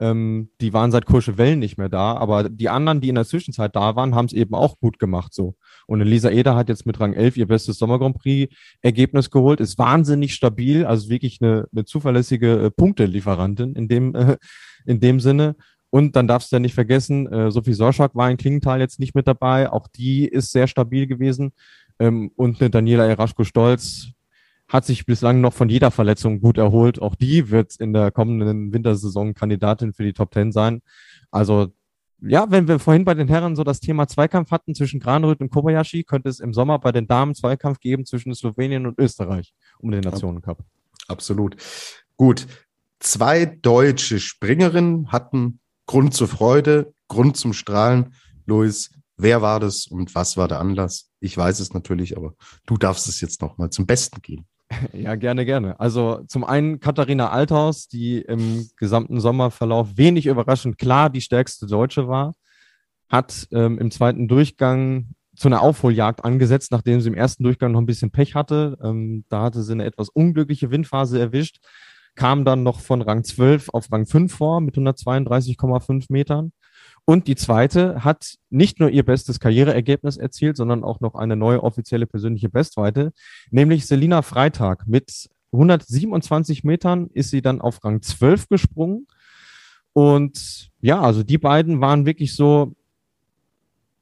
Ähm, 0.00 0.50
die 0.60 0.72
waren 0.72 0.90
seit 0.90 1.06
Courchevel 1.06 1.56
nicht 1.56 1.78
mehr 1.78 1.88
da, 1.88 2.16
aber 2.16 2.48
die 2.48 2.68
anderen, 2.68 3.00
die 3.00 3.08
in 3.08 3.14
der 3.14 3.24
Zwischenzeit 3.24 3.74
da 3.76 3.94
waren, 3.96 4.14
haben 4.14 4.26
es 4.26 4.32
eben 4.32 4.54
auch 4.54 4.78
gut 4.80 4.98
gemacht 4.98 5.32
so. 5.32 5.54
Und 5.88 6.02
Elisa 6.02 6.28
Eder 6.28 6.54
hat 6.54 6.68
jetzt 6.68 6.84
mit 6.84 7.00
Rang 7.00 7.14
11 7.14 7.38
ihr 7.38 7.46
bestes 7.46 7.78
Sommer 7.78 7.98
Grand 7.98 8.18
Prix 8.18 8.54
Ergebnis 8.82 9.30
geholt, 9.30 9.58
ist 9.58 9.78
wahnsinnig 9.78 10.34
stabil, 10.34 10.84
also 10.84 11.08
wirklich 11.08 11.38
eine, 11.40 11.66
eine 11.72 11.86
zuverlässige 11.86 12.64
äh, 12.64 12.70
Punktelieferantin 12.70 13.74
in 13.74 13.88
dem, 13.88 14.14
äh, 14.14 14.36
in 14.84 15.00
dem 15.00 15.18
Sinne. 15.18 15.56
Und 15.88 16.14
dann 16.14 16.28
darfst 16.28 16.52
du 16.52 16.56
ja 16.56 16.60
nicht 16.60 16.74
vergessen, 16.74 17.26
äh, 17.32 17.50
Sophie 17.50 17.72
Sorschak 17.72 18.14
war 18.14 18.30
in 18.30 18.36
Klingenthal 18.36 18.80
jetzt 18.80 19.00
nicht 19.00 19.14
mit 19.14 19.26
dabei. 19.26 19.72
Auch 19.72 19.88
die 19.88 20.26
ist 20.28 20.52
sehr 20.52 20.66
stabil 20.66 21.06
gewesen. 21.06 21.52
Ähm, 21.98 22.32
und 22.36 22.60
eine 22.60 22.68
Daniela 22.68 23.06
Eraschko-Stolz 23.06 24.08
hat 24.68 24.84
sich 24.84 25.06
bislang 25.06 25.40
noch 25.40 25.54
von 25.54 25.70
jeder 25.70 25.90
Verletzung 25.90 26.42
gut 26.42 26.58
erholt. 26.58 27.00
Auch 27.00 27.14
die 27.14 27.50
wird 27.50 27.76
in 27.76 27.94
der 27.94 28.10
kommenden 28.10 28.74
Wintersaison 28.74 29.32
Kandidatin 29.32 29.94
für 29.94 30.04
die 30.04 30.12
Top 30.12 30.32
Ten 30.32 30.52
sein. 30.52 30.82
Also 31.30 31.72
ja, 32.20 32.50
wenn 32.50 32.66
wir 32.66 32.78
vorhin 32.78 33.04
bei 33.04 33.14
den 33.14 33.28
Herren 33.28 33.54
so 33.54 33.64
das 33.64 33.80
Thema 33.80 34.08
Zweikampf 34.08 34.50
hatten 34.50 34.74
zwischen 34.74 35.00
Granröth 35.00 35.40
und 35.40 35.50
Kobayashi, 35.50 36.04
könnte 36.04 36.28
es 36.28 36.40
im 36.40 36.52
Sommer 36.52 36.78
bei 36.78 36.92
den 36.92 37.06
Damen 37.06 37.34
Zweikampf 37.34 37.78
geben 37.80 38.06
zwischen 38.06 38.34
Slowenien 38.34 38.86
und 38.86 38.98
Österreich 38.98 39.54
um 39.78 39.90
den 39.90 40.00
Nationencup. 40.00 40.64
Absolut. 41.06 41.56
Gut. 42.16 42.46
Zwei 43.00 43.46
deutsche 43.46 44.18
Springerinnen 44.18 45.12
hatten 45.12 45.60
Grund 45.86 46.12
zur 46.14 46.26
Freude, 46.26 46.92
Grund 47.06 47.36
zum 47.36 47.52
Strahlen. 47.52 48.14
Luis, 48.46 48.90
wer 49.16 49.40
war 49.40 49.60
das 49.60 49.86
und 49.86 50.14
was 50.14 50.36
war 50.36 50.48
der 50.48 50.58
Anlass? 50.58 51.10
Ich 51.20 51.36
weiß 51.36 51.60
es 51.60 51.72
natürlich, 51.72 52.16
aber 52.16 52.34
du 52.66 52.76
darfst 52.76 53.08
es 53.08 53.20
jetzt 53.20 53.40
nochmal 53.40 53.70
zum 53.70 53.86
Besten 53.86 54.20
geben. 54.20 54.46
Ja, 54.92 55.14
gerne, 55.14 55.44
gerne. 55.44 55.78
Also 55.80 56.20
zum 56.28 56.44
einen 56.44 56.80
Katharina 56.80 57.30
Althaus, 57.30 57.88
die 57.88 58.20
im 58.20 58.68
gesamten 58.76 59.20
Sommerverlauf 59.20 59.96
wenig 59.96 60.26
überraschend 60.26 60.78
klar 60.78 61.10
die 61.10 61.20
stärkste 61.20 61.66
Deutsche 61.66 62.08
war, 62.08 62.34
hat 63.08 63.48
ähm, 63.52 63.78
im 63.78 63.90
zweiten 63.90 64.28
Durchgang 64.28 65.08
zu 65.36 65.48
einer 65.48 65.62
Aufholjagd 65.62 66.24
angesetzt, 66.24 66.72
nachdem 66.72 67.00
sie 67.00 67.08
im 67.08 67.14
ersten 67.14 67.44
Durchgang 67.44 67.72
noch 67.72 67.80
ein 67.80 67.86
bisschen 67.86 68.10
Pech 68.10 68.34
hatte. 68.34 68.76
Ähm, 68.82 69.24
da 69.28 69.42
hatte 69.42 69.62
sie 69.62 69.72
eine 69.72 69.84
etwas 69.84 70.08
unglückliche 70.08 70.70
Windphase 70.70 71.18
erwischt, 71.18 71.60
kam 72.16 72.44
dann 72.44 72.64
noch 72.64 72.80
von 72.80 73.00
Rang 73.00 73.24
12 73.24 73.68
auf 73.72 73.90
Rang 73.92 74.04
5 74.04 74.34
vor 74.34 74.60
mit 74.60 74.76
132,5 74.76 76.06
Metern. 76.08 76.52
Und 77.08 77.26
die 77.26 77.36
zweite 77.36 78.04
hat 78.04 78.34
nicht 78.50 78.80
nur 78.80 78.90
ihr 78.90 79.02
bestes 79.02 79.40
Karriereergebnis 79.40 80.18
erzielt, 80.18 80.58
sondern 80.58 80.84
auch 80.84 81.00
noch 81.00 81.14
eine 81.14 81.36
neue 81.36 81.62
offizielle 81.62 82.06
persönliche 82.06 82.50
Bestweite, 82.50 83.14
nämlich 83.50 83.86
Selina 83.86 84.20
Freitag. 84.20 84.86
Mit 84.86 85.30
127 85.52 86.64
Metern 86.64 87.08
ist 87.14 87.30
sie 87.30 87.40
dann 87.40 87.62
auf 87.62 87.82
Rang 87.82 88.02
12 88.02 88.50
gesprungen. 88.50 89.06
Und 89.94 90.68
ja, 90.82 91.00
also 91.00 91.22
die 91.22 91.38
beiden 91.38 91.80
waren 91.80 92.04
wirklich 92.04 92.34
so, 92.34 92.76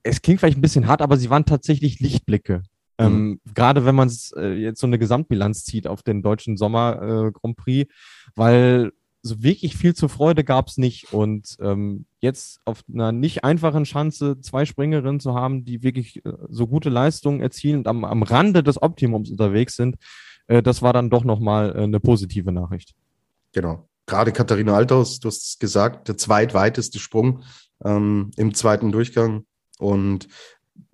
es 0.03 0.21
klingt 0.21 0.41
vielleicht 0.41 0.59
ein 0.59 0.63
bisschen 0.63 0.89
hart, 0.89 1.01
aber 1.01 1.17
sie 1.17 1.31
waren 1.31 1.45
tatsächlich 1.45 2.01
Lichtblicke 2.01 2.65
ähm, 2.99 3.29
mhm. 3.29 3.41
Gerade 3.55 3.85
wenn 3.85 3.95
man 3.95 4.11
äh, 4.37 4.55
jetzt 4.55 4.81
so 4.81 4.87
eine 4.89 4.99
Gesamtbilanz 4.99 5.65
zieht 5.65 5.87
auf 5.87 6.03
den 6.03 6.23
deutschen 6.23 6.57
Sommer 6.57 7.29
äh, 7.29 7.31
Grand 7.31 7.57
Prix, 7.57 7.93
weil 8.35 8.91
so 9.23 9.43
wirklich 9.43 9.77
viel 9.77 9.95
zur 9.95 10.09
Freude 10.09 10.45
gab 10.45 10.69
es 10.69 10.79
nicht. 10.79 11.13
Und 11.13 11.57
ähm, 11.61 12.07
jetzt 12.27 12.61
auf 12.65 12.85
einer 12.93 13.13
nicht 13.13 13.45
einfachen 13.45 13.85
Chance 13.85 14.41
zwei 14.41 14.65
Springerinnen 14.65 15.21
zu 15.21 15.35
haben, 15.35 15.65
die 15.65 15.83
wirklich 15.83 16.25
äh, 16.25 16.33
so 16.49 16.67
gute 16.67 16.91
Leistungen 16.91 17.41
erzielen 17.41 17.79
und 17.79 17.89
am, 17.89 18.05
am 18.05 18.23
Rande 18.23 18.63
des 18.63 18.81
Optimums 18.83 19.31
unterwegs 19.31 19.77
sind, 19.77 19.97
äh, 20.49 20.63
das 20.63 20.83
war 20.83 20.93
dann 20.93 21.11
doch 21.11 21.25
nochmal 21.25 21.75
äh, 21.75 21.83
eine 21.83 22.01
positive 22.01 22.53
Nachricht. 22.53 22.95
Genau. 23.53 23.89
Gerade 24.07 24.33
Katharina 24.33 24.75
Althaus, 24.75 25.19
du 25.19 25.29
hast 25.29 25.43
es 25.43 25.59
gesagt, 25.59 26.09
der 26.09 26.17
zweitweiteste 26.17 26.99
Sprung 26.99 27.43
ähm, 27.85 28.31
im 28.37 28.55
zweiten 28.55 28.93
Durchgang. 28.93 29.47
Und 29.79 30.29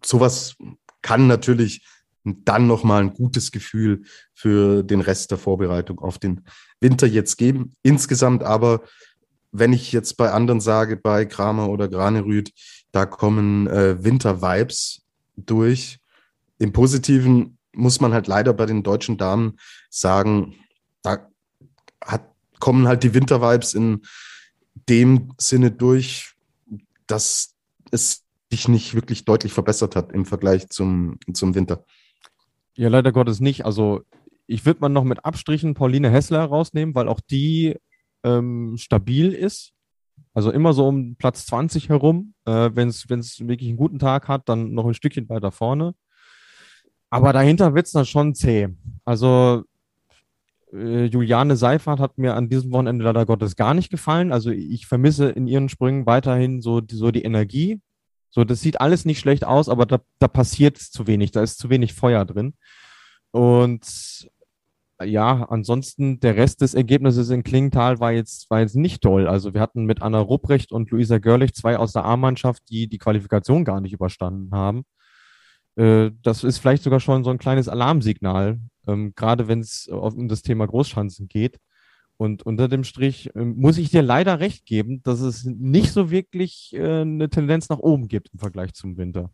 sowas 0.02 0.56
kann 1.02 1.26
natürlich 1.26 1.84
dann 2.24 2.66
nochmal 2.66 3.02
ein 3.02 3.14
gutes 3.14 3.50
Gefühl 3.52 4.04
für 4.32 4.82
den 4.82 5.00
Rest 5.00 5.30
der 5.30 5.38
Vorbereitung 5.38 5.98
auf 5.98 6.18
den 6.18 6.42
Winter 6.80 7.06
jetzt 7.06 7.36
geben. 7.36 7.74
Insgesamt 7.82 8.42
aber, 8.42 8.82
wenn 9.52 9.72
ich 9.72 9.92
jetzt 9.92 10.16
bei 10.16 10.32
anderen 10.32 10.60
sage, 10.60 10.96
bei 10.96 11.26
Kramer 11.26 11.68
oder 11.68 11.88
Granerüth, 11.88 12.52
da 12.90 13.06
kommen 13.06 13.66
äh, 13.68 14.02
Winter-Vibes 14.02 15.02
durch. 15.36 15.98
Im 16.58 16.72
Positiven 16.72 17.58
muss 17.74 18.00
man 18.00 18.12
halt 18.12 18.26
leider 18.26 18.54
bei 18.54 18.66
den 18.66 18.82
deutschen 18.82 19.18
Damen 19.18 19.58
sagen, 19.90 20.56
da 21.02 21.28
hat, 22.02 22.24
kommen 22.60 22.88
halt 22.88 23.02
die 23.02 23.14
Winter-Vibes 23.14 23.74
in 23.74 24.02
dem 24.88 25.32
Sinne 25.38 25.70
durch, 25.70 26.34
dass 27.06 27.54
es 27.90 28.24
sich 28.50 28.68
nicht 28.68 28.94
wirklich 28.94 29.24
deutlich 29.24 29.52
verbessert 29.52 29.96
hat 29.96 30.12
im 30.12 30.24
Vergleich 30.24 30.68
zum, 30.68 31.18
zum 31.32 31.54
Winter. 31.54 31.84
Ja, 32.74 32.88
leider 32.88 33.12
Gottes 33.12 33.40
nicht. 33.40 33.64
Also 33.64 34.02
ich 34.46 34.64
würde 34.64 34.80
mal 34.80 34.88
noch 34.88 35.04
mit 35.04 35.24
Abstrichen 35.24 35.74
Pauline 35.74 36.10
Hessler 36.10 36.44
rausnehmen, 36.44 36.94
weil 36.94 37.08
auch 37.08 37.20
die 37.20 37.76
ähm, 38.24 38.76
stabil 38.78 39.32
ist. 39.32 39.72
Also 40.34 40.50
immer 40.50 40.72
so 40.72 40.88
um 40.88 41.16
Platz 41.16 41.46
20 41.46 41.88
herum. 41.88 42.34
Äh, 42.44 42.70
Wenn 42.74 42.88
es 42.88 43.08
wirklich 43.08 43.68
einen 43.68 43.76
guten 43.76 43.98
Tag 43.98 44.28
hat, 44.28 44.48
dann 44.48 44.72
noch 44.72 44.86
ein 44.86 44.94
Stückchen 44.94 45.28
weiter 45.28 45.52
vorne. 45.52 45.94
Aber 47.10 47.32
dahinter 47.32 47.74
wird 47.74 47.86
es 47.86 47.92
dann 47.92 48.06
schon 48.06 48.34
zäh. 48.34 48.68
Also 49.04 49.64
äh, 50.72 51.04
Juliane 51.04 51.56
Seifert 51.56 52.00
hat 52.00 52.16
mir 52.16 52.34
an 52.34 52.48
diesem 52.48 52.72
Wochenende 52.72 53.04
leider 53.04 53.26
Gottes 53.26 53.56
gar 53.56 53.74
nicht 53.74 53.90
gefallen. 53.90 54.32
Also 54.32 54.50
ich 54.50 54.86
vermisse 54.86 55.28
in 55.28 55.46
ihren 55.46 55.68
Sprüngen 55.68 56.06
weiterhin 56.06 56.62
so, 56.62 56.80
so 56.90 57.10
die 57.10 57.22
Energie, 57.22 57.80
so, 58.34 58.44
das 58.44 58.62
sieht 58.62 58.80
alles 58.80 59.04
nicht 59.04 59.20
schlecht 59.20 59.44
aus, 59.44 59.68
aber 59.68 59.84
da, 59.84 60.00
da 60.18 60.26
passiert 60.26 60.78
zu 60.78 61.06
wenig, 61.06 61.32
da 61.32 61.42
ist 61.42 61.58
zu 61.58 61.68
wenig 61.68 61.92
Feuer 61.92 62.24
drin. 62.24 62.54
Und 63.30 64.30
ja, 65.04 65.44
ansonsten 65.48 66.20
der 66.20 66.36
Rest 66.36 66.60
des 66.60 66.74
Ergebnisses 66.74 67.30
in 67.30 67.42
Klingenthal 67.42 68.00
war 68.00 68.12
jetzt, 68.12 68.50
war 68.50 68.60
jetzt 68.60 68.76
nicht 68.76 69.02
toll. 69.02 69.26
Also 69.26 69.54
wir 69.54 69.60
hatten 69.60 69.84
mit 69.84 70.02
Anna 70.02 70.20
Rupprecht 70.20 70.72
und 70.72 70.90
Luisa 70.90 71.18
Görlich 71.18 71.54
zwei 71.54 71.76
aus 71.76 71.92
der 71.92 72.04
A-Mannschaft, 72.04 72.68
die 72.68 72.88
die 72.88 72.98
Qualifikation 72.98 73.64
gar 73.64 73.80
nicht 73.80 73.92
überstanden 73.92 74.54
haben. 74.54 74.84
Äh, 75.76 76.10
das 76.22 76.44
ist 76.44 76.58
vielleicht 76.58 76.82
sogar 76.82 77.00
schon 77.00 77.24
so 77.24 77.30
ein 77.30 77.38
kleines 77.38 77.68
Alarmsignal, 77.68 78.60
ähm, 78.86 79.12
gerade 79.14 79.48
wenn 79.48 79.60
es 79.60 79.88
um 79.88 80.28
das 80.28 80.42
Thema 80.42 80.66
Großschanzen 80.66 81.28
geht. 81.28 81.58
Und 82.16 82.44
unter 82.44 82.68
dem 82.68 82.84
Strich 82.84 83.34
äh, 83.34 83.44
muss 83.44 83.78
ich 83.78 83.90
dir 83.90 84.02
leider 84.02 84.38
recht 84.38 84.66
geben, 84.66 85.02
dass 85.02 85.20
es 85.20 85.44
nicht 85.44 85.92
so 85.92 86.10
wirklich 86.10 86.72
äh, 86.74 87.00
eine 87.00 87.28
Tendenz 87.30 87.68
nach 87.68 87.78
oben 87.78 88.08
gibt 88.08 88.30
im 88.32 88.38
Vergleich 88.38 88.74
zum 88.74 88.96
Winter. 88.96 89.30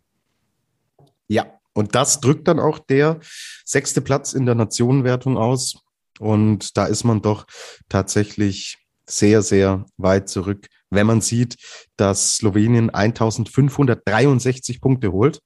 Ja, 1.26 1.46
und 1.74 1.94
das 1.94 2.20
drückt 2.20 2.48
dann 2.48 2.58
auch 2.58 2.78
der 2.78 3.20
sechste 3.64 4.00
Platz 4.00 4.32
in 4.32 4.46
der 4.46 4.54
Nationenwertung 4.54 5.36
aus. 5.36 5.76
Und 6.18 6.76
da 6.76 6.86
ist 6.86 7.04
man 7.04 7.22
doch 7.22 7.46
tatsächlich 7.88 8.78
sehr, 9.08 9.42
sehr 9.42 9.86
weit 9.96 10.28
zurück, 10.28 10.66
wenn 10.90 11.06
man 11.06 11.20
sieht, 11.20 11.56
dass 11.96 12.36
Slowenien 12.36 12.90
1563 12.90 14.80
Punkte 14.80 15.12
holt 15.12 15.40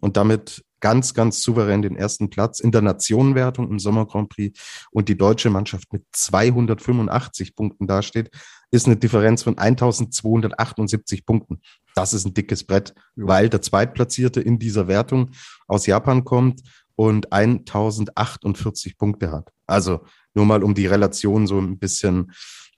und 0.00 0.16
damit 0.16 0.62
ganz, 0.80 1.14
ganz 1.14 1.40
souverän 1.40 1.82
den 1.82 1.96
ersten 1.96 2.28
Platz 2.28 2.60
in 2.60 2.70
der 2.70 2.82
Nationenwertung 2.82 3.70
im 3.70 3.78
Sommer 3.78 4.06
Grand 4.06 4.28
Prix 4.28 4.60
und 4.90 5.08
die 5.08 5.16
deutsche 5.16 5.48
Mannschaft 5.48 5.90
mit 5.92 6.04
285 6.12 7.56
Punkten 7.56 7.86
dasteht, 7.86 8.30
ist 8.74 8.86
eine 8.86 8.96
Differenz 8.96 9.44
von 9.44 9.56
1278 9.56 11.24
Punkten. 11.24 11.60
Das 11.94 12.12
ist 12.12 12.26
ein 12.26 12.34
dickes 12.34 12.64
Brett, 12.64 12.92
ja. 13.14 13.28
weil 13.28 13.48
der 13.48 13.62
Zweitplatzierte 13.62 14.40
in 14.40 14.58
dieser 14.58 14.88
Wertung 14.88 15.30
aus 15.68 15.86
Japan 15.86 16.24
kommt 16.24 16.60
und 16.96 17.32
1048 17.32 18.98
Punkte 18.98 19.30
hat. 19.30 19.50
Also 19.66 20.04
nur 20.34 20.44
mal 20.44 20.64
um 20.64 20.74
die 20.74 20.86
Relation 20.86 21.46
so 21.46 21.60
ein 21.60 21.78
bisschen, 21.78 22.32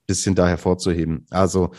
bisschen 0.07 0.35
da 0.35 0.47
hervorzuheben. 0.49 1.27
Also 1.31 1.73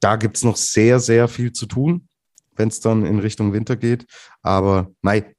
da 0.00 0.14
gibt's 0.14 0.44
noch 0.44 0.56
sehr, 0.56 1.00
sehr 1.00 1.26
viel 1.26 1.52
zu 1.52 1.66
tun, 1.66 2.08
wenn 2.54 2.68
es 2.68 2.78
dann 2.78 3.04
in 3.04 3.18
Richtung 3.18 3.52
Winter 3.52 3.74
geht. 3.74 4.06
Aber 4.42 4.92
nein, 5.02 5.34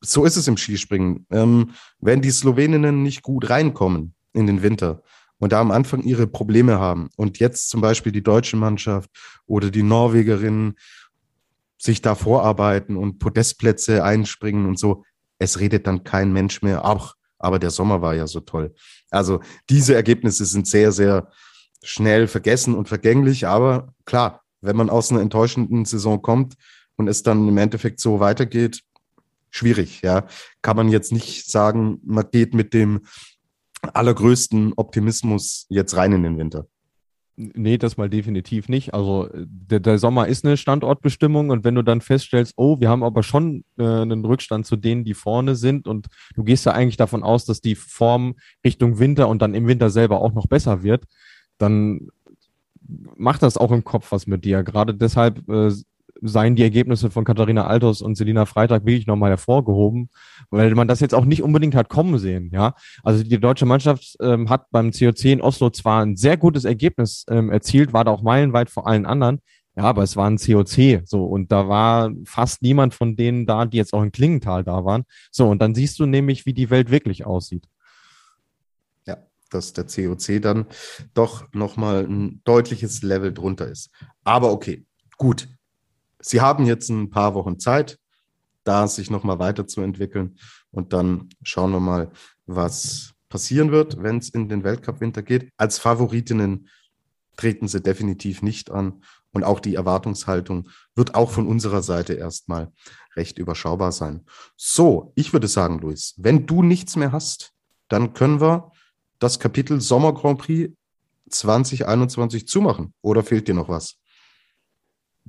so 0.00 0.24
ist 0.24 0.36
es 0.36 0.48
im 0.48 0.56
Skispringen. 0.56 1.26
Ähm, 1.30 1.72
wenn 1.98 2.22
die 2.22 2.30
Sloweninnen 2.30 3.02
nicht 3.02 3.22
gut 3.22 3.50
reinkommen 3.50 4.14
in 4.32 4.46
den 4.46 4.62
Winter 4.62 5.02
und 5.40 5.52
da 5.52 5.60
am 5.60 5.72
Anfang 5.72 6.02
ihre 6.02 6.28
Probleme 6.28 6.78
haben 6.78 7.08
und 7.16 7.40
jetzt 7.40 7.70
zum 7.70 7.80
Beispiel 7.80 8.12
die 8.12 8.22
deutsche 8.22 8.56
Mannschaft 8.56 9.10
oder 9.46 9.70
die 9.70 9.82
Norwegerinnen 9.82 10.76
sich 11.78 12.02
da 12.02 12.14
vorarbeiten 12.14 12.96
und 12.96 13.18
Podestplätze 13.18 14.04
einspringen 14.04 14.66
und 14.66 14.78
so, 14.78 15.02
es 15.38 15.58
redet 15.58 15.86
dann 15.86 16.04
kein 16.04 16.32
Mensch 16.32 16.62
mehr. 16.62 16.84
Ach, 16.84 17.14
aber 17.38 17.58
der 17.58 17.70
Sommer 17.70 18.02
war 18.02 18.14
ja 18.14 18.26
so 18.26 18.40
toll. 18.40 18.74
Also 19.10 19.40
diese 19.70 19.94
Ergebnisse 19.94 20.44
sind 20.44 20.68
sehr, 20.68 20.92
sehr 20.92 21.30
schnell 21.82 22.28
vergessen 22.28 22.74
und 22.74 22.88
vergänglich. 22.88 23.46
Aber 23.46 23.94
klar, 24.04 24.42
wenn 24.60 24.76
man 24.76 24.90
aus 24.90 25.10
einer 25.10 25.22
enttäuschenden 25.22 25.86
Saison 25.86 26.20
kommt 26.20 26.54
und 26.96 27.08
es 27.08 27.22
dann 27.22 27.48
im 27.48 27.56
Endeffekt 27.56 28.00
so 28.00 28.20
weitergeht, 28.20 28.82
schwierig, 29.50 30.02
ja. 30.02 30.26
Kann 30.60 30.76
man 30.76 30.90
jetzt 30.90 31.12
nicht 31.12 31.50
sagen, 31.50 31.98
man 32.04 32.30
geht 32.30 32.52
mit 32.52 32.74
dem 32.74 33.00
allergrößten 33.82 34.74
Optimismus 34.76 35.66
jetzt 35.68 35.96
rein 35.96 36.12
in 36.12 36.22
den 36.22 36.38
Winter. 36.38 36.66
Nee, 37.36 37.78
das 37.78 37.96
mal 37.96 38.10
definitiv 38.10 38.68
nicht. 38.68 38.92
Also 38.92 39.30
der, 39.34 39.80
der, 39.80 39.98
Sommer 39.98 40.28
ist 40.28 40.44
eine 40.44 40.58
Standortbestimmung 40.58 41.48
und 41.48 41.64
wenn 41.64 41.74
du 41.74 41.82
dann 41.82 42.02
feststellst, 42.02 42.52
oh, 42.56 42.80
wir 42.80 42.90
haben 42.90 43.02
aber 43.02 43.22
schon 43.22 43.64
äh, 43.78 43.82
einen 43.82 44.26
Rückstand 44.26 44.66
zu 44.66 44.76
denen, 44.76 45.04
die 45.04 45.14
vorne 45.14 45.56
sind 45.56 45.88
und 45.88 46.08
du 46.34 46.44
gehst 46.44 46.66
ja 46.66 46.72
eigentlich 46.72 46.98
davon 46.98 47.22
aus, 47.22 47.46
dass 47.46 47.62
die 47.62 47.76
Form 47.76 48.34
Richtung 48.62 48.98
Winter 48.98 49.28
und 49.28 49.40
dann 49.40 49.54
im 49.54 49.66
Winter 49.66 49.88
selber 49.88 50.20
auch 50.20 50.34
noch 50.34 50.48
besser 50.48 50.82
wird, 50.82 51.04
dann 51.56 52.08
macht 53.16 53.42
das 53.42 53.56
auch 53.56 53.72
im 53.72 53.84
Kopf 53.84 54.12
was 54.12 54.26
mit 54.26 54.44
dir. 54.44 54.62
Gerade 54.62 54.94
deshalb 54.94 55.48
äh, 55.48 55.72
seien 56.22 56.56
die 56.56 56.62
Ergebnisse 56.62 57.10
von 57.10 57.24
Katharina 57.24 57.66
Altos 57.66 58.02
und 58.02 58.16
Selina 58.16 58.46
Freitag 58.46 58.84
wirklich 58.84 59.06
nochmal 59.06 59.30
hervorgehoben, 59.30 60.10
weil 60.50 60.74
man 60.74 60.88
das 60.88 61.00
jetzt 61.00 61.14
auch 61.14 61.24
nicht 61.24 61.42
unbedingt 61.42 61.74
hat 61.74 61.88
kommen 61.88 62.18
sehen. 62.18 62.50
Ja, 62.52 62.74
also 63.02 63.22
die 63.22 63.40
deutsche 63.40 63.66
Mannschaft 63.66 64.16
ähm, 64.20 64.48
hat 64.48 64.70
beim 64.70 64.90
COC 64.92 65.24
in 65.26 65.40
Oslo 65.40 65.70
zwar 65.70 66.04
ein 66.04 66.16
sehr 66.16 66.36
gutes 66.36 66.64
Ergebnis 66.64 67.24
ähm, 67.28 67.50
erzielt, 67.50 67.92
war 67.92 68.04
da 68.04 68.10
auch 68.10 68.22
meilenweit 68.22 68.70
vor 68.70 68.86
allen 68.86 69.06
anderen. 69.06 69.40
Ja, 69.76 69.84
aber 69.84 70.02
es 70.02 70.16
war 70.16 70.28
ein 70.28 70.36
COC, 70.36 71.02
so, 71.04 71.24
und 71.24 71.52
da 71.52 71.68
war 71.68 72.10
fast 72.24 72.60
niemand 72.60 72.92
von 72.92 73.14
denen 73.14 73.46
da, 73.46 73.66
die 73.66 73.76
jetzt 73.76 73.94
auch 73.94 74.02
in 74.02 74.10
Klingenthal 74.10 74.64
da 74.64 74.84
waren. 74.84 75.04
So, 75.30 75.48
und 75.48 75.62
dann 75.62 75.74
siehst 75.74 75.98
du 76.00 76.06
nämlich, 76.06 76.44
wie 76.44 76.52
die 76.52 76.70
Welt 76.70 76.90
wirklich 76.90 77.24
aussieht. 77.24 77.66
Ja, 79.06 79.18
dass 79.48 79.72
der 79.72 79.84
COC 79.84 80.42
dann 80.42 80.66
doch 81.14 81.52
nochmal 81.52 82.04
ein 82.04 82.40
deutliches 82.44 83.02
Level 83.02 83.32
drunter 83.32 83.68
ist. 83.68 83.90
Aber 84.24 84.52
okay, 84.52 84.84
gut. 85.16 85.48
Sie 86.20 86.40
haben 86.40 86.66
jetzt 86.66 86.88
ein 86.88 87.10
paar 87.10 87.34
Wochen 87.34 87.58
Zeit, 87.58 87.98
da 88.64 88.86
sich 88.86 89.10
nochmal 89.10 89.38
weiterzuentwickeln. 89.38 90.38
Und 90.70 90.92
dann 90.92 91.28
schauen 91.42 91.72
wir 91.72 91.80
mal, 91.80 92.10
was 92.46 93.12
passieren 93.28 93.70
wird, 93.70 94.02
wenn 94.02 94.18
es 94.18 94.28
in 94.28 94.48
den 94.48 94.64
Weltcup-Winter 94.64 95.22
geht. 95.22 95.50
Als 95.56 95.78
Favoritinnen 95.78 96.68
treten 97.36 97.68
sie 97.68 97.80
definitiv 97.80 98.42
nicht 98.42 98.70
an. 98.70 99.02
Und 99.32 99.44
auch 99.44 99.60
die 99.60 99.76
Erwartungshaltung 99.76 100.68
wird 100.94 101.14
auch 101.14 101.30
von 101.30 101.46
unserer 101.46 101.82
Seite 101.82 102.14
erstmal 102.14 102.72
recht 103.16 103.38
überschaubar 103.38 103.92
sein. 103.92 104.26
So, 104.56 105.12
ich 105.14 105.32
würde 105.32 105.48
sagen, 105.48 105.78
Luis, 105.78 106.14
wenn 106.18 106.46
du 106.46 106.62
nichts 106.62 106.96
mehr 106.96 107.12
hast, 107.12 107.52
dann 107.88 108.12
können 108.12 108.40
wir 108.40 108.72
das 109.20 109.38
Kapitel 109.38 109.80
Sommer 109.80 110.12
Grand 110.14 110.38
Prix 110.40 110.74
2021 111.30 112.48
zumachen. 112.48 112.92
Oder 113.02 113.22
fehlt 113.22 113.46
dir 113.46 113.54
noch 113.54 113.68
was? 113.68 113.99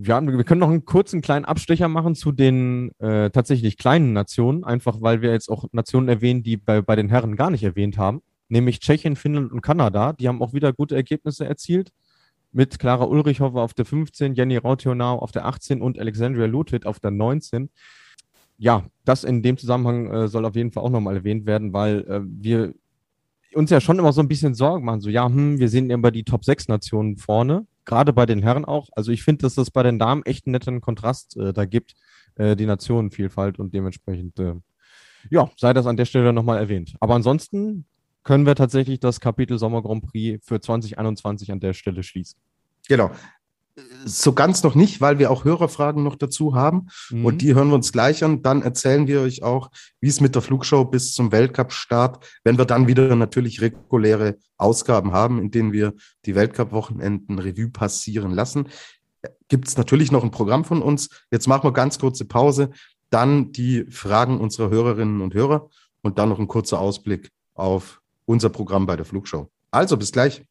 Wir, 0.04 0.16
haben, 0.16 0.38
wir 0.38 0.44
können 0.44 0.60
noch 0.60 0.70
einen 0.70 0.86
kurzen 0.86 1.22
kleinen 1.22 1.46
Abstecher 1.46 1.88
machen 1.88 2.16
zu 2.16 2.32
den 2.32 2.92
äh, 3.00 3.30
tatsächlich 3.30 3.78
kleinen 3.78 4.14
Nationen, 4.14 4.64
einfach 4.64 5.02
weil 5.02 5.22
wir 5.22 5.32
jetzt 5.32 5.50
auch 5.50 5.66
Nationen 5.72 6.08
erwähnen, 6.08 6.44
die 6.44 6.58
bei, 6.58 6.82
bei 6.82 6.96
den 6.96 7.10
Herren 7.10 7.36
gar 7.36 7.52
nicht 7.52 7.64
erwähnt 7.64 7.98
haben, 7.98 8.22
nämlich 8.50 8.80
Tschechien, 8.80 9.16
Finnland 9.16 9.52
und 9.52 9.62
Kanada. 9.62 10.14
Die 10.14 10.28
haben 10.28 10.42
auch 10.42 10.54
wieder 10.54 10.74
gute 10.74 10.96
Ergebnisse 10.96 11.46
erzielt. 11.46 11.92
Mit 12.54 12.80
Clara 12.80 13.06
Ulrichhofer 13.06 13.62
auf 13.62 13.74
der 13.74 13.86
15, 13.86 14.34
Jenny 14.34 14.58
Rautionau 14.58 15.20
auf 15.20 15.32
der 15.32 15.46
18 15.46 15.82
und 15.82 15.98
Alexandria 15.98 16.48
Lutit 16.48 16.86
auf 16.86 17.00
der 17.00 17.12
19. 17.12 17.70
Ja, 18.58 18.86
das 19.06 19.24
in 19.24 19.42
dem 19.42 19.58
Zusammenhang 19.58 20.12
äh, 20.12 20.28
soll 20.28 20.46
auf 20.46 20.56
jeden 20.56 20.72
Fall 20.72 20.84
auch 20.84 20.90
nochmal 20.90 21.16
erwähnt 21.16 21.46
werden, 21.46 21.72
weil 21.72 22.02
äh, 22.02 22.22
wir 22.24 22.74
uns 23.54 23.70
ja 23.70 23.80
schon 23.80 24.00
immer 24.00 24.14
so 24.14 24.22
ein 24.22 24.28
bisschen 24.28 24.54
Sorgen 24.54 24.84
machen. 24.86 25.02
So, 25.02 25.10
ja, 25.10 25.26
hm, 25.28 25.60
wir 25.60 25.70
sehen 25.70 25.90
immer 25.90 26.12
die 26.12 26.24
Top 26.24 26.44
6 26.44 26.68
Nationen 26.68 27.18
vorne 27.18 27.66
gerade 27.86 28.14
bei 28.14 28.26
den 28.26 28.42
Herren 28.42 28.66
auch. 28.66 28.90
Also 28.94 29.12
ich 29.12 29.24
finde, 29.24 29.44
dass 29.44 29.58
es 29.58 29.72
bei 29.72 29.84
den 29.84 30.00
Damen 30.00 30.24
echt 30.24 30.46
einen 30.46 30.52
netten 30.52 30.82
Kontrast 30.82 31.38
äh, 31.38 31.54
da 31.54 31.66
gibt, 31.66 31.94
äh, 32.36 32.56
die 32.56 32.66
Nationenvielfalt 32.66 33.60
und 33.60 33.74
dementsprechend, 33.74 34.40
äh, 34.40 34.56
ja, 35.30 35.50
sei 35.58 35.74
das 35.74 35.86
an 35.86 35.98
der 35.98 36.06
Stelle 36.06 36.34
nochmal 36.34 36.58
erwähnt. 36.58 36.96
Aber 37.00 37.16
ansonsten 37.16 37.86
können 38.24 38.46
wir 38.46 38.56
tatsächlich 38.56 39.00
das 39.00 39.20
Kapitel 39.20 39.58
Sommer 39.58 39.82
Grand 39.82 40.04
Prix 40.06 40.46
für 40.46 40.60
2021 40.60 41.52
an 41.52 41.60
der 41.60 41.74
Stelle 41.74 42.04
schließen. 42.04 42.40
Genau 42.88 43.12
so 44.06 44.34
ganz 44.34 44.64
noch 44.64 44.76
nicht, 44.76 45.02
weil 45.02 45.20
wir 45.20 45.32
auch 45.32 45.46
Hörerfragen 45.46 46.04
noch 46.04 46.16
dazu 46.16 46.56
haben. 46.56 46.88
Mhm. 47.10 47.26
Und 47.26 47.42
die 47.42 47.56
hören 47.56 47.70
wir 47.70 47.76
uns 47.76 47.92
gleich 47.92 48.24
an. 48.24 48.42
Dann 48.42 48.62
erzählen 48.62 49.08
wir 49.08 49.22
euch 49.22 49.44
auch, 49.44 49.72
wie 50.00 50.08
es 50.08 50.22
mit 50.22 50.36
der 50.36 50.42
Flugshow 50.42 50.86
bis 50.86 51.14
zum 51.14 51.32
Weltcup-Start, 51.32 52.26
wenn 52.44 52.58
wir 52.58 52.66
dann 52.66 52.88
wieder 52.88 53.16
natürlich 53.16 53.62
reguläre 53.62 54.38
Ausgaben 54.58 55.14
haben, 55.14 55.40
in 55.40 55.52
denen 55.52 55.72
wir 55.72 55.94
die 56.26 56.36
Weltcup-Wochenenden 56.36 57.40
Revue 57.40 57.70
passieren 57.70 58.32
lassen. 58.32 58.68
Gibt 59.48 59.68
es 59.68 59.78
natürlich 59.78 60.12
noch 60.12 60.24
ein 60.24 60.32
Programm 60.32 60.66
von 60.66 60.82
uns. 60.82 61.10
Jetzt 61.32 61.48
machen 61.48 61.64
wir 61.64 61.74
ganz 61.74 62.00
kurze 62.00 62.26
Pause. 62.26 62.72
Dann 63.10 63.52
die 63.52 63.86
Fragen 63.90 64.40
unserer 64.40 64.70
Hörerinnen 64.70 65.22
und 65.22 65.34
Hörer 65.34 65.70
und 66.02 66.18
dann 66.18 66.30
noch 66.30 66.40
ein 66.40 66.48
kurzer 66.48 66.80
Ausblick 66.80 67.30
auf 67.54 68.02
unser 68.26 68.50
Programm 68.50 68.86
bei 68.86 68.96
der 68.96 69.06
Flugshow. 69.06 69.50
Also 69.72 69.98
bis 69.98 70.12
gleich. 70.12 70.44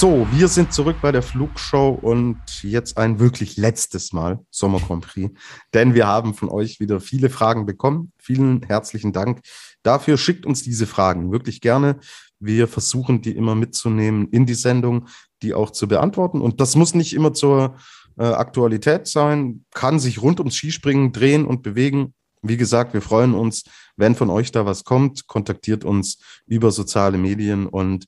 So, 0.00 0.28
wir 0.30 0.46
sind 0.46 0.72
zurück 0.72 0.98
bei 1.02 1.10
der 1.10 1.22
Flugshow 1.22 1.88
und 1.88 2.38
jetzt 2.62 2.98
ein 2.98 3.18
wirklich 3.18 3.56
letztes 3.56 4.12
Mal 4.12 4.38
Sommer 4.48 4.78
Grand 4.78 5.04
Prix, 5.04 5.36
denn 5.74 5.92
wir 5.92 6.06
haben 6.06 6.34
von 6.34 6.48
euch 6.50 6.78
wieder 6.78 7.00
viele 7.00 7.30
Fragen 7.30 7.66
bekommen. 7.66 8.12
Vielen 8.16 8.62
herzlichen 8.62 9.12
Dank 9.12 9.40
dafür. 9.82 10.16
Schickt 10.16 10.46
uns 10.46 10.62
diese 10.62 10.86
Fragen 10.86 11.32
wirklich 11.32 11.60
gerne. 11.60 11.98
Wir 12.38 12.68
versuchen 12.68 13.22
die 13.22 13.32
immer 13.32 13.56
mitzunehmen 13.56 14.28
in 14.28 14.46
die 14.46 14.54
Sendung, 14.54 15.08
die 15.42 15.52
auch 15.52 15.72
zu 15.72 15.88
beantworten. 15.88 16.42
Und 16.42 16.60
das 16.60 16.76
muss 16.76 16.94
nicht 16.94 17.12
immer 17.12 17.34
zur 17.34 17.74
äh, 18.20 18.22
Aktualität 18.22 19.08
sein, 19.08 19.64
kann 19.74 19.98
sich 19.98 20.22
rund 20.22 20.38
ums 20.38 20.54
Skispringen 20.54 21.10
drehen 21.10 21.44
und 21.44 21.64
bewegen. 21.64 22.14
Wie 22.40 22.56
gesagt, 22.56 22.94
wir 22.94 23.02
freuen 23.02 23.34
uns, 23.34 23.64
wenn 23.96 24.14
von 24.14 24.30
euch 24.30 24.52
da 24.52 24.64
was 24.64 24.84
kommt. 24.84 25.26
Kontaktiert 25.26 25.84
uns 25.84 26.20
über 26.46 26.70
soziale 26.70 27.18
Medien 27.18 27.66
und 27.66 28.06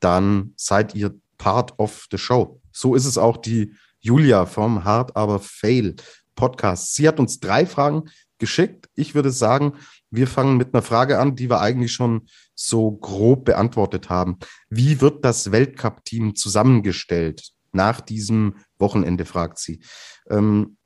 dann 0.00 0.52
seid 0.56 0.94
ihr 0.94 1.14
part 1.40 1.72
of 1.78 2.06
the 2.10 2.18
show. 2.18 2.60
So 2.70 2.94
ist 2.94 3.06
es 3.06 3.16
auch 3.16 3.38
die 3.38 3.74
Julia 4.00 4.44
vom 4.44 4.84
Hard 4.84 5.16
Aber 5.16 5.40
Fail 5.40 5.96
Podcast. 6.36 6.94
Sie 6.94 7.08
hat 7.08 7.18
uns 7.18 7.40
drei 7.40 7.64
Fragen 7.64 8.10
geschickt. 8.38 8.88
Ich 8.94 9.14
würde 9.14 9.30
sagen, 9.30 9.72
wir 10.10 10.26
fangen 10.26 10.58
mit 10.58 10.74
einer 10.74 10.82
Frage 10.82 11.18
an, 11.18 11.36
die 11.36 11.48
wir 11.48 11.60
eigentlich 11.60 11.92
schon 11.92 12.28
so 12.54 12.92
grob 12.92 13.46
beantwortet 13.46 14.10
haben. 14.10 14.38
Wie 14.68 15.00
wird 15.00 15.24
das 15.24 15.50
Weltcup-Team 15.50 16.36
zusammengestellt 16.36 17.52
nach 17.72 18.00
diesem 18.00 18.56
Wochenende, 18.78 19.24
fragt 19.24 19.58
sie. 19.58 19.80
Ähm, 20.28 20.76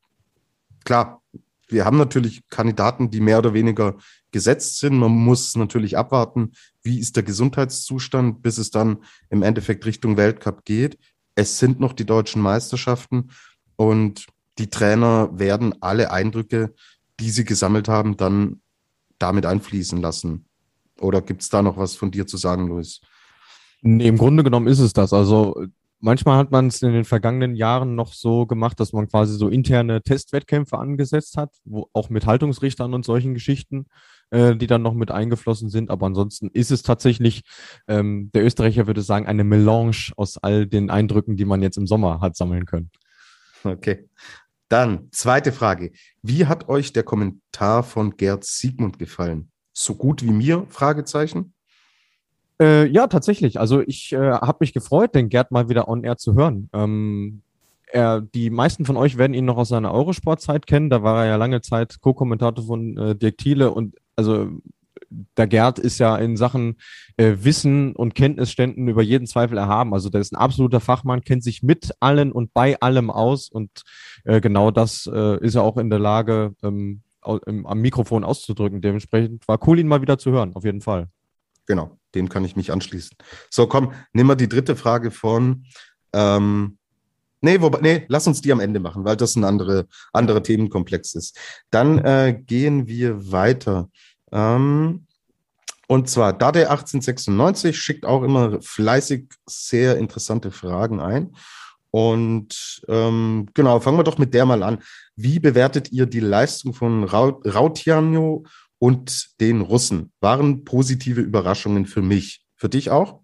klar, 0.85 1.23
wir 1.69 1.85
haben 1.85 1.97
natürlich 1.97 2.43
Kandidaten, 2.49 3.11
die 3.11 3.21
mehr 3.21 3.39
oder 3.39 3.55
weniger 3.55 3.97
gesetzt 4.31 4.79
sind. 4.79 4.97
Man 4.97 5.12
muss 5.12 5.57
natürlich 5.57 5.97
abwarten, 5.97 6.53
wie 6.83 6.99
ist 6.99 7.17
der 7.17 7.23
Gesundheitszustand, 7.23 8.43
bis 8.43 8.59
es 8.59 8.71
dann 8.71 8.99
im 9.31 9.43
Endeffekt 9.43 9.87
Richtung 9.87 10.17
Weltcup 10.17 10.65
geht. 10.65 10.99
Es 11.35 11.59
sind 11.59 11.81
noch 11.81 11.93
die 11.93 12.07
deutschen 12.07 12.43
Meisterschaften 12.43 13.31
und 13.77 14.27
die 14.59 14.71
Trainer 14.71 15.31
werden 15.33 15.75
alle 15.81 16.11
Eindrücke, 16.11 16.75
die 17.19 17.31
sie 17.31 17.45
gesammelt 17.45 17.89
haben, 17.89 18.17
dann 18.17 18.61
damit 19.19 19.47
einfließen 19.47 20.01
lassen. 20.01 20.47
Oder 21.01 21.23
gibt 21.23 21.43
es 21.43 21.49
da 21.49 21.62
noch 21.62 21.77
was 21.77 21.97
von 21.97 22.11
dir 22.11 22.27
zu 22.27 22.37
sagen, 22.37 22.69
Luis? 22.69 23.01
Nee, 23.83 24.09
im 24.09 24.19
Grunde 24.19 24.45
genommen 24.45 24.69
ist 24.69 24.79
es 24.79 24.93
das. 24.93 25.12
Also 25.12 25.67
manchmal 26.05 26.37
hat 26.37 26.51
man 26.51 26.69
es 26.69 26.83
in 26.83 26.93
den 26.93 27.05
vergangenen 27.05 27.57
Jahren 27.57 27.95
noch 27.95 28.13
so 28.13 28.47
gemacht, 28.47 28.79
dass 28.79 28.93
man 28.93 29.09
quasi 29.09 29.37
so 29.37 29.49
interne 29.49 30.03
Testwettkämpfe 30.03 30.79
angesetzt 30.79 31.37
hat, 31.37 31.51
wo 31.65 31.89
auch 31.93 32.11
mit 32.11 32.27
Haltungsrichtern 32.27 32.95
und 32.95 33.05
solchen 33.05 33.35
Geschichten, 33.35 33.87
äh, 34.31 34.55
die 34.55 34.67
dann 34.67 34.83
noch 34.83 34.95
mit 34.95 35.11
eingeflossen 35.11 35.71
sind. 35.71 35.91
Aber 35.91 36.07
ansonsten 36.07 36.51
ist 36.53 36.71
es 36.71 36.83
tatsächlich, 36.83 37.43
ähm, 37.89 38.31
der 38.35 38.45
Österreicher 38.45 38.87
würde 38.87 39.03
sagen, 39.03 39.27
eine 39.27 39.45
Melange 39.45 40.13
aus 40.17 40.37
all 40.37 40.67
den 40.67 40.91
Eindrücken, 40.91 41.37
die 41.37 41.47
man 41.47 41.63
jetzt 41.63 41.79
im 41.79 41.87
Sommer 41.87 42.21
hat 42.21 42.37
sammeln 42.37 42.67
können. 42.67 42.91
Okay. 43.65 44.09
Dann 44.69 45.09
zweite 45.11 45.53
Frage. 45.53 45.93
Wie 46.23 46.47
hat 46.47 46.69
euch 46.69 46.93
der 46.93 47.03
Kommentar 47.03 47.83
von 47.83 48.17
Gerd 48.17 48.45
Siegmund 48.45 48.99
gefallen? 48.99 49.51
So 49.73 49.95
gut 49.95 50.23
wie 50.23 50.33
mir? 50.33 50.67
Fragezeichen. 50.69 51.54
Äh, 52.61 52.87
ja, 52.87 53.07
tatsächlich. 53.07 53.59
Also 53.59 53.81
ich 53.81 54.13
äh, 54.13 54.19
habe 54.19 54.59
mich 54.61 54.73
gefreut, 54.73 55.15
den 55.15 55.29
Gerd 55.29 55.51
mal 55.51 55.69
wieder 55.69 55.89
on 55.89 56.05
air 56.05 56.17
zu 56.17 56.35
hören. 56.35 56.69
Ähm, 56.73 57.43
er, 57.87 58.21
die 58.21 58.51
meisten 58.51 58.85
von 58.85 58.97
euch 58.97 59.19
werden 59.19 59.35
ihn 59.35 59.45
noch 59.45 59.57
aus 59.57 59.69
seiner 59.69 59.93
Eurosport-Zeit 59.93 60.67
kennen. 60.67 60.91
Da 60.91 61.03
war 61.03 61.25
er 61.25 61.31
ja 61.31 61.37
lange 61.37 61.61
Zeit 61.61 62.01
Co-Kommentator 62.01 62.65
von 62.65 62.97
äh, 62.97 63.15
Dirk 63.15 63.39
Thiele 63.39 63.71
und 63.71 63.95
also 64.17 64.49
der 65.37 65.47
Gerd 65.47 65.79
ist 65.79 65.99
ja 65.99 66.17
in 66.17 66.37
Sachen 66.37 66.77
äh, 67.17 67.37
Wissen 67.39 67.95
und 67.95 68.15
Kenntnisständen 68.15 68.89
über 68.89 69.03
jeden 69.03 69.27
Zweifel 69.27 69.59
erhaben. 69.59 69.95
Also 69.95 70.09
der 70.09 70.21
ist 70.21 70.33
ein 70.33 70.39
absoluter 70.39 70.81
Fachmann, 70.81 71.23
kennt 71.23 71.45
sich 71.45 71.63
mit 71.63 71.93
allen 72.01 72.33
und 72.33 72.53
bei 72.53 72.81
allem 72.81 73.11
aus 73.11 73.49
und 73.49 73.83
äh, 74.25 74.41
genau 74.41 74.71
das 74.71 75.09
äh, 75.13 75.39
ist 75.45 75.55
er 75.55 75.63
auch 75.63 75.77
in 75.77 75.91
der 75.91 75.99
Lage, 75.99 76.55
ähm, 76.63 77.03
am 77.21 77.81
Mikrofon 77.81 78.23
auszudrücken. 78.23 78.83
Dementsprechend 78.83 79.49
war 79.49 79.59
cool, 79.67 79.79
ihn 79.79 79.89
mal 79.89 80.03
wieder 80.03 80.19
zu 80.19 80.31
hören, 80.31 80.55
auf 80.55 80.65
jeden 80.65 80.83
Fall. 80.83 81.09
Genau, 81.67 81.97
dem 82.15 82.29
kann 82.29 82.45
ich 82.45 82.57
mich 82.57 82.73
anschließen. 82.73 83.17
So, 83.51 83.67
komm, 83.67 83.93
nimm 84.12 84.27
mal 84.27 84.35
die 84.35 84.49
dritte 84.49 84.77
Frage 84.77 85.11
von. 85.11 85.67
Ähm, 86.12 86.79
nee, 87.41 87.61
wobei, 87.61 87.81
nee, 87.81 88.05
lass 88.09 88.27
uns 88.27 88.41
die 88.41 88.53
am 88.53 88.61
Ende 88.61 88.81
machen, 88.81 89.05
weil 89.05 89.17
das 89.17 89.37
ein 89.37 89.45
andere, 89.45 89.87
anderer 90.12 90.43
Themenkomplex 90.43 91.15
ist. 91.15 91.39
Dann 91.71 91.99
äh, 91.99 92.41
gehen 92.47 92.87
wir 92.87 93.31
weiter. 93.33 93.89
Ähm, 94.33 95.07
und 95.87 96.09
zwar 96.09 96.33
Dade 96.33 96.71
1896 96.71 97.77
schickt 97.77 98.07
auch 98.07 98.23
immer 98.23 98.61
fleißig 98.62 99.29
sehr 99.47 99.99
interessante 99.99 100.51
Fragen 100.51 101.01
ein. 101.01 101.37
Und 101.91 102.83
ähm, 102.89 103.47
genau, 103.55 103.79
fangen 103.79 103.99
wir 103.99 104.03
doch 104.05 104.19
mit 104.19 104.35
der 104.35 104.47
mal 104.47 104.65
an. 104.65 104.83
Wie 105.15 105.39
bewertet 105.39 105.93
ihr 105.93 106.07
die 106.07 106.21
Leistung 106.21 106.75
von 106.75 107.05
Rautiano 107.05 108.45
und 108.79 109.41
den 109.41 109.61
Russen 109.61 110.12
waren 110.20 110.64
positive 110.64 111.20
Überraschungen 111.20 111.87
für 111.87 112.03
mich. 112.03 112.45
Für 112.57 112.68
dich 112.68 112.91
auch? 112.91 113.20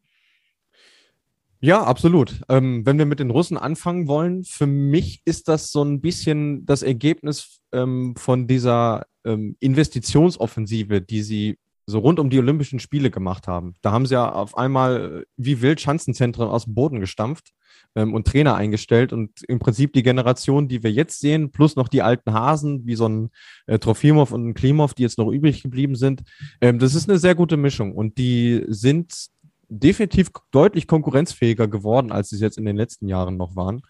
Ja, 1.63 1.83
absolut. 1.83 2.41
Ähm, 2.49 2.87
wenn 2.87 2.97
wir 2.97 3.05
mit 3.05 3.21
den 3.21 3.31
Russen 3.31 3.59
anfangen 3.59 4.09
wollen, 4.09 4.45
für 4.45 4.67
mich 4.67 5.21
ist 5.27 5.47
das 5.49 5.71
so 5.71 5.85
ein 5.85 6.01
bisschen 6.01 6.65
das 6.65 6.83
Ergebnis 6.83 7.61
ähm, 7.73 8.15
von 8.17 8.47
dieser 8.47 9.07
ähm, 9.25 9.57
Investitionsoffensive, 9.61 11.03
die 11.03 11.23
sie 11.23 11.59
so 11.91 11.99
rund 11.99 12.19
um 12.19 12.31
die 12.31 12.39
Olympischen 12.39 12.79
Spiele 12.79 13.11
gemacht 13.11 13.47
haben. 13.49 13.75
Da 13.83 13.93
haben 13.93 14.07
sie 14.07 14.15
ja 14.15 14.33
auf 14.33 14.57
einmal 14.57 15.25
wie 15.37 15.61
wild 15.61 15.81
Schanzenzentren 15.81 16.49
aus 16.49 16.65
dem 16.65 16.75
Boden 16.75 17.01
gestampft 17.01 17.51
ähm, 17.95 18.15
und 18.15 18.27
Trainer 18.27 18.55
eingestellt 18.55 19.13
und 19.13 19.43
im 19.49 19.59
Prinzip 19.59 19.93
die 19.93 20.03
Generation, 20.03 20.69
die 20.69 20.83
wir 20.83 20.93
jetzt 20.93 21.21
sehen, 21.21 21.51
plus 21.51 21.77
noch 21.77 21.89
die 21.89 22.03
alten 22.03 22.33
Hasen, 22.33 22.87
wie 22.87 22.95
so 22.95 23.09
ein 23.09 23.31
äh, 23.67 23.79
Trofimov 23.79 24.33
und 24.33 24.49
ein 24.49 24.55
Klimov, 24.55 24.95
die 24.95 25.03
jetzt 25.03 25.19
noch 25.19 25.31
übrig 25.31 25.63
geblieben 25.63 25.97
sind, 25.97 26.23
ähm, 26.61 26.79
das 26.79 26.95
ist 26.95 27.09
eine 27.09 27.19
sehr 27.19 27.35
gute 27.35 27.57
Mischung 27.57 27.95
und 27.95 28.19
die 28.19 28.65
sind 28.69 29.29
definitiv 29.69 30.31
deutlich 30.51 30.87
konkurrenzfähiger 30.87 31.69
geworden, 31.69 32.11
als 32.11 32.31
sie 32.31 32.37
es 32.37 32.43
jetzt 32.43 32.59
in 32.59 32.65
den 32.65 32.77
letzten 32.77 33.09
Jahren 33.09 33.37
noch 33.37 33.55
waren. 33.55 33.83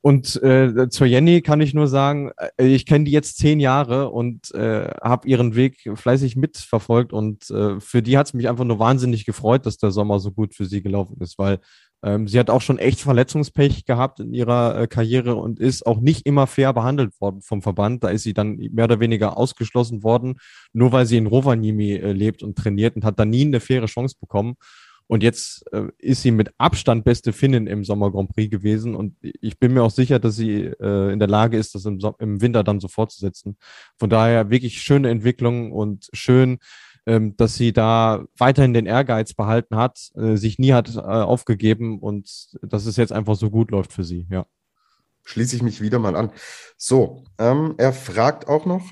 Und 0.00 0.40
äh, 0.42 0.88
zur 0.90 1.08
Jenny 1.08 1.42
kann 1.42 1.60
ich 1.60 1.74
nur 1.74 1.88
sagen, 1.88 2.30
äh, 2.56 2.66
ich 2.66 2.86
kenne 2.86 3.04
die 3.04 3.10
jetzt 3.10 3.36
zehn 3.36 3.58
Jahre 3.58 4.10
und 4.10 4.54
äh, 4.54 4.90
habe 5.02 5.28
ihren 5.28 5.56
Weg 5.56 5.90
fleißig 5.92 6.36
mitverfolgt 6.36 7.12
und 7.12 7.50
äh, 7.50 7.80
für 7.80 8.00
die 8.00 8.16
hat 8.16 8.28
es 8.28 8.34
mich 8.34 8.48
einfach 8.48 8.64
nur 8.64 8.78
wahnsinnig 8.78 9.24
gefreut, 9.24 9.66
dass 9.66 9.76
der 9.76 9.90
Sommer 9.90 10.20
so 10.20 10.30
gut 10.30 10.54
für 10.54 10.66
sie 10.66 10.82
gelaufen 10.82 11.16
ist, 11.20 11.36
weil 11.36 11.58
ähm, 12.04 12.28
sie 12.28 12.38
hat 12.38 12.48
auch 12.48 12.60
schon 12.60 12.78
echt 12.78 13.00
Verletzungspech 13.00 13.84
gehabt 13.84 14.20
in 14.20 14.32
ihrer 14.32 14.82
äh, 14.82 14.86
Karriere 14.86 15.34
und 15.34 15.58
ist 15.58 15.84
auch 15.84 16.00
nicht 16.00 16.26
immer 16.26 16.46
fair 16.46 16.72
behandelt 16.72 17.20
worden 17.20 17.42
vom 17.42 17.60
Verband. 17.60 18.04
Da 18.04 18.10
ist 18.10 18.22
sie 18.22 18.34
dann 18.34 18.56
mehr 18.56 18.84
oder 18.84 19.00
weniger 19.00 19.36
ausgeschlossen 19.36 20.04
worden, 20.04 20.36
nur 20.72 20.92
weil 20.92 21.06
sie 21.06 21.16
in 21.16 21.26
Rovaniemi 21.26 21.94
äh, 21.94 22.12
lebt 22.12 22.44
und 22.44 22.56
trainiert 22.56 22.94
und 22.94 23.04
hat 23.04 23.18
da 23.18 23.24
nie 23.24 23.44
eine 23.44 23.58
faire 23.58 23.86
Chance 23.86 24.14
bekommen. 24.20 24.54
Und 25.08 25.22
jetzt 25.22 25.64
äh, 25.72 25.88
ist 25.98 26.22
sie 26.22 26.30
mit 26.30 26.52
Abstand 26.58 27.04
beste 27.04 27.32
Finnin 27.32 27.66
im 27.66 27.82
Sommer 27.82 28.12
Grand 28.12 28.30
Prix 28.30 28.50
gewesen. 28.50 28.94
Und 28.94 29.16
ich 29.22 29.58
bin 29.58 29.72
mir 29.72 29.82
auch 29.82 29.90
sicher, 29.90 30.18
dass 30.18 30.36
sie 30.36 30.64
äh, 30.64 31.12
in 31.12 31.18
der 31.18 31.28
Lage 31.28 31.56
ist, 31.56 31.74
das 31.74 31.86
im, 31.86 31.98
so 31.98 32.14
im 32.18 32.42
Winter 32.42 32.62
dann 32.62 32.78
so 32.78 32.88
fortzusetzen. 32.88 33.56
Von 33.96 34.10
daher 34.10 34.50
wirklich 34.50 34.82
schöne 34.82 35.08
Entwicklung 35.08 35.72
und 35.72 36.08
schön, 36.12 36.58
ähm, 37.06 37.34
dass 37.38 37.54
sie 37.54 37.72
da 37.72 38.22
weiterhin 38.36 38.74
den 38.74 38.84
Ehrgeiz 38.84 39.32
behalten 39.32 39.76
hat, 39.76 40.10
äh, 40.14 40.36
sich 40.36 40.58
nie 40.58 40.74
hat 40.74 40.94
äh, 40.94 41.00
aufgegeben 41.00 42.00
und 42.00 42.50
dass 42.60 42.84
es 42.84 42.98
jetzt 42.98 43.12
einfach 43.12 43.34
so 43.34 43.48
gut 43.48 43.70
läuft 43.70 43.94
für 43.94 44.04
sie, 44.04 44.26
ja. 44.30 44.44
Schließe 45.24 45.56
ich 45.56 45.62
mich 45.62 45.80
wieder 45.80 45.98
mal 45.98 46.16
an. 46.16 46.32
So, 46.76 47.24
ähm, 47.38 47.74
er 47.78 47.94
fragt 47.94 48.46
auch 48.46 48.66
noch, 48.66 48.90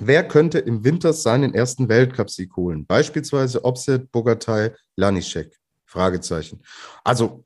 wer 0.00 0.26
könnte 0.26 0.58
im 0.58 0.84
Winter 0.84 1.12
seinen 1.12 1.54
ersten 1.54 1.88
Weltcupsieg 1.88 2.56
holen? 2.56 2.86
Beispielsweise 2.86 3.64
Opset, 3.64 4.10
Bogatay, 4.12 4.70
Lanischek? 4.96 5.58
Fragezeichen. 5.84 6.60
Also, 7.04 7.42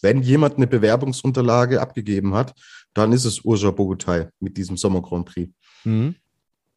wenn 0.00 0.22
jemand 0.22 0.56
eine 0.56 0.66
Bewerbungsunterlage 0.66 1.80
abgegeben 1.80 2.34
hat, 2.34 2.54
dann 2.94 3.12
ist 3.12 3.24
es 3.24 3.40
Urja 3.40 3.70
Bogatay 3.70 4.28
mit 4.40 4.56
diesem 4.56 4.76
Sommer 4.76 5.02
Grand 5.02 5.26
Prix. 5.26 5.52
Mhm. 5.84 6.14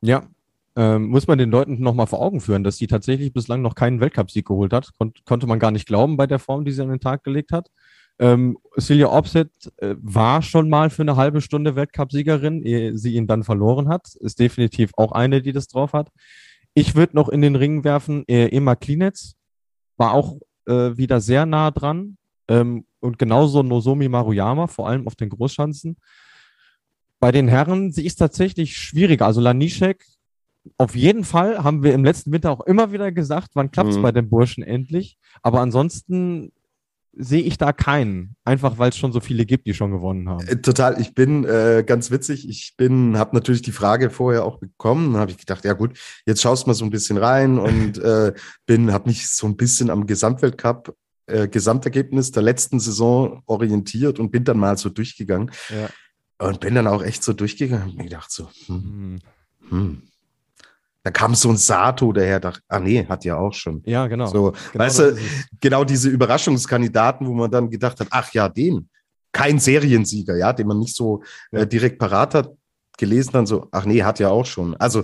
Ja, 0.02 0.28
ähm, 0.76 1.08
muss 1.08 1.28
man 1.28 1.38
den 1.38 1.52
Leuten 1.52 1.82
nochmal 1.82 2.08
vor 2.08 2.22
Augen 2.22 2.42
führen, 2.42 2.64
dass 2.64 2.78
sie 2.78 2.88
tatsächlich 2.88 3.32
bislang 3.32 3.62
noch 3.62 3.76
keinen 3.76 4.02
Weltcupsieg 4.02 4.46
geholt 4.46 4.74
hat. 4.74 4.92
Kon 4.98 5.14
konnte 5.26 5.48
man 5.48 5.60
gar 5.60 5.72
nicht 5.72 5.88
glauben 5.88 6.18
bei 6.18 6.28
der 6.28 6.40
Form, 6.40 6.66
die 6.66 6.72
sie 6.72 6.82
an 6.82 6.90
den 6.90 7.00
Tag 7.00 7.24
gelegt 7.24 7.52
hat. 7.52 7.70
Ähm, 8.18 8.58
Celia 8.80 9.12
Opset 9.12 9.52
äh, 9.78 9.96
war 10.02 10.42
schon 10.42 10.70
mal 10.70 10.90
für 10.90 11.02
eine 11.02 11.16
halbe 11.16 11.42
Stunde 11.42 11.76
Weltcupsiegerin, 11.76 12.64
ehe 12.64 12.98
sie 12.98 13.16
ihn 13.16 13.28
dann 13.28 13.44
verloren 13.44 13.90
hat. 13.90 14.16
Ist 14.20 14.40
definitiv 14.40 14.92
auch 14.96 15.12
eine, 15.12 15.42
die 15.42 15.52
das 15.52 15.68
drauf 15.68 15.94
hat. 15.94 16.10
Ich 16.74 16.96
würde 16.96 17.16
noch 17.16 17.30
in 17.30 17.42
den 17.42 17.56
Ring 17.56 17.84
werfen, 17.84 18.24
äh, 18.28 18.48
Emma 18.50 18.76
Klinetz 18.76 19.36
war 19.98 20.14
auch 20.14 20.38
äh, 20.66 20.98
wieder 20.98 21.22
sehr 21.22 21.46
nah 21.46 21.72
dran. 21.72 22.18
Ähm, 22.48 22.86
und 23.00 23.20
genauso 23.20 23.64
Nozomi 23.64 24.10
Maruyama, 24.10 24.68
vor 24.68 24.88
allem 24.88 25.08
auf 25.08 25.16
den 25.16 25.30
Großschanzen. 25.30 25.98
Bei 27.20 27.32
den 27.32 27.48
Herren, 27.48 27.92
sie 27.92 28.06
ist 28.06 28.18
tatsächlich 28.18 28.78
schwieriger. 28.78 29.26
Also 29.26 29.42
Lanischek 29.42 30.06
auf 30.78 30.96
jeden 30.96 31.24
Fall 31.24 31.64
haben 31.64 31.84
wir 31.84 31.94
im 31.94 32.04
letzten 32.04 32.32
Winter 32.32 32.52
auch 32.52 32.62
immer 32.62 32.92
wieder 32.92 33.12
gesagt, 33.12 33.52
wann 33.54 33.72
klappt 33.72 33.92
es 33.92 33.98
mhm. 33.98 34.02
bei 34.02 34.12
den 34.12 34.30
Burschen 34.30 34.64
endlich. 34.64 35.18
Aber 35.42 35.62
ansonsten 35.62 36.52
sehe 37.18 37.42
ich 37.42 37.58
da 37.58 37.72
keinen, 37.74 38.36
einfach 38.44 38.78
weil 38.78 38.90
es 38.90 38.98
schon 38.98 39.12
so 39.12 39.20
viele 39.20 39.46
gibt, 39.46 39.68
die 39.68 39.74
schon 39.74 39.92
gewonnen 39.92 40.30
haben. 40.30 40.48
Äh, 40.48 40.58
total, 40.58 41.00
ich 41.00 41.14
bin 41.14 41.46
äh, 41.46 41.84
ganz 41.86 42.12
witzig. 42.12 42.48
Ich 42.50 42.76
bin, 42.78 43.18
habe 43.18 43.36
natürlich 43.36 43.62
die 43.62 43.72
Frage 43.72 44.10
vorher 44.10 44.46
auch 44.46 44.60
bekommen. 44.60 45.14
Dann 45.14 45.22
habe 45.22 45.32
ich 45.32 45.38
gedacht, 45.38 45.66
ja 45.66 45.74
gut, 45.74 45.98
jetzt 46.26 46.42
schaust 46.42 46.68
mal 46.68 46.74
so 46.74 46.86
ein 46.86 46.92
bisschen 46.92 47.18
rein 47.18 47.58
und 47.60 47.98
äh, 47.98 48.34
bin, 48.66 48.92
habe 48.92 49.10
mich 49.10 49.30
so 49.30 49.48
ein 49.48 49.56
bisschen 49.56 49.90
am 49.90 50.06
Gesamtweltcup 50.06 50.96
äh, 51.28 51.48
Gesamtergebnis 51.48 52.32
der 52.32 52.44
letzten 52.44 52.80
Saison 52.80 53.42
orientiert 53.46 54.20
und 54.20 54.32
bin 54.32 54.44
dann 54.44 54.58
mal 54.58 54.78
so 54.78 54.90
durchgegangen. 54.90 55.52
Ja. 55.70 55.90
Und 56.38 56.60
bin 56.60 56.76
dann 56.76 56.88
auch 56.88 57.02
echt 57.02 57.24
so 57.24 57.34
durchgegangen 57.34 57.92
und 57.92 57.98
mir 57.98 58.04
gedacht 58.04 58.30
so, 58.30 58.50
hm, 58.68 59.20
hm. 59.70 60.04
Da 61.06 61.12
kam 61.12 61.36
so 61.36 61.50
ein 61.52 61.58
Sato 61.58 62.12
daher, 62.12 62.40
dachte, 62.40 62.62
ah 62.68 62.80
nee, 62.80 63.06
hat 63.06 63.26
ja 63.26 63.38
auch 63.38 63.54
schon. 63.54 63.84
Ja, 63.86 64.08
genau. 64.08 64.26
So, 64.26 64.54
genau 64.72 64.84
weißt 64.84 65.00
du, 65.00 65.18
genau 65.62 65.84
diese 65.84 66.10
Überraschungskandidaten, 66.10 67.28
wo 67.28 67.34
man 67.34 67.52
dann 67.52 67.70
gedacht 67.70 68.00
hat, 68.00 68.08
ach 68.10 68.34
ja, 68.34 68.50
den, 68.50 68.90
kein 69.32 69.60
Seriensieger, 69.60 70.36
ja, 70.36 70.52
den 70.52 70.66
man 70.66 70.80
nicht 70.80 70.96
so 70.96 71.22
äh, 71.52 71.68
direkt 71.68 72.00
parat 72.00 72.34
hat, 72.34 72.52
gelesen 72.98 73.34
dann 73.34 73.46
so, 73.46 73.68
ach 73.72 73.86
nee, 73.86 74.02
hat 74.02 74.18
ja 74.18 74.30
auch 74.30 74.48
schon. 74.48 74.76
Also 74.78 75.04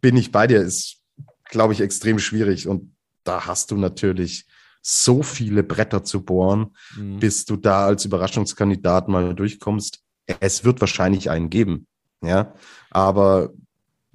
bin 0.00 0.16
ich 0.16 0.32
bei 0.32 0.46
dir, 0.46 0.62
ist, 0.62 1.02
glaube 1.50 1.74
ich, 1.74 1.82
extrem 1.82 2.18
schwierig 2.18 2.66
und 2.66 2.96
da 3.22 3.44
hast 3.44 3.70
du 3.70 3.76
natürlich 3.76 4.46
so 4.80 5.22
viele 5.22 5.62
Bretter 5.62 6.04
zu 6.04 6.24
bohren, 6.24 6.74
mhm. 6.96 7.20
bis 7.20 7.44
du 7.44 7.56
da 7.56 7.84
als 7.84 8.06
Überraschungskandidat 8.06 9.08
mal 9.08 9.34
durchkommst. 9.34 10.00
Es 10.40 10.64
wird 10.64 10.80
wahrscheinlich 10.80 11.28
einen 11.28 11.50
geben, 11.50 11.86
ja, 12.22 12.54
aber 12.90 13.50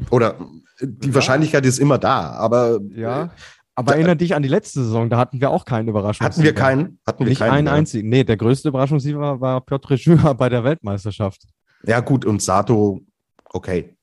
oder 0.10 0.38
die 0.82 1.08
ja. 1.10 1.14
Wahrscheinlichkeit 1.14 1.66
ist 1.66 1.80
immer 1.80 1.97
da, 1.97 2.32
aber. 2.32 2.80
Ja. 2.95 3.32
Aber 3.76 3.93
erinnere 3.93 4.18
dich 4.18 4.36
an 4.36 4.43
die 4.43 4.50
letzte 4.50 4.84
Saison, 4.84 5.10
da 5.10 5.18
hatten 5.18 5.39
wir 5.39 5.52
auch 5.52 5.64
keinen 5.64 5.88
Überraschungssieger. 5.88 6.26
Hatten 6.26 6.43
wir 6.43 6.54
keinen? 6.54 7.00
Hatten 7.08 7.24
wir 7.24 7.30
Nicht 7.30 7.39
keinen, 7.39 7.52
einen 7.52 7.68
ja. 7.68 7.74
einzigen. 7.74 8.10
Nee, 8.10 8.26
der 8.26 8.36
größte 8.36 8.68
Überraschungssieger 8.68 9.20
war, 9.20 9.39
war 9.39 9.62
Piotr 9.62 9.97
Schüler 9.97 10.34
bei 10.36 10.50
der 10.50 10.66
Weltmeisterschaft. 10.66 11.43
Ja, 11.86 12.02
gut, 12.02 12.26
und 12.26 12.41
Sato, 12.41 13.00
okay. 13.45 13.95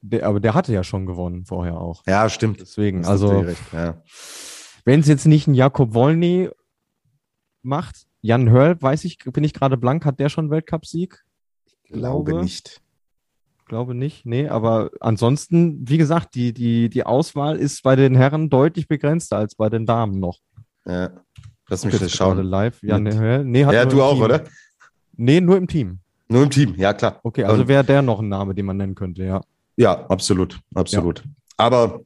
Der, 0.00 0.26
aber 0.26 0.40
der 0.40 0.54
hatte 0.54 0.72
ja 0.72 0.82
schon 0.82 1.06
gewonnen 1.06 1.44
vorher 1.44 1.78
auch. 1.78 2.02
Ja, 2.08 2.28
stimmt. 2.28 2.60
Deswegen, 2.60 3.04
also, 3.04 3.44
ja. 3.72 4.02
wenn 4.84 4.98
es 4.98 5.06
jetzt 5.06 5.26
nicht 5.26 5.46
ein 5.46 5.54
Jakob 5.54 5.94
Wolny 5.94 6.50
macht. 7.62 8.06
Jan 8.20 8.50
Hörl, 8.50 8.80
weiß 8.80 9.04
ich, 9.04 9.18
bin 9.18 9.44
ich 9.44 9.52
gerade 9.52 9.76
blank, 9.76 10.04
hat 10.04 10.20
der 10.20 10.28
schon 10.28 10.50
Weltcupsieg? 10.50 11.24
Glaube 11.88 12.34
nicht. 12.40 12.80
Glaube 13.72 13.94
nicht, 13.94 14.26
nee, 14.26 14.48
aber 14.48 14.90
ansonsten, 15.00 15.78
wie 15.88 15.96
gesagt, 15.96 16.34
die, 16.34 16.52
die, 16.52 16.90
die 16.90 17.06
Auswahl 17.06 17.56
ist 17.56 17.82
bei 17.82 17.96
den 17.96 18.14
Herren 18.14 18.50
deutlich 18.50 18.86
begrenzter 18.86 19.38
als 19.38 19.54
bei 19.54 19.70
den 19.70 19.86
Damen 19.86 20.20
noch. 20.20 20.40
Ja. 20.84 21.08
Lass 21.70 21.82
mich 21.86 21.98
das 21.98 22.12
schauen. 22.12 22.36
live. 22.42 22.82
Jan 22.82 23.02
Mit- 23.04 23.14
Hörl, 23.14 23.46
nee, 23.46 23.64
hat 23.64 23.72
Ja, 23.72 23.86
du 23.86 24.02
auch, 24.02 24.12
Team. 24.16 24.24
oder? 24.24 24.44
Nee, 25.16 25.40
nur 25.40 25.56
im 25.56 25.66
Team. 25.68 26.00
Nur 26.28 26.42
im 26.42 26.50
Team, 26.50 26.74
ja 26.76 26.92
klar. 26.92 27.18
Okay, 27.22 27.44
also 27.44 27.66
wäre 27.66 27.82
der 27.82 28.02
noch 28.02 28.20
ein 28.20 28.28
Name, 28.28 28.54
den 28.54 28.66
man 28.66 28.76
nennen 28.76 28.94
könnte, 28.94 29.24
ja. 29.24 29.40
Ja, 29.78 30.04
absolut, 30.10 30.60
absolut. 30.74 31.22
Aber 31.56 32.02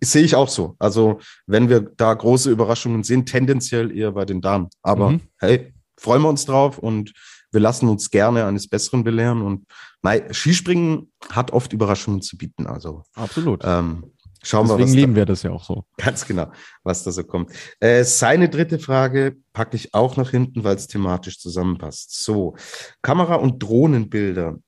sehe 0.00 0.22
ich 0.24 0.34
auch 0.34 0.48
so. 0.48 0.76
Also, 0.78 1.20
wenn 1.46 1.68
wir 1.68 1.80
da 1.98 2.14
große 2.14 2.50
Überraschungen 2.50 3.02
sehen, 3.04 3.26
tendenziell 3.26 3.94
eher 3.94 4.12
bei 4.12 4.24
den 4.24 4.40
Damen. 4.40 4.68
Aber 4.80 5.10
Mhm. 5.10 5.20
hey, 5.40 5.74
freuen 5.98 6.22
wir 6.22 6.30
uns 6.30 6.46
drauf 6.46 6.78
und 6.78 7.12
wir 7.52 7.60
lassen 7.60 7.88
uns 7.88 8.10
gerne 8.10 8.46
eines 8.46 8.68
Besseren 8.68 9.04
belehren. 9.04 9.42
Und 9.42 9.66
mei, 10.02 10.32
Skispringen 10.32 11.10
hat 11.30 11.52
oft 11.52 11.72
Überraschungen 11.72 12.22
zu 12.22 12.36
bieten. 12.36 12.66
Also 12.66 13.02
Absolut. 13.14 13.62
ähm, 13.64 14.12
schauen 14.42 14.68
wir, 14.68 14.76
Deswegen 14.76 14.96
lieben 14.96 15.16
wir 15.16 15.26
das 15.26 15.42
ja 15.42 15.50
auch 15.50 15.64
so. 15.64 15.84
da, 15.96 16.04
ganz 16.06 16.26
genau, 16.26 16.50
was 16.84 17.02
da 17.04 17.10
so 17.12 17.24
kommt. 17.24 17.52
Äh, 17.80 18.04
seine 18.04 18.48
dritte 18.48 18.78
Frage 18.78 19.36
packe 19.52 19.76
ich 19.76 19.94
auch 19.94 20.16
nach 20.16 20.30
hinten, 20.30 20.64
weil 20.64 20.76
es 20.76 20.86
thematisch 20.86 21.38
zusammenpasst. 21.38 22.22
So, 22.24 22.56
Kamera- 23.02 23.34
und 23.36 23.62
Drohnenbilder. 23.62 24.58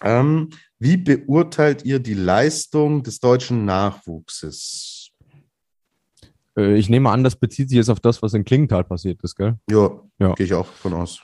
Ähm, 0.00 0.50
wie 0.78 0.96
beurteilt 0.96 1.84
ihr 1.84 1.98
die 1.98 2.14
Leistung 2.14 3.02
des 3.02 3.18
deutschen 3.18 3.64
Nachwuchses? 3.64 5.10
Äh, 6.56 6.76
ich 6.76 6.88
nehme 6.88 7.10
an, 7.10 7.24
das 7.24 7.34
bezieht 7.36 7.68
sich 7.68 7.76
jetzt 7.76 7.88
auf 7.90 8.00
das, 8.00 8.22
was 8.22 8.34
in 8.34 8.44
Klingenthal 8.44 8.84
passiert 8.84 9.20
ist, 9.22 9.34
gell? 9.34 9.56
Ja, 9.70 9.90
Ja. 10.20 10.34
gehe 10.34 10.46
ich 10.46 10.54
auch 10.54 10.66
von 10.66 10.94
aus. 10.94 11.20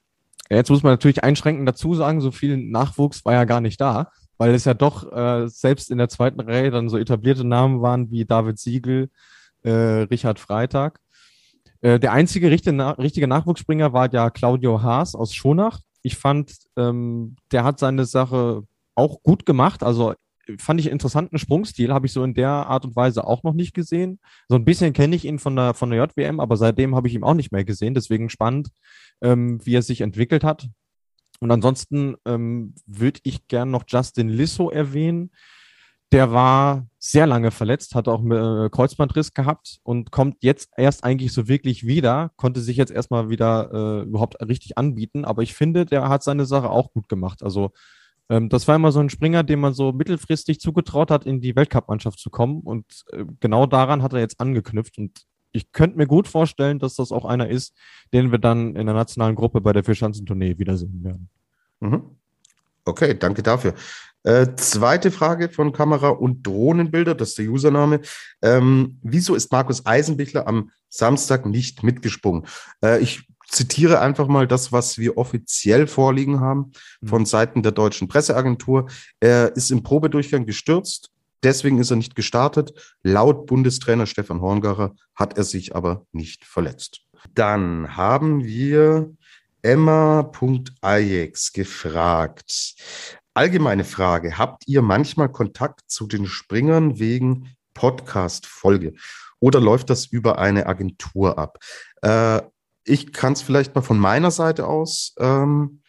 Jetzt 0.50 0.70
muss 0.70 0.82
man 0.82 0.92
natürlich 0.92 1.24
einschränkend 1.24 1.68
dazu 1.68 1.94
sagen, 1.94 2.20
so 2.20 2.30
viel 2.30 2.56
Nachwuchs 2.56 3.24
war 3.24 3.32
ja 3.32 3.44
gar 3.44 3.60
nicht 3.60 3.80
da, 3.80 4.10
weil 4.36 4.54
es 4.54 4.64
ja 4.64 4.74
doch 4.74 5.10
äh, 5.12 5.48
selbst 5.48 5.90
in 5.90 5.98
der 5.98 6.08
zweiten 6.08 6.40
Reihe 6.40 6.70
dann 6.70 6.88
so 6.88 6.98
etablierte 6.98 7.44
Namen 7.44 7.80
waren 7.80 8.10
wie 8.10 8.24
David 8.24 8.58
Siegel, 8.58 9.10
äh, 9.62 9.70
Richard 9.70 10.38
Freitag. 10.38 11.00
Äh, 11.80 11.98
der 11.98 12.12
einzige 12.12 12.50
richtige, 12.50 12.76
Na 12.76 12.90
richtige 12.92 13.26
Nachwuchsspringer 13.26 13.92
war 13.92 14.12
ja 14.12 14.30
Claudio 14.30 14.82
Haas 14.82 15.14
aus 15.14 15.34
Schonach. 15.34 15.80
Ich 16.02 16.16
fand, 16.16 16.52
ähm, 16.76 17.36
der 17.50 17.64
hat 17.64 17.78
seine 17.78 18.04
Sache 18.04 18.64
auch 18.94 19.22
gut 19.22 19.46
gemacht. 19.46 19.82
Also 19.82 20.14
fand 20.58 20.80
ich 20.80 20.86
einen 20.86 20.94
interessanten 20.94 21.38
Sprungstil, 21.38 21.92
habe 21.92 22.06
ich 22.06 22.12
so 22.12 22.22
in 22.24 22.34
der 22.34 22.50
Art 22.50 22.84
und 22.84 22.96
Weise 22.96 23.26
auch 23.26 23.42
noch 23.42 23.54
nicht 23.54 23.74
gesehen. 23.74 24.20
So 24.48 24.56
ein 24.56 24.64
bisschen 24.64 24.92
kenne 24.92 25.16
ich 25.16 25.24
ihn 25.24 25.38
von 25.38 25.56
der, 25.56 25.74
von 25.74 25.90
der 25.90 25.98
JWM, 26.04 26.40
aber 26.40 26.56
seitdem 26.56 26.94
habe 26.94 27.08
ich 27.08 27.14
ihn 27.14 27.24
auch 27.24 27.34
nicht 27.34 27.52
mehr 27.52 27.64
gesehen. 27.64 27.94
Deswegen 27.94 28.28
spannend, 28.28 28.68
ähm, 29.24 29.58
wie 29.64 29.74
er 29.74 29.82
sich 29.82 30.02
entwickelt 30.02 30.44
hat. 30.44 30.68
Und 31.40 31.50
ansonsten 31.50 32.14
ähm, 32.24 32.74
würde 32.86 33.20
ich 33.24 33.48
gern 33.48 33.70
noch 33.70 33.84
Justin 33.88 34.28
Lissow 34.28 34.70
erwähnen. 34.70 35.32
Der 36.12 36.30
war 36.30 36.86
sehr 36.98 37.26
lange 37.26 37.50
verletzt, 37.50 37.96
hat 37.96 38.06
auch 38.06 38.20
einen 38.20 38.66
äh, 38.66 38.70
Kreuzbandriss 38.70 39.34
gehabt 39.34 39.80
und 39.82 40.12
kommt 40.12 40.44
jetzt 40.44 40.70
erst 40.76 41.02
eigentlich 41.02 41.32
so 41.32 41.48
wirklich 41.48 41.84
wieder, 41.84 42.30
konnte 42.36 42.60
sich 42.60 42.76
jetzt 42.76 42.92
erstmal 42.92 43.30
wieder 43.30 43.70
äh, 43.72 44.02
überhaupt 44.04 44.40
richtig 44.46 44.78
anbieten. 44.78 45.24
Aber 45.24 45.42
ich 45.42 45.54
finde, 45.54 45.86
der 45.86 46.08
hat 46.08 46.22
seine 46.22 46.46
Sache 46.46 46.70
auch 46.70 46.92
gut 46.92 47.08
gemacht. 47.08 47.42
Also 47.42 47.72
ähm, 48.28 48.48
das 48.48 48.68
war 48.68 48.76
immer 48.76 48.92
so 48.92 49.00
ein 49.00 49.10
Springer, 49.10 49.42
dem 49.42 49.60
man 49.60 49.74
so 49.74 49.92
mittelfristig 49.92 50.60
zugetraut 50.60 51.10
hat, 51.10 51.26
in 51.26 51.40
die 51.40 51.56
Weltcup-Mannschaft 51.56 52.20
zu 52.20 52.30
kommen. 52.30 52.60
Und 52.60 53.04
äh, 53.10 53.24
genau 53.40 53.66
daran 53.66 54.02
hat 54.02 54.12
er 54.12 54.20
jetzt 54.20 54.40
angeknüpft. 54.40 54.98
Und 54.98 55.24
ich 55.54 55.72
könnte 55.72 55.96
mir 55.96 56.06
gut 56.06 56.26
vorstellen, 56.26 56.78
dass 56.78 56.96
das 56.96 57.12
auch 57.12 57.24
einer 57.24 57.48
ist, 57.48 57.74
den 58.12 58.32
wir 58.32 58.38
dann 58.38 58.74
in 58.74 58.86
der 58.86 58.94
nationalen 58.94 59.36
Gruppe 59.36 59.60
bei 59.60 59.72
der 59.72 59.84
Vierschanzentournee 59.84 60.58
wiedersehen 60.58 61.02
werden. 61.04 61.28
Mhm. 61.80 62.02
Okay, 62.84 63.16
danke 63.18 63.42
dafür. 63.42 63.74
Äh, 64.24 64.56
zweite 64.56 65.10
Frage 65.10 65.48
von 65.48 65.72
Kamera- 65.72 66.08
und 66.08 66.46
Drohnenbilder, 66.46 67.14
das 67.14 67.30
ist 67.30 67.38
der 67.38 67.48
Username. 67.48 68.00
Ähm, 68.42 68.98
wieso 69.02 69.34
ist 69.34 69.52
Markus 69.52 69.86
Eisenbichler 69.86 70.46
am 70.46 70.70
Samstag 70.88 71.46
nicht 71.46 71.82
mitgesprungen? 71.82 72.46
Äh, 72.82 73.00
ich 73.00 73.28
zitiere 73.48 74.00
einfach 74.00 74.26
mal 74.26 74.48
das, 74.48 74.72
was 74.72 74.98
wir 74.98 75.16
offiziell 75.18 75.86
vorliegen 75.86 76.40
haben 76.40 76.72
von 77.04 77.26
Seiten 77.26 77.62
der 77.62 77.72
deutschen 77.72 78.08
Presseagentur. 78.08 78.88
Er 79.20 79.54
ist 79.56 79.70
im 79.70 79.82
Probedurchgang 79.82 80.46
gestürzt, 80.46 81.10
deswegen 81.44 81.78
ist 81.78 81.90
er 81.90 81.96
nicht 81.96 82.16
gestartet. 82.16 82.96
Laut 83.02 83.46
Bundestrainer 83.46 84.06
Stefan 84.06 84.40
Horngacher 84.40 84.94
hat 85.14 85.36
er 85.36 85.44
sich 85.44 85.76
aber 85.76 86.06
nicht 86.12 86.44
verletzt. 86.44 87.02
Dann 87.34 87.96
haben 87.96 88.44
wir 88.44 89.14
Emma.ajex 89.62 91.52
gefragt. 91.52 92.74
Allgemeine 93.32 93.84
Frage. 93.84 94.38
Habt 94.38 94.68
ihr 94.68 94.82
manchmal 94.82 95.30
Kontakt 95.30 95.82
zu 95.86 96.06
den 96.06 96.26
Springern 96.26 96.98
wegen 96.98 97.56
Podcast-Folge? 97.72 98.94
Oder 99.40 99.60
läuft 99.60 99.90
das 99.90 100.06
über 100.06 100.38
eine 100.38 100.66
Agentur 100.66 101.38
ab? 101.38 101.58
Äh, 102.02 102.42
ich 102.84 103.12
kann 103.12 103.32
es 103.32 103.42
vielleicht 103.42 103.74
mal 103.74 103.82
von 103.82 103.98
meiner 103.98 104.30
Seite 104.30 104.66
aus 104.66 105.14
ähm, 105.18 105.82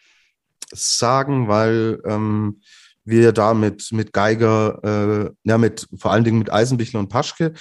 sagen, 0.71 1.47
weil 1.47 2.01
ähm, 2.05 2.61
wir 3.05 3.31
da 3.31 3.53
mit, 3.53 3.91
mit 3.91 4.11
Geiger, 4.11 4.83
äh, 4.83 5.31
ja, 5.43 5.57
mit 5.57 5.87
vor 5.95 6.11
allen 6.11 6.23
Dingen 6.23 6.39
mit 6.39 6.51
Eisenbichler 6.51 6.99
und 6.99 7.09
Paschke, 7.09 7.53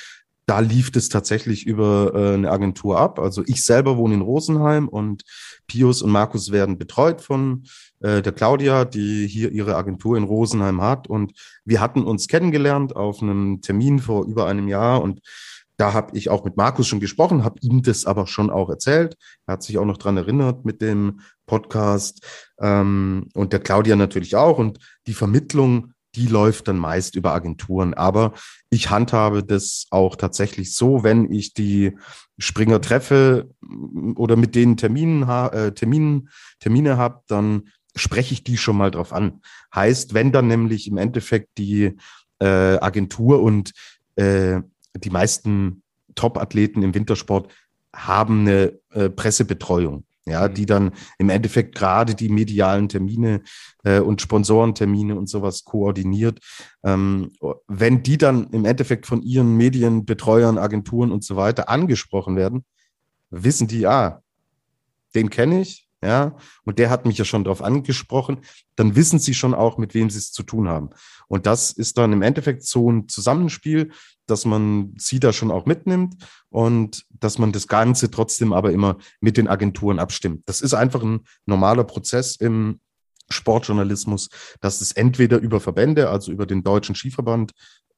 da 0.47 0.61
lief 0.61 0.91
es 0.95 1.09
tatsächlich 1.09 1.67
über 1.67 2.13
äh, 2.15 2.35
eine 2.35 2.51
Agentur 2.51 2.99
ab. 2.99 3.19
Also 3.19 3.43
ich 3.47 3.63
selber 3.63 3.97
wohne 3.97 4.15
in 4.15 4.21
Rosenheim 4.21 4.89
und 4.89 5.23
Pius 5.67 6.03
und 6.03 6.11
Markus 6.11 6.53
werden 6.53 6.77
betreut 6.77 7.23
von 7.23 7.65
äh, 8.01 8.21
der 8.21 8.33
Claudia, 8.33 8.85
die 8.85 9.27
hier 9.27 9.53
ihre 9.53 9.77
Agentur 9.77 10.17
in 10.17 10.25
Rosenheim 10.25 10.83
hat. 10.83 11.07
Und 11.07 11.33
wir 11.65 11.81
hatten 11.81 12.05
uns 12.05 12.29
kennengelernt 12.29 12.95
auf 12.95 13.23
einem 13.23 13.63
Termin 13.63 13.99
vor 13.99 14.27
über 14.27 14.47
einem 14.47 14.69
Jahr 14.69 15.03
und 15.03 15.21
da 15.77 15.93
habe 15.93 16.17
ich 16.17 16.31
auch 16.31 16.45
mit 16.45 16.57
Markus 16.57 16.87
schon 16.87 17.01
gesprochen, 17.01 17.45
habe 17.45 17.59
ihm 17.61 17.83
das 17.83 18.07
aber 18.07 18.27
schon 18.27 18.51
auch 18.51 18.69
erzählt. 18.69 19.17
Er 19.47 19.55
hat 19.55 19.63
sich 19.63 19.79
auch 19.79 19.85
noch 19.85 19.99
dran 19.99 20.17
erinnert 20.17 20.65
mit 20.65 20.81
dem 20.81 21.21
Podcast 21.47 22.25
ähm, 22.61 23.29
und 23.35 23.53
der 23.53 23.61
Claudia 23.61 23.97
natürlich 23.97 24.37
auch. 24.37 24.59
Und 24.59 24.79
die 25.07 25.15
Vermittlung, 25.15 25.93
die 26.15 26.27
läuft 26.27 26.69
dann 26.69 26.79
meist 26.79 27.17
über 27.17 27.33
Agenturen. 27.33 27.95
Aber 27.95 28.35
ich 28.71 28.91
handhabe 28.91 29.43
das 29.43 29.87
auch 29.91 30.15
tatsächlich 30.17 30.75
so, 30.75 31.03
wenn 31.03 31.33
ich 31.33 31.55
die 31.55 31.97
Springer 32.39 32.81
treffe 32.81 33.51
oder 34.15 34.37
mit 34.37 34.55
denen 34.55 34.77
Terminen, 34.77 35.29
äh, 35.29 35.73
Terminen, 35.73 36.29
Termine 36.61 36.97
habe, 36.97 37.23
dann 37.27 37.69
spreche 37.97 38.35
ich 38.35 38.45
die 38.45 38.57
schon 38.57 38.77
mal 38.77 38.91
drauf 38.91 39.13
an. 39.13 39.41
Heißt, 39.75 40.15
wenn 40.15 40.33
dann 40.33 40.47
nämlich 40.47 40.89
im 40.89 40.99
Endeffekt 40.99 41.59
die 41.59 41.97
äh, 42.41 42.79
Agentur 42.79 43.43
und 43.43 43.73
äh, 44.17 44.61
die 44.97 45.11
meisten 45.11 45.83
Top-Athleten 46.15 46.83
im 46.83 46.95
Wintersport 46.95 47.53
haben 47.95 48.41
eine 48.41 48.79
äh, 48.91 49.09
Pressebetreuung, 49.09 50.05
ja, 50.27 50.49
Mhm. 50.49 50.55
die 50.55 50.67
dann 50.67 50.93
im 51.19 51.29
Endeffekt 51.29 51.75
gerade 51.75 52.15
die 52.15 52.29
medialen 52.29 52.89
Termine 52.89 53.43
äh, 53.85 54.01
und 54.01 54.21
Sponsorentermine 54.21 55.17
und 55.17 55.29
sowas 55.29 55.65
koordiniert. 55.65 56.41
Ähm, 56.83 57.33
wenn 57.69 58.03
die 58.03 58.19
dann 58.19 58.49
im 58.51 58.65
Endeffekt 58.65 59.07
von 59.07 59.23
ihren 59.23 59.57
Medienbetreuern, 59.57 60.59
Agenturen 60.59 61.13
und 61.13 61.25
so 61.25 61.37
weiter 61.37 61.69
angesprochen 61.69 62.37
werden, 62.37 62.65
wissen 63.31 63.69
die, 63.69 63.87
ah, 63.87 64.23
den 65.15 65.31
kenne 65.31 65.61
ich, 65.61 65.84
ja, 66.05 66.37
und 66.65 66.79
der 66.79 66.91
hat 66.91 67.07
mich 67.07 67.17
ja 67.17 67.25
schon 67.25 67.45
darauf 67.45 67.63
angesprochen, 67.63 68.41
dann 68.77 68.95
wissen 68.95 69.19
sie 69.19 69.35
schon 69.35 69.55
auch, 69.55 69.79
mit 69.79 69.95
wem 69.95 70.11
sie 70.11 70.19
es 70.19 70.33
zu 70.33 70.43
tun 70.43 70.69
haben. 70.69 70.91
Und 71.29 71.47
das 71.47 71.73
ist 71.73 71.97
dann 71.97 72.13
im 72.13 72.23
Endeffekt 72.23 72.65
so 72.65 72.91
ein 72.91 73.09
Zusammenspiel, 73.09 73.91
dass 74.27 74.45
man 74.45 74.95
sie 74.99 75.21
da 75.21 75.33
schon 75.33 75.51
auch 75.51 75.67
mitnimmt 75.67 76.17
und 76.51 77.05
dass 77.11 77.39
man 77.39 77.53
das 77.53 77.69
Ganze 77.69 78.11
trotzdem 78.11 78.53
aber 78.53 78.73
immer 78.73 78.99
mit 79.21 79.37
den 79.37 79.49
Agenturen 79.49 79.99
abstimmt. 79.99 80.43
Das 80.47 80.61
ist 80.61 80.75
einfach 80.75 81.03
ein 81.03 81.21
normaler 81.47 81.85
Prozess 81.85 82.37
im 82.37 82.81
Sportjournalismus, 83.31 84.29
dass 84.61 84.81
es 84.81 84.93
entweder 84.93 85.39
über 85.39 85.61
Verbände, 85.61 86.11
also 86.11 86.31
über 86.31 86.47
den 86.47 86.63
Deutschen 86.63 86.95
Skiverband 86.95 87.53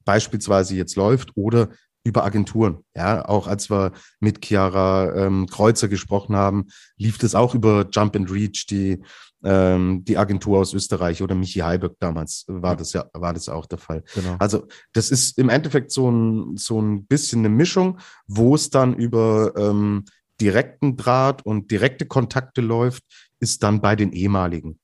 beispielsweise 0.05 0.75
jetzt 0.75 0.95
läuft 0.95 1.31
oder 1.35 1.69
über 2.07 2.23
Agenturen. 2.23 2.79
Ja, 2.95 3.27
auch 3.27 3.47
als 3.47 3.69
wir 3.69 3.91
mit 4.19 4.43
Chiara 4.43 5.13
ähm, 5.13 5.47
Kreuzer 5.47 5.89
gesprochen 5.89 6.35
haben, 6.35 6.67
lief 6.95 7.17
das 7.17 7.35
auch 7.35 7.53
über 7.53 7.87
Jump 7.91 8.15
and 8.15 8.31
Reach, 8.31 8.65
die, 8.69 9.03
ähm, 9.43 10.05
die 10.05 10.17
Agentur 10.17 10.59
aus 10.59 10.73
Österreich 10.73 11.21
oder 11.21 11.35
Michi 11.35 11.59
Heiberg 11.59 11.95
damals 11.99 12.45
war 12.47 12.75
das 12.75 12.93
ja, 12.93 13.05
war 13.13 13.33
das 13.33 13.49
auch 13.49 13.65
der 13.65 13.77
Fall. 13.77 14.03
Genau. 14.15 14.37
Also 14.39 14.67
das 14.93 15.11
ist 15.11 15.37
im 15.37 15.49
Endeffekt 15.49 15.91
so 15.91 16.09
ein, 16.09 16.55
so 16.55 16.81
ein 16.81 17.05
bisschen 17.05 17.39
eine 17.39 17.49
Mischung, 17.49 17.99
wo 18.25 18.55
es 18.55 18.69
dann 18.69 18.95
über 18.95 19.53
ähm, 19.57 20.05
direkten 20.39 20.95
Draht 20.95 21.45
und 21.45 21.71
direkte 21.71 22.05
Kontakte 22.05 22.61
läuft, 22.61 23.03
ist 23.39 23.63
dann 23.63 23.81
bei 23.81 23.95
den 23.95 24.13
ehemaligen. 24.13 24.79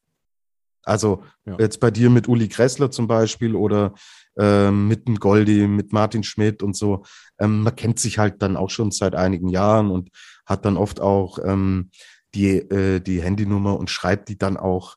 Also 0.84 1.23
Ja. 1.45 1.57
jetzt 1.59 1.79
bei 1.79 1.91
dir 1.91 2.09
mit 2.09 2.27
Uli 2.27 2.47
Kressler 2.47 2.91
zum 2.91 3.07
Beispiel 3.07 3.55
oder 3.55 3.93
ähm, 4.38 4.88
mit 4.88 5.07
dem 5.07 5.19
Goldi, 5.19 5.67
mit 5.67 5.93
Martin 5.93 6.23
Schmidt 6.23 6.63
und 6.63 6.75
so. 6.75 7.03
Ähm, 7.39 7.61
man 7.61 7.75
kennt 7.75 7.99
sich 7.99 8.17
halt 8.17 8.41
dann 8.41 8.57
auch 8.57 8.69
schon 8.69 8.91
seit 8.91 9.15
einigen 9.15 9.49
Jahren 9.49 9.91
und 9.91 10.09
hat 10.45 10.65
dann 10.65 10.77
oft 10.77 10.99
auch 10.99 11.39
ähm, 11.43 11.89
die, 12.36 12.57
äh, 12.57 12.99
die 12.99 13.21
Handynummer 13.21 13.77
und 13.77 13.89
schreibt 13.89 14.29
die 14.29 14.38
dann 14.38 14.57
auch 14.57 14.95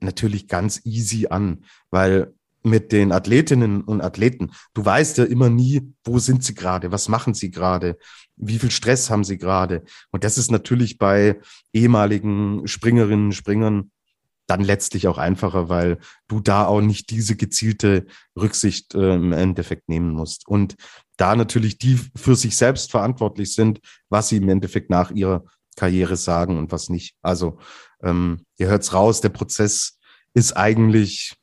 natürlich 0.00 0.48
ganz 0.48 0.80
easy 0.84 1.26
an, 1.28 1.64
weil 1.90 2.32
mit 2.62 2.92
den 2.92 3.10
Athletinnen 3.12 3.82
und 3.82 4.02
Athleten, 4.02 4.50
du 4.74 4.84
weißt 4.84 5.18
ja 5.18 5.24
immer 5.24 5.48
nie, 5.48 5.94
wo 6.04 6.18
sind 6.18 6.44
sie 6.44 6.54
gerade, 6.54 6.92
was 6.92 7.08
machen 7.08 7.32
sie 7.34 7.50
gerade, 7.50 7.96
wie 8.36 8.58
viel 8.58 8.70
Stress 8.70 9.10
haben 9.10 9.24
sie 9.24 9.38
gerade. 9.38 9.82
Und 10.10 10.24
das 10.24 10.36
ist 10.38 10.50
natürlich 10.50 10.98
bei 10.98 11.40
ehemaligen 11.72 12.66
Springerinnen, 12.66 13.32
Springern 13.32 13.90
dann 14.50 14.62
letztlich 14.62 15.06
auch 15.06 15.16
einfacher, 15.16 15.68
weil 15.68 15.98
du 16.26 16.40
da 16.40 16.66
auch 16.66 16.80
nicht 16.80 17.10
diese 17.10 17.36
gezielte 17.36 18.06
Rücksicht 18.36 18.94
äh, 18.94 19.14
im 19.14 19.32
Endeffekt 19.32 19.88
nehmen 19.88 20.10
musst. 20.10 20.46
Und 20.48 20.74
da 21.16 21.36
natürlich 21.36 21.78
die 21.78 22.00
für 22.16 22.34
sich 22.34 22.56
selbst 22.56 22.90
verantwortlich 22.90 23.54
sind, 23.54 23.80
was 24.08 24.28
sie 24.28 24.38
im 24.38 24.48
Endeffekt 24.48 24.90
nach 24.90 25.12
ihrer 25.12 25.44
Karriere 25.76 26.16
sagen 26.16 26.58
und 26.58 26.72
was 26.72 26.88
nicht. 26.88 27.14
Also 27.22 27.58
ähm, 28.02 28.44
ihr 28.58 28.66
hört's 28.66 28.92
raus, 28.92 29.20
der 29.20 29.28
Prozess 29.28 29.98
ist 30.34 30.56
eigentlich 30.56 31.36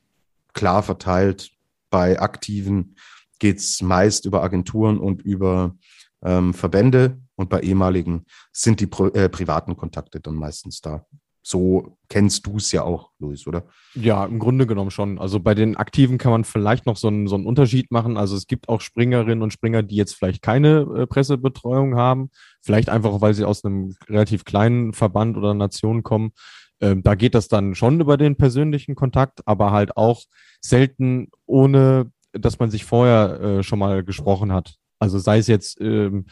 klar 0.54 0.84
verteilt. 0.84 1.52
Bei 1.90 2.20
Aktiven 2.20 2.98
geht's 3.40 3.82
meist 3.82 4.26
über 4.26 4.44
Agenturen 4.44 5.00
und 5.00 5.22
über 5.22 5.76
ähm, 6.24 6.54
Verbände 6.54 7.22
und 7.36 7.50
bei 7.50 7.62
ehemaligen 7.62 8.26
sind 8.52 8.80
die 8.82 8.88
Pro 8.88 9.08
äh, 9.08 9.30
privaten 9.30 9.78
Kontakte 9.78 10.20
dann 10.20 10.36
meistens 10.36 10.82
da. 10.82 11.06
So 11.50 11.98
kennst 12.10 12.46
du 12.46 12.58
es 12.58 12.74
ja 12.74 12.84
auch, 12.84 13.12
Luis, 13.20 13.48
oder? 13.48 13.64
Ja, 13.94 14.26
im 14.26 14.38
Grunde 14.38 14.68
genommen 14.68 14.92
schon. 14.92 15.18
Also 15.18 15.40
bei 15.40 15.56
den 15.56 15.78
Aktiven 15.78 16.18
kann 16.18 16.34
man 16.34 16.44
vielleicht 16.44 16.86
noch 16.86 16.98
so 16.98 17.08
einen, 17.08 17.28
so 17.28 17.36
einen 17.36 17.46
Unterschied 17.46 17.90
machen. 17.90 18.18
Also 18.18 18.36
es 18.36 18.48
gibt 18.48 18.68
auch 18.68 18.82
Springerinnen 18.82 19.42
und 19.42 19.54
Springer, 19.54 19.82
die 19.82 19.96
jetzt 19.96 20.16
vielleicht 20.16 20.42
keine 20.42 20.82
äh, 20.82 21.08
Pressebetreuung 21.08 21.96
haben. 21.96 22.32
Vielleicht 22.62 22.90
einfach, 22.90 23.22
weil 23.22 23.34
sie 23.34 23.46
aus 23.46 23.64
einem 23.64 23.96
relativ 24.10 24.44
kleinen 24.44 24.92
Verband 24.92 25.38
oder 25.38 25.54
Nation 25.54 26.04
kommen. 26.04 26.34
Ähm, 26.82 27.02
da 27.02 27.16
geht 27.16 27.34
das 27.34 27.48
dann 27.48 27.76
schon 27.76 28.02
über 28.02 28.18
den 28.18 28.36
persönlichen 28.36 28.96
Kontakt, 28.96 29.40
aber 29.46 29.72
halt 29.72 29.96
auch 29.96 30.24
selten 30.60 31.30
ohne, 31.46 32.12
dass 32.34 32.60
man 32.60 32.70
sich 32.70 32.84
vorher 32.84 33.40
äh, 33.40 33.64
schon 33.64 33.80
mal 33.80 34.04
gesprochen 34.04 34.52
hat. 34.52 34.76
Also 35.00 35.18
sei 35.18 35.38
es 35.38 35.48
jetzt 35.48 35.80
ähm, 35.80 36.26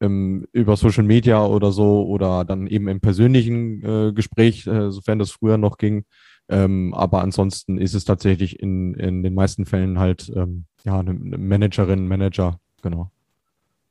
ähm, 0.00 0.46
über 0.52 0.76
Social 0.76 1.04
Media 1.04 1.44
oder 1.44 1.72
so 1.72 2.06
oder 2.06 2.44
dann 2.44 2.66
eben 2.66 2.88
im 2.88 3.00
persönlichen 3.00 3.82
äh, 3.82 4.12
Gespräch, 4.12 4.66
äh, 4.66 4.90
sofern 4.90 5.18
das 5.18 5.30
früher 5.30 5.58
noch 5.58 5.78
ging. 5.78 6.04
Ähm, 6.48 6.94
aber 6.94 7.20
ansonsten 7.22 7.78
ist 7.78 7.94
es 7.94 8.04
tatsächlich 8.04 8.60
in, 8.60 8.94
in 8.94 9.22
den 9.22 9.34
meisten 9.34 9.66
Fällen 9.66 9.98
halt 9.98 10.32
ähm, 10.34 10.64
ja 10.84 10.98
eine 10.98 11.12
Managerin, 11.12 12.08
Manager, 12.08 12.58
genau. 12.82 13.10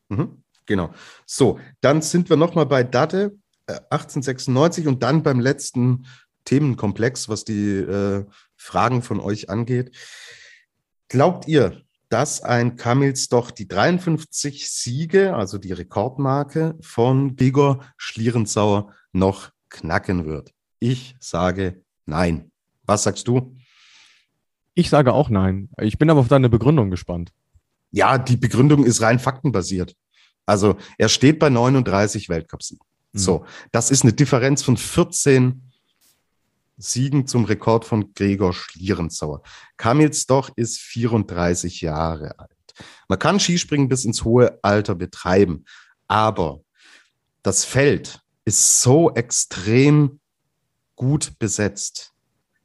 Mhm, 0.10 0.44
genau. 0.66 0.92
So, 1.26 1.60
dann 1.82 2.02
sind 2.02 2.30
wir 2.30 2.38
nochmal 2.38 2.66
bei 2.66 2.84
Date 2.84 3.14
äh, 3.68 3.74
1896 3.90 4.88
und 4.88 5.04
dann 5.04 5.22
beim 5.22 5.40
letzten 5.40 6.06
Themenkomplex, 6.46 7.30
was 7.30 7.44
die 7.44 7.76
äh, 7.76 8.26
Fragen 8.56 9.02
von 9.02 9.20
euch 9.20 9.50
angeht. 9.50 9.96
Glaubt 11.10 11.48
ihr, 11.48 11.84
dass 12.10 12.42
ein 12.42 12.76
Kamils 12.76 13.30
doch 13.30 13.52
die 13.52 13.68
53 13.68 14.70
Siege, 14.70 15.36
also 15.36 15.58
die 15.58 15.74
Rekordmarke 15.74 16.76
von 16.82 17.36
Gregor 17.36 17.84
Schlierenzauer 17.98 18.94
noch 19.12 19.52
knacken 19.70 20.26
wird? 20.26 20.54
Ich 20.80 21.16
sage 21.20 21.84
nein. 22.06 22.52
Was 22.86 23.04
sagst 23.04 23.28
du? 23.28 23.58
Ich 24.74 24.90
sage 24.90 25.14
auch 25.14 25.30
nein. 25.30 25.70
Ich 25.82 25.98
bin 25.98 26.10
aber 26.10 26.22
auf 26.22 26.28
deine 26.28 26.50
Begründung 26.50 26.92
gespannt. 26.92 27.32
Ja, 27.92 28.18
die 28.18 28.38
Begründung 28.38 28.86
ist 28.86 29.02
rein 29.02 29.20
faktenbasiert. 29.20 29.96
Also 30.46 30.78
er 30.98 31.10
steht 31.10 31.40
bei 31.40 31.50
39 31.50 32.30
Weltcupsiegen. 32.30 32.86
Mhm. 33.12 33.20
So, 33.20 33.46
das 33.72 33.92
ist 33.92 34.04
eine 34.04 34.14
Differenz 34.14 34.64
von 34.64 34.78
14 34.78 35.67
Siegen 36.78 37.26
zum 37.28 37.46
Rekord 37.46 37.86
von 37.86 38.14
Gregor 38.14 38.54
Schlierenzauer. 38.54 39.42
Kamils 39.78 40.28
doch 40.28 40.52
ist 40.56 40.80
34 40.80 41.82
Jahre 41.82 42.40
alt. 42.40 42.52
Man 43.08 43.20
kann 43.20 43.40
Skispringen 43.40 43.90
bis 43.90 44.06
ins 44.06 44.24
hohe 44.24 44.60
Alter 44.62 44.96
betreiben, 44.96 45.66
aber 46.08 46.62
das 47.42 47.66
Feld 47.66 48.22
ist 48.46 48.82
so 48.82 49.14
extrem 49.14 50.20
gut 50.96 51.40
besetzt, 51.40 52.14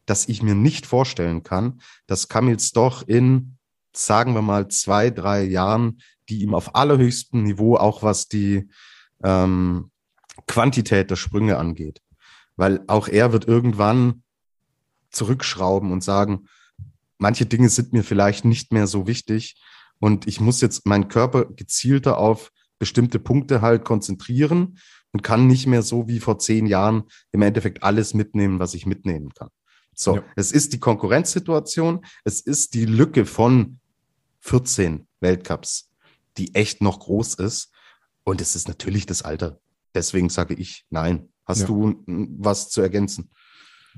dass 0.06 0.28
ich 0.28 0.42
mir 0.42 0.54
nicht 0.54 0.86
vorstellen 0.86 1.42
kann, 1.42 1.80
dass 2.06 2.28
Kamils 2.28 2.72
doch 2.72 3.06
in, 3.06 3.56
sagen 3.94 4.34
wir 4.34 4.42
mal, 4.42 4.68
zwei, 4.68 5.10
drei 5.10 5.42
Jahren, 5.44 6.00
die 6.28 6.42
ihm 6.42 6.54
auf 6.54 6.74
allerhöchstem 6.74 7.42
Niveau, 7.42 7.76
auch 7.76 8.02
was 8.02 8.28
die 8.28 8.68
ähm, 9.22 9.90
Quantität 10.46 11.10
der 11.10 11.16
Sprünge 11.16 11.58
angeht, 11.58 12.00
weil 12.56 12.84
auch 12.86 13.08
er 13.08 13.32
wird 13.32 13.46
irgendwann 13.46 14.22
zurückschrauben 15.10 15.92
und 15.92 16.02
sagen, 16.02 16.46
manche 17.18 17.46
Dinge 17.46 17.68
sind 17.68 17.92
mir 17.92 18.04
vielleicht 18.04 18.44
nicht 18.44 18.72
mehr 18.72 18.86
so 18.86 19.06
wichtig 19.06 19.62
und 19.98 20.26
ich 20.26 20.40
muss 20.40 20.60
jetzt 20.60 20.86
meinen 20.86 21.08
Körper 21.08 21.44
gezielter 21.44 22.18
auf 22.18 22.50
bestimmte 22.78 23.18
Punkte 23.18 23.60
halt 23.60 23.84
konzentrieren 23.84 24.78
und 25.12 25.22
kann 25.22 25.46
nicht 25.46 25.66
mehr 25.66 25.82
so 25.82 26.08
wie 26.08 26.18
vor 26.18 26.38
zehn 26.38 26.66
Jahren 26.66 27.04
im 27.30 27.42
Endeffekt 27.42 27.82
alles 27.82 28.14
mitnehmen, 28.14 28.58
was 28.58 28.74
ich 28.74 28.86
mitnehmen 28.86 29.30
kann. 29.34 29.50
So, 29.94 30.16
ja. 30.16 30.24
es 30.36 30.52
ist 30.52 30.72
die 30.72 30.80
Konkurrenzsituation, 30.80 32.04
es 32.24 32.40
ist 32.40 32.74
die 32.74 32.86
Lücke 32.86 33.26
von 33.26 33.78
14 34.40 35.06
Weltcups, 35.20 35.90
die 36.38 36.54
echt 36.54 36.82
noch 36.82 37.00
groß 37.00 37.34
ist. 37.34 37.70
Und 38.24 38.40
es 38.40 38.56
ist 38.56 38.68
natürlich 38.68 39.06
das 39.06 39.22
Alter. 39.22 39.60
Deswegen 39.94 40.30
sage 40.30 40.54
ich 40.54 40.86
nein. 40.90 41.31
Hast 41.44 41.62
ja. 41.62 41.66
du 41.66 42.02
was 42.06 42.70
zu 42.70 42.80
ergänzen? 42.80 43.30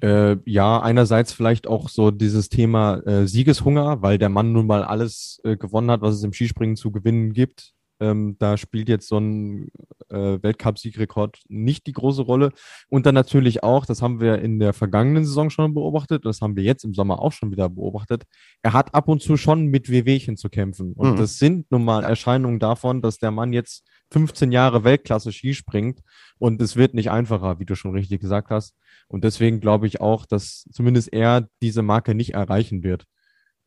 Äh, 0.00 0.36
ja, 0.44 0.80
einerseits 0.80 1.32
vielleicht 1.32 1.66
auch 1.66 1.88
so 1.88 2.10
dieses 2.10 2.48
Thema 2.48 2.96
äh, 3.06 3.26
Siegeshunger, 3.26 4.02
weil 4.02 4.18
der 4.18 4.28
Mann 4.28 4.52
nun 4.52 4.66
mal 4.66 4.82
alles 4.82 5.40
äh, 5.44 5.56
gewonnen 5.56 5.90
hat, 5.90 6.00
was 6.00 6.16
es 6.16 6.24
im 6.24 6.32
Skispringen 6.32 6.76
zu 6.76 6.90
gewinnen 6.90 7.32
gibt. 7.32 7.73
Ähm, 8.00 8.36
da 8.38 8.56
spielt 8.56 8.88
jetzt 8.88 9.08
so 9.08 9.18
ein 9.18 9.68
äh, 10.08 10.42
Weltcup-Siegrekord 10.42 11.40
nicht 11.48 11.86
die 11.86 11.92
große 11.92 12.22
Rolle. 12.22 12.50
Und 12.88 13.06
dann 13.06 13.14
natürlich 13.14 13.62
auch, 13.62 13.86
das 13.86 14.02
haben 14.02 14.20
wir 14.20 14.40
in 14.40 14.58
der 14.58 14.72
vergangenen 14.72 15.24
Saison 15.24 15.50
schon 15.50 15.74
beobachtet, 15.74 16.24
das 16.24 16.40
haben 16.40 16.56
wir 16.56 16.64
jetzt 16.64 16.84
im 16.84 16.94
Sommer 16.94 17.20
auch 17.20 17.32
schon 17.32 17.52
wieder 17.52 17.68
beobachtet, 17.68 18.24
er 18.62 18.72
hat 18.72 18.94
ab 18.94 19.08
und 19.08 19.22
zu 19.22 19.36
schon 19.36 19.66
mit 19.66 19.88
Wehwehchen 19.88 20.36
zu 20.36 20.48
kämpfen. 20.48 20.92
Und 20.92 21.12
mhm. 21.12 21.16
das 21.16 21.38
sind 21.38 21.70
nun 21.70 21.84
mal 21.84 22.04
Erscheinungen 22.04 22.58
davon, 22.58 23.00
dass 23.00 23.18
der 23.18 23.30
Mann 23.30 23.52
jetzt 23.52 23.84
15 24.10 24.52
Jahre 24.52 24.84
Weltklasse 24.84 25.32
Ski 25.32 25.54
springt 25.54 26.00
und 26.38 26.60
es 26.60 26.76
wird 26.76 26.94
nicht 26.94 27.10
einfacher, 27.10 27.58
wie 27.58 27.64
du 27.64 27.74
schon 27.74 27.92
richtig 27.92 28.20
gesagt 28.20 28.50
hast. 28.50 28.74
Und 29.08 29.24
deswegen 29.24 29.60
glaube 29.60 29.86
ich 29.86 30.00
auch, 30.00 30.26
dass 30.26 30.66
zumindest 30.72 31.12
er 31.12 31.48
diese 31.62 31.82
Marke 31.82 32.14
nicht 32.14 32.34
erreichen 32.34 32.82
wird. 32.82 33.04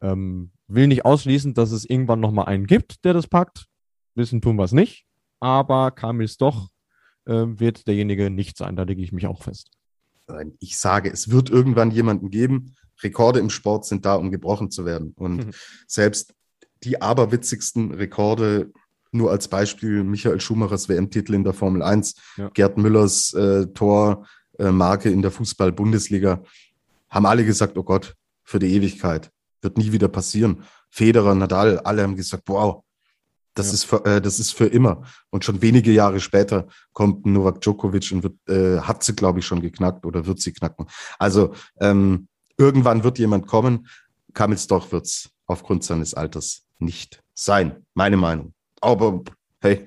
Ähm, 0.01 0.51
will 0.67 0.87
nicht 0.87 1.05
ausschließen, 1.05 1.53
dass 1.53 1.71
es 1.71 1.85
irgendwann 1.85 2.19
nochmal 2.19 2.45
einen 2.45 2.67
gibt, 2.67 3.03
der 3.03 3.13
das 3.13 3.27
packt. 3.27 3.67
Wissen 4.17 4.41
tun 4.41 4.57
wir 4.57 4.63
es 4.63 4.71
nicht. 4.71 5.05
Aber 5.39 5.91
Kamils 5.91 6.37
doch 6.37 6.69
äh, 7.25 7.45
wird 7.45 7.87
derjenige 7.87 8.29
nicht 8.29 8.57
sein. 8.57 8.75
Da 8.75 8.83
lege 8.83 9.01
ich 9.01 9.11
mich 9.11 9.27
auch 9.27 9.43
fest. 9.43 9.71
Ich 10.59 10.77
sage, 10.77 11.09
es 11.09 11.29
wird 11.29 11.49
irgendwann 11.49 11.91
jemanden 11.91 12.29
geben. 12.29 12.75
Rekorde 13.01 13.39
im 13.39 13.49
Sport 13.49 13.85
sind 13.85 14.05
da, 14.05 14.15
um 14.15 14.31
gebrochen 14.31 14.71
zu 14.71 14.85
werden. 14.85 15.13
Und 15.15 15.37
mhm. 15.37 15.51
selbst 15.87 16.33
die 16.83 17.01
aberwitzigsten 17.01 17.93
Rekorde 17.93 18.71
nur 19.11 19.31
als 19.31 19.47
Beispiel 19.47 20.03
Michael 20.03 20.41
Schumachers 20.41 20.89
WM-Titel 20.89 21.33
in 21.33 21.43
der 21.43 21.53
Formel 21.53 21.81
1, 21.81 22.15
ja. 22.37 22.49
Gerd 22.49 22.77
Müllers 22.77 23.33
äh, 23.33 23.67
Tormarke 23.67 25.09
äh, 25.09 25.13
in 25.13 25.21
der 25.21 25.31
Fußball-Bundesliga, 25.31 26.43
haben 27.09 27.25
alle 27.25 27.45
gesagt, 27.45 27.77
oh 27.77 27.83
Gott, 27.83 28.15
für 28.43 28.59
die 28.59 28.73
Ewigkeit, 28.73 29.31
wird 29.61 29.77
nie 29.77 29.91
wieder 29.91 30.09
passieren. 30.09 30.63
Federer, 30.89 31.35
Nadal, 31.35 31.79
alle 31.79 32.03
haben 32.03 32.15
gesagt, 32.15 32.43
wow, 32.47 32.83
das, 33.57 33.67
ja. 33.67 33.73
ist 33.73 33.83
für, 33.85 34.05
äh, 34.05 34.21
das 34.21 34.39
ist 34.39 34.51
für 34.51 34.65
immer. 34.65 35.03
Und 35.29 35.45
schon 35.45 35.61
wenige 35.61 35.91
Jahre 35.91 36.19
später 36.19 36.67
kommt 36.93 37.25
Novak 37.25 37.61
Djokovic 37.61 38.11
und 38.11 38.23
wird, 38.23 38.35
äh, 38.49 38.81
hat 38.81 39.03
sie, 39.03 39.15
glaube 39.15 39.39
ich, 39.39 39.45
schon 39.45 39.61
geknackt 39.61 40.05
oder 40.05 40.25
wird 40.25 40.39
sie 40.39 40.53
knacken. 40.53 40.87
Also 41.19 41.53
ähm, 41.79 42.27
irgendwann 42.57 43.03
wird 43.03 43.19
jemand 43.19 43.47
kommen. 43.47 43.87
Kamelsdorf 44.33 44.91
wird 44.91 45.05
es 45.05 45.29
aufgrund 45.45 45.83
seines 45.83 46.13
Alters 46.13 46.63
nicht 46.79 47.23
sein. 47.33 47.85
Meine 47.93 48.17
Meinung. 48.17 48.53
Aber 48.81 49.23
hey, 49.61 49.85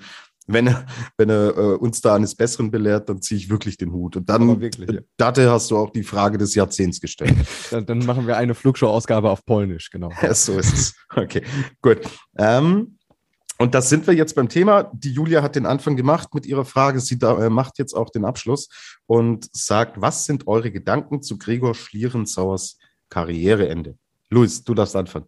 wenn 0.53 0.67
er, 0.67 0.87
wenn 1.17 1.31
er 1.31 1.57
äh, 1.57 1.77
uns 1.77 2.01
da 2.01 2.17
eines 2.17 2.35
Besseren 2.35 2.71
belehrt, 2.71 3.09
dann 3.09 3.23
ziehe 3.23 3.39
ich 3.39 3.51
wirklich 3.51 3.77
den 3.77 3.93
Hut. 3.93 4.17
Und 4.17 4.29
dann, 4.29 4.61
wirklich, 4.61 4.91
ja. 4.91 5.01
Date 5.17 5.49
hast 5.49 5.71
du 5.71 5.77
auch 5.77 5.91
die 5.91 6.03
Frage 6.03 6.39
des 6.39 6.55
Jahrzehnts 6.55 7.01
gestellt. 7.01 7.37
dann, 7.71 7.87
dann 7.87 7.99
machen 8.01 8.27
wir 8.27 8.37
eine 8.37 8.55
Flugshow-Ausgabe 8.55 9.31
auf 9.31 9.45
Polnisch, 9.45 9.91
genau. 9.91 10.11
Ja, 10.23 10.35
so 10.35 10.59
ist 10.59 10.73
es. 10.73 10.95
Okay, 11.15 11.43
gut. 11.81 12.01
Ähm, 12.37 12.99
und 13.61 13.75
das 13.75 13.91
sind 13.91 14.07
wir 14.07 14.15
jetzt 14.15 14.37
beim 14.37 14.49
Thema. 14.49 14.85
Die 14.95 15.13
Julia 15.13 15.43
hat 15.43 15.55
den 15.55 15.67
Anfang 15.67 15.95
gemacht 15.95 16.35
mit 16.35 16.47
ihrer 16.47 16.65
Frage. 16.65 16.99
Sie 16.99 17.19
da, 17.19 17.39
äh, 17.45 17.51
macht 17.51 17.79
jetzt 17.79 17.93
auch 17.93 18.09
den 18.09 18.25
Abschluss 18.25 18.71
und 19.05 19.55
sagt, 19.55 20.01
was 20.01 20.25
sind 20.25 20.47
eure 20.47 20.73
Gedanken 20.73 21.21
zu 21.21 21.37
Gregor 21.37 21.75
Schlierenzauers 21.75 22.79
Karriereende? 23.11 23.99
Luis, 24.31 24.65
du 24.65 24.73
darfst 24.73 24.97
anfangen. 24.97 25.27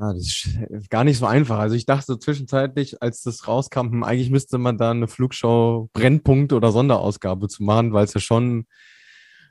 Ja, 0.00 0.12
das 0.12 0.48
ist 0.68 0.90
gar 0.90 1.04
nicht 1.04 1.18
so 1.18 1.26
einfach. 1.26 1.60
Also 1.60 1.76
ich 1.76 1.86
dachte 1.86 2.18
zwischenzeitlich, 2.18 3.00
als 3.00 3.22
das 3.22 3.46
rauskam, 3.46 3.92
hm, 3.92 4.02
eigentlich 4.02 4.30
müsste 4.30 4.58
man 4.58 4.78
da 4.78 4.90
eine 4.90 5.06
Flugshow 5.06 5.88
Brennpunkt 5.92 6.52
oder 6.52 6.72
Sonderausgabe 6.72 7.46
zu 7.46 7.62
machen, 7.62 7.92
weil 7.92 8.04
es 8.04 8.14
ja 8.14 8.20
schon 8.20 8.66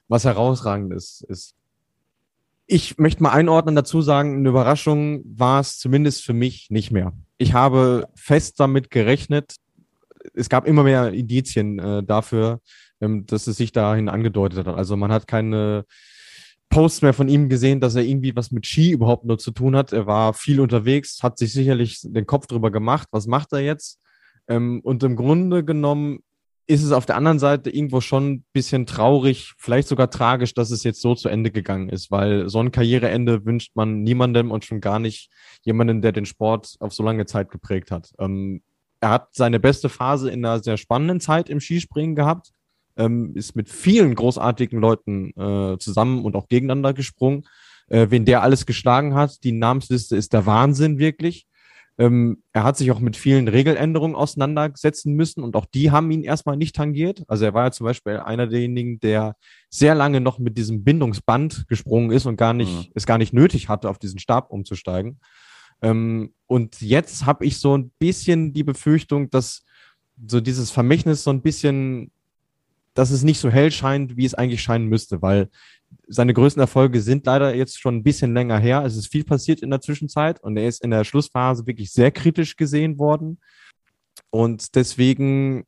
was 0.09 0.25
herausragendes 0.25 1.23
ist. 1.29 1.55
Ich 2.69 2.97
möchte 2.97 3.23
mal 3.23 3.31
einordnen 3.31 3.75
dazu 3.75 4.01
sagen, 4.01 4.35
eine 4.35 4.49
Überraschung 4.49 5.23
war 5.25 5.61
es 5.61 5.79
zumindest 5.79 6.25
für 6.25 6.33
mich 6.33 6.69
nicht 6.69 6.91
mehr. 6.91 7.13
Ich 7.37 7.53
habe 7.53 8.09
fest 8.15 8.59
damit 8.59 8.91
gerechnet, 8.91 9.55
es 10.33 10.49
gab 10.49 10.67
immer 10.67 10.83
mehr 10.83 11.13
Indizien 11.13 11.79
äh, 11.79 12.03
dafür, 12.03 12.59
ähm, 12.99 13.25
dass 13.25 13.47
es 13.47 13.55
sich 13.55 13.71
dahin 13.71 14.09
angedeutet 14.09 14.67
hat. 14.67 14.75
Also 14.75 14.97
man 14.97 15.13
hat 15.13 15.27
keine 15.27 15.85
Posts 16.69 17.03
mehr 17.03 17.13
von 17.13 17.29
ihm 17.29 17.47
gesehen, 17.47 17.79
dass 17.79 17.95
er 17.95 18.03
irgendwie 18.03 18.35
was 18.35 18.51
mit 18.51 18.65
Ski 18.65 18.91
überhaupt 18.91 19.23
nur 19.23 19.37
zu 19.37 19.51
tun 19.51 19.75
hat. 19.75 19.93
Er 19.93 20.05
war 20.05 20.33
viel 20.33 20.59
unterwegs, 20.59 21.19
hat 21.23 21.37
sich 21.37 21.53
sicherlich 21.53 22.01
den 22.03 22.25
Kopf 22.25 22.47
drüber 22.47 22.71
gemacht, 22.71 23.07
was 23.11 23.27
macht 23.27 23.53
er 23.53 23.59
jetzt? 23.59 23.99
Ähm, 24.49 24.81
und 24.83 25.03
im 25.03 25.15
Grunde 25.15 25.63
genommen 25.63 26.19
ist 26.67 26.83
es 26.83 26.91
auf 26.91 27.05
der 27.05 27.15
anderen 27.15 27.39
Seite 27.39 27.69
irgendwo 27.69 28.01
schon 28.01 28.31
ein 28.31 28.45
bisschen 28.51 28.85
traurig, 28.85 29.53
vielleicht 29.57 29.87
sogar 29.87 30.09
tragisch, 30.09 30.53
dass 30.53 30.69
es 30.69 30.83
jetzt 30.83 31.01
so 31.01 31.15
zu 31.15 31.29
Ende 31.29 31.49
gegangen 31.49 31.87
ist, 31.87 32.11
weil 32.11 32.49
so 32.49 32.59
ein 32.59 32.71
Karriereende 32.71 33.45
wünscht 33.45 33.71
man 33.75 34.03
niemandem 34.03 34.51
und 34.51 34.65
schon 34.65 34.81
gar 34.81 34.99
nicht 34.99 35.31
jemanden, 35.63 36.01
der 36.01 36.11
den 36.11 36.25
Sport 36.25 36.75
auf 36.81 36.93
so 36.93 37.03
lange 37.03 37.25
Zeit 37.25 37.49
geprägt 37.51 37.89
hat. 37.89 38.11
Ähm, 38.19 38.61
er 38.99 39.09
hat 39.11 39.29
seine 39.31 39.61
beste 39.61 39.87
Phase 39.87 40.29
in 40.29 40.43
einer 40.43 40.61
sehr 40.61 40.75
spannenden 40.75 41.21
Zeit 41.21 41.49
im 41.49 41.61
Skispringen 41.61 42.15
gehabt, 42.15 42.51
ähm, 42.97 43.33
ist 43.35 43.55
mit 43.55 43.69
vielen 43.69 44.13
großartigen 44.13 44.79
Leuten 44.79 45.31
äh, 45.39 45.77
zusammen 45.77 46.25
und 46.25 46.35
auch 46.35 46.49
gegeneinander 46.49 46.93
gesprungen. 46.93 47.43
Äh, 47.87 48.07
wen 48.09 48.25
der 48.25 48.41
alles 48.41 48.65
geschlagen 48.65 49.15
hat, 49.15 49.43
die 49.45 49.53
Namensliste 49.53 50.17
ist 50.17 50.33
der 50.33 50.45
Wahnsinn 50.45 50.97
wirklich. 50.97 51.47
Ähm, 51.99 52.43
er 52.53 52.63
hat 52.63 52.77
sich 52.77 52.91
auch 52.91 52.99
mit 52.99 53.15
vielen 53.15 53.47
Regeländerungen 53.47 54.15
auseinandersetzen 54.15 55.13
müssen 55.15 55.43
und 55.43 55.55
auch 55.55 55.65
die 55.65 55.89
haben 55.89 56.11
ihn 56.11 56.23
erstmal 56.23 56.55
nicht 56.55 56.75
tangiert. 56.75 57.23
Also 57.27 57.45
er 57.45 57.53
war 57.53 57.65
ja 57.65 57.71
zum 57.71 57.85
Beispiel 57.85 58.17
einer 58.17 58.45
derjenigen, 58.45 58.99
der 58.99 59.35
sehr 59.69 59.95
lange 59.95 60.21
noch 60.21 60.37
mit 60.37 60.57
diesem 60.57 60.83
Bindungsband 60.83 61.67
gesprungen 61.67 62.11
ist 62.11 62.27
und 62.27 62.37
gar 62.37 62.53
nicht, 62.53 62.89
mhm. 62.89 62.91
es 62.93 63.07
gar 63.07 63.17
nicht 63.17 63.33
nötig 63.33 63.67
hatte, 63.67 63.89
auf 63.89 63.97
diesen 63.97 64.19
Stab 64.19 64.51
umzusteigen. 64.51 65.19
Ähm, 65.81 66.33
und 66.45 66.81
jetzt 66.81 67.25
habe 67.25 67.45
ich 67.45 67.59
so 67.59 67.75
ein 67.75 67.91
bisschen 67.97 68.53
die 68.53 68.63
Befürchtung, 68.63 69.29
dass 69.31 69.63
so 70.27 70.39
dieses 70.39 70.71
Vermächtnis 70.71 71.23
so 71.23 71.31
ein 71.31 71.41
bisschen 71.41 72.11
dass 72.97 73.11
es 73.11 73.23
nicht 73.23 73.39
so 73.39 73.51
hell 73.51 73.71
scheint, 73.71 74.17
wie 74.17 74.25
es 74.25 74.33
eigentlich 74.33 74.63
scheinen 74.63 74.87
müsste, 74.87 75.21
weil 75.21 75.49
seine 76.07 76.33
größten 76.33 76.61
Erfolge 76.61 77.01
sind 77.01 77.25
leider 77.25 77.53
jetzt 77.53 77.79
schon 77.79 77.97
ein 77.97 78.03
bisschen 78.03 78.33
länger 78.33 78.57
her. 78.57 78.83
Es 78.85 78.95
ist 78.95 79.11
viel 79.11 79.23
passiert 79.23 79.61
in 79.61 79.69
der 79.69 79.81
Zwischenzeit 79.81 80.41
und 80.41 80.57
er 80.57 80.67
ist 80.67 80.83
in 80.83 80.91
der 80.91 81.03
Schlussphase 81.03 81.67
wirklich 81.67 81.91
sehr 81.91 82.11
kritisch 82.11 82.55
gesehen 82.55 82.97
worden. 82.97 83.39
Und 84.29 84.75
deswegen, 84.75 85.65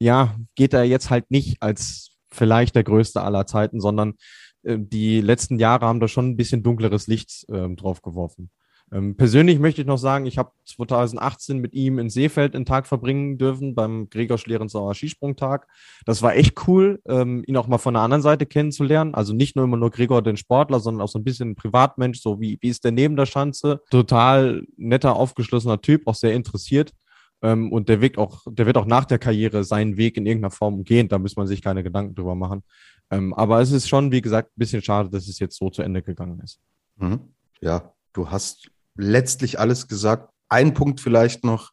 ja, 0.00 0.36
geht 0.54 0.72
er 0.72 0.84
jetzt 0.84 1.10
halt 1.10 1.30
nicht 1.30 1.62
als 1.62 2.12
vielleicht 2.30 2.74
der 2.74 2.84
größte 2.84 3.22
aller 3.22 3.46
Zeiten, 3.46 3.80
sondern 3.80 4.14
äh, 4.62 4.78
die 4.78 5.20
letzten 5.20 5.58
Jahre 5.58 5.86
haben 5.86 6.00
da 6.00 6.08
schon 6.08 6.30
ein 6.30 6.36
bisschen 6.36 6.62
dunkleres 6.62 7.06
Licht 7.06 7.44
äh, 7.48 7.68
drauf 7.74 8.02
geworfen. 8.02 8.50
Ähm, 8.92 9.16
persönlich 9.16 9.58
möchte 9.58 9.80
ich 9.80 9.86
noch 9.86 9.96
sagen, 9.96 10.26
ich 10.26 10.36
habe 10.36 10.52
2018 10.66 11.58
mit 11.58 11.72
ihm 11.72 11.98
in 11.98 12.10
Seefeld 12.10 12.54
einen 12.54 12.66
Tag 12.66 12.86
verbringen 12.86 13.38
dürfen 13.38 13.74
beim 13.74 14.10
Gregor 14.10 14.36
Schlerenzauer 14.36 14.94
Skisprungtag. 14.94 15.66
Das 16.04 16.20
war 16.20 16.36
echt 16.36 16.68
cool, 16.68 17.00
ähm, 17.06 17.42
ihn 17.46 17.56
auch 17.56 17.68
mal 17.68 17.78
von 17.78 17.94
der 17.94 18.02
anderen 18.02 18.22
Seite 18.22 18.44
kennenzulernen. 18.44 19.14
Also 19.14 19.32
nicht 19.32 19.56
nur 19.56 19.64
immer 19.64 19.78
nur 19.78 19.90
Gregor 19.90 20.20
den 20.20 20.36
Sportler, 20.36 20.78
sondern 20.78 21.00
auch 21.00 21.08
so 21.08 21.18
ein 21.18 21.24
bisschen 21.24 21.52
ein 21.52 21.54
Privatmensch, 21.54 22.20
so 22.20 22.38
wie, 22.38 22.58
wie 22.60 22.68
ist 22.68 22.84
der 22.84 22.92
neben 22.92 23.16
der 23.16 23.24
Schanze. 23.24 23.80
Total 23.90 24.62
netter, 24.76 25.16
aufgeschlossener 25.16 25.80
Typ, 25.80 26.06
auch 26.06 26.14
sehr 26.14 26.34
interessiert. 26.34 26.92
Ähm, 27.40 27.72
und 27.72 27.88
der 27.88 28.02
wird 28.02 28.18
auch, 28.18 28.42
der 28.46 28.66
wird 28.66 28.76
auch 28.76 28.86
nach 28.86 29.06
der 29.06 29.18
Karriere 29.18 29.64
seinen 29.64 29.96
Weg 29.96 30.18
in 30.18 30.26
irgendeiner 30.26 30.50
Form 30.50 30.84
gehen. 30.84 31.08
Da 31.08 31.18
muss 31.18 31.36
man 31.36 31.46
sich 31.46 31.62
keine 31.62 31.82
Gedanken 31.82 32.14
drüber 32.14 32.34
machen. 32.34 32.62
Ähm, 33.10 33.32
aber 33.32 33.62
es 33.62 33.72
ist 33.72 33.88
schon, 33.88 34.12
wie 34.12 34.20
gesagt, 34.20 34.50
ein 34.50 34.58
bisschen 34.58 34.82
schade, 34.82 35.08
dass 35.08 35.28
es 35.28 35.38
jetzt 35.38 35.56
so 35.56 35.70
zu 35.70 35.80
Ende 35.80 36.02
gegangen 36.02 36.40
ist. 36.40 36.60
Mhm. 36.96 37.20
Ja, 37.62 37.94
du 38.12 38.30
hast 38.30 38.70
letztlich 38.94 39.58
alles 39.58 39.88
gesagt. 39.88 40.30
Ein 40.48 40.74
Punkt 40.74 41.00
vielleicht 41.00 41.44
noch, 41.44 41.72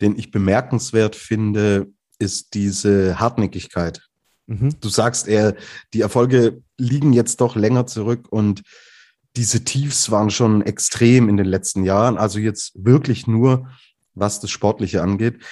den 0.00 0.18
ich 0.18 0.30
bemerkenswert 0.30 1.16
finde, 1.16 1.88
ist 2.18 2.54
diese 2.54 3.18
Hartnäckigkeit. 3.18 4.02
Mhm. 4.46 4.78
Du 4.80 4.88
sagst, 4.88 5.28
er, 5.28 5.56
die 5.92 6.02
Erfolge 6.02 6.62
liegen 6.78 7.12
jetzt 7.12 7.40
doch 7.40 7.56
länger 7.56 7.86
zurück 7.86 8.28
und 8.30 8.62
diese 9.36 9.64
Tiefs 9.64 10.10
waren 10.10 10.30
schon 10.30 10.62
extrem 10.62 11.28
in 11.28 11.36
den 11.36 11.46
letzten 11.46 11.84
Jahren. 11.84 12.18
Also 12.18 12.38
jetzt 12.38 12.72
wirklich 12.74 13.26
nur, 13.26 13.68
was 14.14 14.40
das 14.40 14.50
Sportliche 14.50 15.02
angeht. 15.02 15.42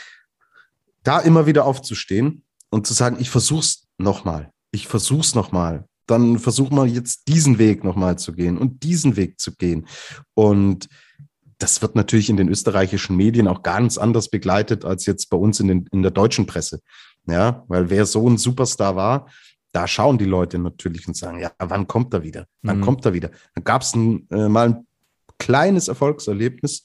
Da 1.03 1.19
immer 1.19 1.47
wieder 1.47 1.65
aufzustehen 1.65 2.45
und 2.71 2.87
zu 2.87 2.95
sagen, 2.95 3.17
ich 3.19 3.31
versuch's 3.31 3.89
nochmal. 3.99 4.53
Ich 4.71 4.87
versuch's 4.87 5.35
nochmal 5.35 5.89
dann 6.07 6.39
versuchen 6.39 6.77
wir 6.77 6.87
jetzt 6.87 7.29
diesen 7.29 7.59
Weg 7.59 7.85
nochmal 7.85 8.19
zu 8.19 8.33
gehen 8.33 8.59
und 8.59 8.83
diesen 8.83 9.17
Weg 9.17 9.41
zu 9.41 9.55
gehen. 9.55 9.87
Und 10.35 10.89
das 11.59 11.81
wird 11.81 11.95
natürlich 11.95 12.29
in 12.29 12.37
den 12.37 12.49
österreichischen 12.49 13.17
Medien 13.17 13.47
auch 13.47 13.63
ganz 13.63 13.99
anders 13.99 14.29
begleitet 14.29 14.85
als 14.85 15.07
jetzt 15.07 15.31
bei 15.31 15.37
uns 15.37 15.61
in, 15.61 15.69
den, 15.69 15.87
in 15.93 16.03
der 16.03 16.11
deutschen 16.11 16.47
Presse. 16.47 16.81
Ja, 17.27 17.65
weil 17.69 17.89
wer 17.89 18.05
so 18.05 18.29
ein 18.29 18.37
Superstar 18.37 18.97
war, 18.97 19.29
da 19.71 19.87
schauen 19.87 20.19
die 20.19 20.25
Leute 20.25 20.59
natürlich 20.59 21.07
und 21.07 21.17
sagen, 21.17 21.39
ja, 21.39 21.53
wann 21.59 21.87
kommt 21.87 22.13
er 22.13 22.23
wieder? 22.23 22.47
Wann 22.63 22.79
mhm. 22.79 22.83
kommt 22.83 23.07
er 23.07 23.13
wieder? 23.15 23.31
Dann 23.55 23.65
gab 23.65 23.83
es 23.83 23.95
äh, 23.95 24.49
mal 24.49 24.69
ein 24.69 24.87
kleines 25.39 25.89
Erfolgserlebnis 25.89 26.85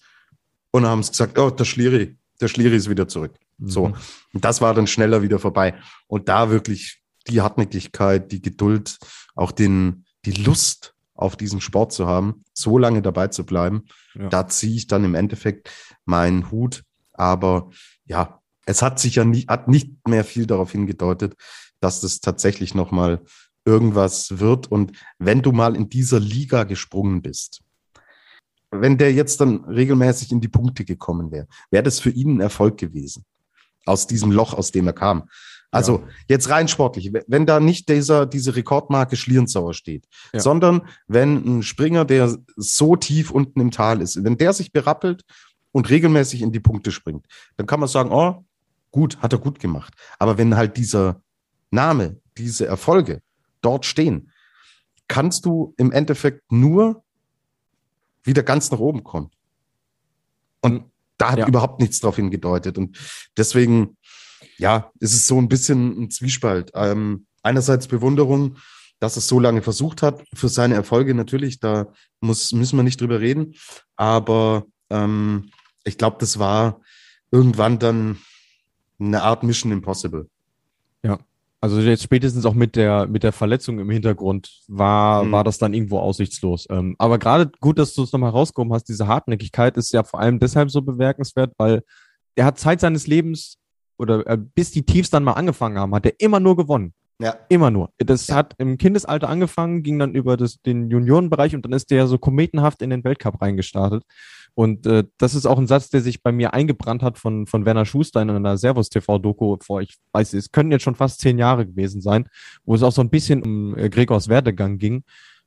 und 0.72 0.86
haben 0.86 1.04
sie 1.04 1.12
gesagt, 1.12 1.38
oh, 1.38 1.50
der 1.50 1.66
Schliri, 1.66 2.18
der 2.40 2.48
Schliri 2.48 2.76
ist 2.76 2.90
wieder 2.90 3.08
zurück. 3.08 3.34
Mhm. 3.58 3.70
So, 3.70 3.94
und 4.34 4.46
das 4.46 4.62
war 4.62 4.74
dann 4.74 4.88
schneller 4.88 5.22
wieder 5.22 5.40
vorbei. 5.40 5.74
Und 6.08 6.30
da 6.30 6.50
wirklich 6.50 7.02
die 7.30 7.42
Hartnäckigkeit, 7.42 8.32
die 8.32 8.42
Geduld, 8.42 8.98
auch 9.36 9.52
den, 9.52 10.06
die 10.26 10.32
Lust 10.32 10.96
auf 11.14 11.36
diesen 11.36 11.62
Sport 11.62 11.92
zu 11.92 12.08
haben, 12.08 12.44
so 12.54 12.78
lange 12.78 13.02
dabei 13.02 13.28
zu 13.28 13.46
bleiben. 13.46 13.86
Ja. 14.16 14.30
Da 14.30 14.48
ziehe 14.48 14.76
ich 14.76 14.88
dann 14.88 15.04
im 15.04 15.16
Endeffekt 15.16 15.72
meinen 16.06 16.52
Hut. 16.52 16.84
Aber 17.14 17.72
ja, 18.06 18.42
es 18.66 18.82
hat 18.82 19.00
sich 19.00 19.16
ja 19.16 19.26
nie, 19.26 19.46
hat 19.48 19.68
nicht 19.68 20.08
mehr 20.08 20.24
viel 20.24 20.46
darauf 20.46 20.72
hingedeutet, 20.72 21.36
dass 21.80 22.02
das 22.02 22.20
tatsächlich 22.20 22.76
nochmal 22.76 23.22
irgendwas 23.66 24.40
wird. 24.40 24.72
Und 24.72 24.92
wenn 25.18 25.42
du 25.42 25.52
mal 25.52 25.76
in 25.76 25.90
dieser 25.90 26.20
Liga 26.20 26.64
gesprungen 26.64 27.22
bist, 27.22 27.62
wenn 28.72 28.98
der 28.98 29.14
jetzt 29.14 29.42
dann 29.42 29.64
regelmäßig 29.66 30.32
in 30.32 30.42
die 30.42 30.48
Punkte 30.48 30.86
gekommen 30.86 31.32
wäre, 31.32 31.48
wäre 31.72 31.84
das 31.84 32.00
für 32.00 32.10
ihn 32.10 32.38
ein 32.38 32.42
Erfolg 32.42 32.78
gewesen. 32.78 33.26
Aus 33.86 34.08
diesem 34.08 34.32
Loch, 34.32 34.54
aus 34.54 34.72
dem 34.72 34.88
er 34.88 34.94
kam. 34.94 35.30
Also 35.78 36.00
ja. 36.00 36.08
jetzt 36.28 36.50
rein 36.50 36.68
sportlich, 36.68 37.12
wenn 37.28 37.46
da 37.46 37.60
nicht 37.60 37.90
dieser, 37.90 38.26
diese 38.26 38.56
Rekordmarke 38.56 39.16
Schlierenzauer 39.16 39.74
steht, 39.74 40.08
ja. 40.34 40.40
sondern 40.40 40.82
wenn 41.08 41.60
ein 41.60 41.64
Springer, 41.64 42.06
der 42.06 42.38
so 42.56 42.96
tief 42.96 43.32
unten 43.32 43.60
im 43.60 43.72
Tal 43.72 44.02
ist, 44.02 44.24
wenn 44.24 44.38
der 44.38 44.54
sich 44.54 44.72
berappelt 44.72 45.24
und 45.72 45.90
regelmäßig 45.90 46.42
in 46.42 46.52
die 46.52 46.60
Punkte 46.60 46.92
springt, 46.92 47.26
dann 47.56 47.68
kann 47.68 47.80
man 47.80 47.90
sagen, 47.90 48.12
oh, 48.12 48.46
gut, 48.92 49.18
hat 49.20 49.34
er 49.34 49.40
gut 49.40 49.60
gemacht. 49.60 49.94
Aber 50.20 50.38
wenn 50.38 50.56
halt 50.56 50.78
dieser 50.78 51.22
Name, 51.72 52.20
diese 52.38 52.66
Erfolge 52.66 53.22
dort 53.62 53.86
stehen, 53.86 54.32
kannst 55.08 55.46
du 55.46 55.74
im 55.78 55.92
Endeffekt 55.92 56.52
nur 56.52 57.04
wieder 58.24 58.44
ganz 58.44 58.72
nach 58.72 58.80
oben 58.80 59.04
kommen. 59.04 59.32
Und 60.62 60.86
da 61.18 61.32
hat 61.32 61.40
ja. 61.40 61.48
überhaupt 61.48 61.80
nichts 61.80 62.00
darauf 62.00 62.16
hingedeutet. 62.16 62.78
Und 62.78 62.98
deswegen 63.38 63.97
ja, 64.58 64.92
es 65.00 65.14
ist 65.14 65.28
so 65.28 65.38
ein 65.40 65.48
bisschen 65.48 66.04
ein 66.04 66.10
Zwiespalt. 66.10 66.72
Ähm, 66.74 67.26
einerseits 67.44 67.88
Bewunderung, 67.88 68.58
dass 69.00 69.18
es 69.18 69.28
so 69.28 69.40
lange 69.40 69.62
versucht 69.62 70.02
hat, 70.02 70.24
für 70.34 70.50
seine 70.50 70.76
Erfolge 70.76 71.14
natürlich, 71.14 71.60
da 71.60 71.88
muss, 72.20 72.52
müssen 72.52 72.78
wir 72.78 72.84
nicht 72.84 73.00
drüber 73.00 73.20
reden. 73.20 73.54
Aber 73.96 74.66
ähm, 74.90 75.50
ich 75.84 75.98
glaube, 75.98 76.18
das 76.20 76.40
war 76.40 76.82
irgendwann 77.32 77.80
dann 77.80 78.18
eine 79.00 79.22
Art 79.22 79.44
Mission 79.44 79.72
Impossible. 79.72 80.28
Ja, 81.04 81.20
also 81.62 81.80
jetzt 81.80 82.04
spätestens 82.04 82.46
auch 82.46 82.54
mit 82.54 82.76
der, 82.76 83.08
mit 83.08 83.24
der 83.24 83.32
Verletzung 83.32 83.80
im 83.80 83.90
Hintergrund 83.90 84.64
war, 84.68 85.24
mhm. 85.24 85.32
war 85.32 85.44
das 85.44 85.58
dann 85.58 85.74
irgendwo 85.74 86.00
aussichtslos. 86.00 86.68
Ähm, 86.70 86.96
aber 86.98 87.20
gerade 87.20 87.52
gut, 87.60 87.78
dass 87.80 87.94
du 87.94 88.04
es 88.04 88.12
nochmal 88.12 88.32
rausgekommen 88.32 88.74
hast, 88.74 88.86
diese 88.86 89.08
Hartnäckigkeit 89.08 89.78
ist 89.78 89.92
ja 89.92 90.04
vor 90.04 90.20
allem 90.20 90.40
deshalb 90.40 90.72
so 90.72 90.82
bemerkenswert, 90.82 91.54
weil 91.58 91.84
er 92.36 92.46
hat 92.46 92.60
Zeit 92.60 92.80
seines 92.80 93.08
Lebens 93.08 93.58
oder 93.98 94.26
äh, 94.28 94.38
bis 94.38 94.72
die 94.72 94.86
Tiefs 94.86 95.10
dann 95.10 95.24
mal 95.24 95.34
angefangen 95.34 95.78
haben, 95.78 95.94
hat 95.94 96.06
er 96.06 96.20
immer 96.20 96.40
nur 96.40 96.56
gewonnen. 96.56 96.94
Ja. 97.20 97.36
Immer 97.50 97.72
nur. 97.72 97.92
Das 97.98 98.28
ja. 98.28 98.36
hat 98.36 98.54
im 98.60 98.78
Kindesalter 98.78 99.28
angefangen, 99.28 99.82
ging 99.82 99.98
dann 99.98 100.14
über 100.14 100.38
das, 100.38 100.62
den 100.62 100.92
Juniorenbereich 100.92 101.56
und 101.56 101.66
dann 101.66 101.74
ist 101.74 101.90
der 101.90 102.06
so 102.06 102.20
kometenhaft 102.20 102.82
in 102.82 102.92
den 102.92 103.04
Weltcup 103.04 103.42
reingestartet. 103.42 104.04
Und 104.54 104.86
äh, 104.86 105.04
das 105.18 105.34
ist 105.36 105.46
auch 105.46 105.58
ein 105.58 105.68
Satz, 105.68 105.90
der 105.90 106.02
sich 106.02 106.22
bei 106.22 106.32
mir 106.32 106.54
eingebrannt 106.54 107.04
hat 107.04 107.18
von, 107.18 107.48
von 107.48 107.66
Werner 107.66 107.86
Schuster 107.86 108.22
in 108.22 108.30
einer 108.30 108.58
Servus-TV-Doku 108.58 109.58
vor, 109.62 109.82
ich 109.82 109.98
weiß, 110.14 110.34
es 110.34 110.52
können 110.52 110.72
jetzt 110.72 110.84
schon 110.84 110.96
fast 110.96 111.22
zehn 111.22 111.38
Jahre 111.38 111.66
gewesen 111.66 112.02
sein, 112.02 112.28
wo 112.66 112.76
es 112.76 112.84
auch 112.84 112.92
so 112.92 113.02
ein 113.02 113.10
bisschen 113.10 113.44
um 113.44 113.78
äh, 113.78 113.90
Gregors 113.90 114.30
Werdegang 114.30 114.78
ging. 114.78 115.04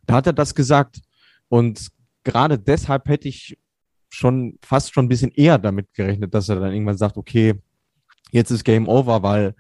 Da 0.07 0.15
hat 0.15 0.27
er 0.27 0.33
das 0.33 0.55
gesagt. 0.55 1.01
Und 1.49 1.89
gerade 2.25 2.59
deshalb 2.59 3.09
hätte 3.09 3.29
ich 3.29 3.59
schon 4.09 4.59
fast 4.63 4.93
schon 4.93 5.07
ein 5.07 5.09
bisschen 5.09 5.31
eher 5.33 5.59
damit 5.59 5.93
gerechnet, 5.95 6.35
dass 6.35 6.49
er 6.49 6.61
dann 6.61 6.73
irgendwann 6.73 6.97
sagt, 6.97 7.17
okay, 7.17 7.55
jetzt 8.33 8.51
ist 8.51 8.65
Game 8.65 8.89
Over, 8.89 9.23
weil 9.23 9.55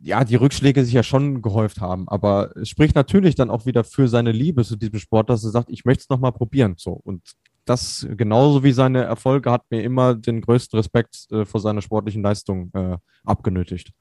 ja, 0.00 0.24
die 0.24 0.36
Rückschläge 0.36 0.84
sich 0.84 0.94
ja 0.94 1.02
schon 1.02 1.40
gehäuft 1.42 1.80
haben, 1.80 2.08
aber 2.08 2.56
es 2.56 2.68
spricht 2.68 2.94
natürlich 2.94 3.34
dann 3.34 3.50
auch 3.50 3.66
wieder 3.66 3.84
für 3.84 4.08
seine 4.08 4.32
Liebe 4.32 4.64
zu 4.64 4.76
diesem 4.76 4.98
Sport, 4.98 5.30
dass 5.30 5.44
er 5.44 5.50
sagt, 5.50 5.70
ich 5.70 5.84
möchte 5.84 6.02
es 6.02 6.08
nochmal 6.08 6.32
probieren. 6.32 6.74
So. 6.76 6.92
Und 6.92 7.22
das 7.64 8.06
genauso 8.16 8.64
wie 8.64 8.72
seine 8.72 9.04
Erfolge 9.04 9.50
hat 9.50 9.70
mir 9.70 9.82
immer 9.82 10.14
den 10.14 10.40
größten 10.40 10.78
Respekt 10.78 11.26
äh, 11.30 11.44
vor 11.44 11.60
seiner 11.60 11.82
sportlichen 11.82 12.22
Leistung 12.22 12.70
äh, 12.74 12.96
abgenötigt. 13.24 13.92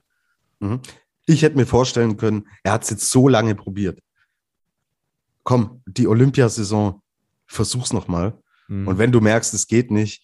Mhm. 0.60 0.80
Ich 1.26 1.42
hätte 1.42 1.58
mir 1.58 1.66
vorstellen 1.66 2.18
können, 2.18 2.48
er 2.64 2.74
hat 2.74 2.84
es 2.84 2.90
jetzt 2.90 3.10
so 3.10 3.28
lange 3.28 3.54
probiert. 3.56 4.00
Komm, 5.44 5.82
die 5.86 6.08
Olympiasaison, 6.08 7.02
versuch's 7.46 7.94
nochmal. 7.94 8.38
Mhm. 8.68 8.88
Und 8.88 8.98
wenn 8.98 9.12
du 9.12 9.20
merkst, 9.20 9.54
es 9.54 9.68
geht 9.68 9.92
nicht, 9.92 10.24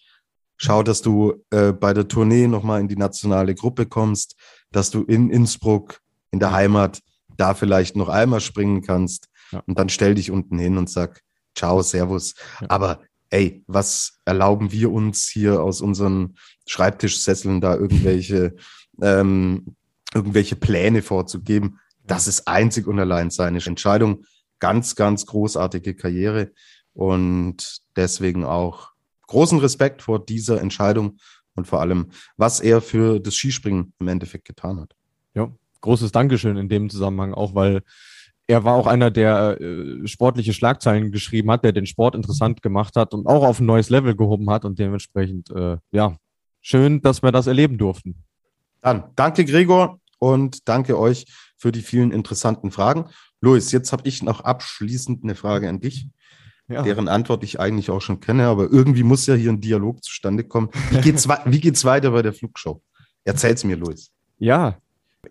schau, 0.58 0.84
dass 0.84 1.02
du 1.02 1.44
äh, 1.50 1.72
bei 1.72 1.94
der 1.94 2.08
Tournee 2.08 2.48
nochmal 2.48 2.82
in 2.82 2.88
die 2.88 2.96
nationale 2.96 3.56
Gruppe 3.56 3.86
kommst, 3.86 4.36
dass 4.72 4.92
du 4.92 5.04
in 5.04 5.30
Innsbruck, 5.30 6.00
in 6.32 6.40
der 6.40 6.52
Heimat, 6.52 7.02
da 7.38 7.54
vielleicht 7.54 7.96
noch 7.96 8.10
einmal 8.10 8.42
springen 8.42 8.82
kannst. 8.82 9.30
Ja. 9.52 9.64
Und 9.66 9.78
dann 9.78 9.90
stell 9.90 10.16
dich 10.16 10.32
unten 10.32 10.58
hin 10.58 10.78
und 10.78 10.90
sag, 10.90 11.22
ciao, 11.56 11.82
servus. 11.82 12.36
Ja. 12.62 12.70
Aber 12.70 13.02
ey, 13.30 13.64
was 13.68 14.20
erlauben 14.26 14.72
wir 14.72 14.92
uns 14.92 15.28
hier 15.28 15.62
aus 15.62 15.82
unseren 15.82 16.36
Schreibtischsesseln 16.68 17.62
da 17.62 17.76
irgendwelche, 17.76 18.56
ähm, 19.02 19.76
irgendwelche 20.14 20.56
Pläne 20.56 21.02
vorzugeben? 21.02 21.80
Das 22.06 22.28
ist 22.28 22.48
einzig 22.48 22.88
und 22.88 23.00
allein 23.00 23.30
seine 23.30 23.64
Entscheidung. 23.64 24.26
Ganz, 24.60 24.96
ganz 24.96 25.26
großartige 25.26 25.96
Karriere 25.96 26.52
und 26.94 27.82
deswegen 27.96 28.46
auch 28.46 28.93
großen 29.28 29.60
Respekt 29.60 30.02
vor 30.02 30.24
dieser 30.24 30.62
Entscheidung 30.62 31.18
und 31.56 31.68
vor 31.68 31.82
allem, 31.82 32.12
was 32.38 32.60
er 32.60 32.82
für 32.82 33.20
das 33.20 33.36
Skispringen 33.36 33.94
im 34.00 34.08
Endeffekt 34.08 34.46
getan 34.46 34.80
hat. 34.80 34.96
Ja, 35.34 35.52
großes 35.82 36.12
Dankeschön 36.12 36.58
in 36.58 36.70
dem 36.70 36.90
Zusammenhang 36.90 37.34
auch, 37.34 37.56
weil 37.56 37.82
er 38.48 38.64
war 38.64 38.76
auch 38.76 38.88
einer, 38.88 39.10
der 39.10 39.60
äh, 39.62 40.08
sportliche 40.08 40.54
Schlagzeilen 40.54 41.12
geschrieben 41.12 41.50
hat, 41.52 41.64
der 41.64 41.72
den 41.72 41.86
Sport 41.86 42.16
interessant 42.16 42.62
gemacht 42.62 42.96
hat 42.96 43.14
und 43.14 43.26
auch 43.26 43.44
auf 43.44 43.60
ein 43.60 43.66
neues 43.66 43.90
Level 43.90 44.16
gehoben 44.16 44.50
hat 44.50 44.66
und 44.66 44.80
dementsprechend, 44.80 45.50
äh, 45.52 45.78
ja, 45.92 46.18
schön, 46.62 47.02
dass 47.02 47.24
wir 47.24 47.32
das 47.32 47.48
erleben 47.48 47.78
durften. 47.78 48.24
Dann 48.82 49.06
danke 49.16 49.46
Gregor 49.46 50.00
und 50.20 50.68
danke 50.68 51.00
euch 51.00 51.26
für 51.58 51.72
die 51.72 51.82
vielen 51.82 52.12
interessanten 52.12 52.72
Fragen. 52.72 53.06
Luis, 53.40 53.72
jetzt 53.72 53.94
habe 53.94 54.08
ich 54.08 54.24
noch 54.24 54.42
abschließend 54.42 55.24
eine 55.24 55.36
Frage 55.36 55.70
an 55.70 55.80
dich, 55.80 56.10
ja. 56.68 56.82
deren 56.84 57.08
Antwort 57.08 57.44
ich 57.44 57.60
eigentlich 57.60 57.90
auch 57.90 58.02
schon 58.02 58.20
kenne, 58.20 58.48
aber 58.48 58.72
irgendwie 58.72 59.04
muss 59.04 59.26
ja 59.28 59.36
hier 59.36 59.52
ein 59.52 59.62
Dialog 59.62 60.04
zustande 60.04 60.44
kommen. 60.44 60.70
Wie 60.92 61.02
geht's, 61.02 61.28
wie 61.28 61.60
geht's 61.60 61.86
weiter 61.86 62.12
bei 62.12 62.22
der 62.22 62.34
Flugshow? 62.34 62.82
Erzähl's 63.24 63.64
mir, 63.64 63.78
Luis. 63.78 64.12
Ja, 64.38 64.78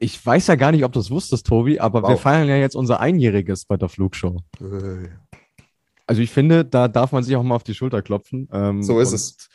ich 0.00 0.24
weiß 0.24 0.46
ja 0.46 0.54
gar 0.54 0.72
nicht, 0.72 0.84
ob 0.84 0.92
du 0.92 1.00
es 1.00 1.10
wusstest, 1.10 1.46
Tobi, 1.46 1.78
aber 1.78 2.02
wow. 2.02 2.10
wir 2.10 2.16
feiern 2.16 2.48
ja 2.48 2.56
jetzt 2.56 2.76
unser 2.76 3.00
Einjähriges 3.00 3.66
bei 3.66 3.76
der 3.76 3.88
Flugshow. 3.88 4.38
Hey. 4.58 5.10
Also 6.06 6.22
ich 6.22 6.30
finde, 6.30 6.64
da 6.64 6.88
darf 6.88 7.12
man 7.12 7.22
sich 7.22 7.36
auch 7.36 7.42
mal 7.42 7.54
auf 7.54 7.62
die 7.62 7.74
Schulter 7.74 8.02
klopfen. 8.02 8.48
Ähm, 8.52 8.82
so 8.82 9.00
ist 9.00 9.10
und, 9.10 9.14
es. 9.14 9.48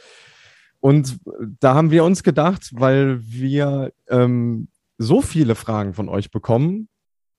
Und 0.79 1.19
da 1.59 1.73
haben 1.73 1.91
wir 1.91 2.03
uns 2.03 2.23
gedacht, 2.23 2.69
weil 2.73 3.19
wir 3.21 3.91
ähm, 4.09 4.67
so 4.97 5.21
viele 5.21 5.55
Fragen 5.55 5.93
von 5.93 6.07
euch 6.07 6.31
bekommen, 6.31 6.87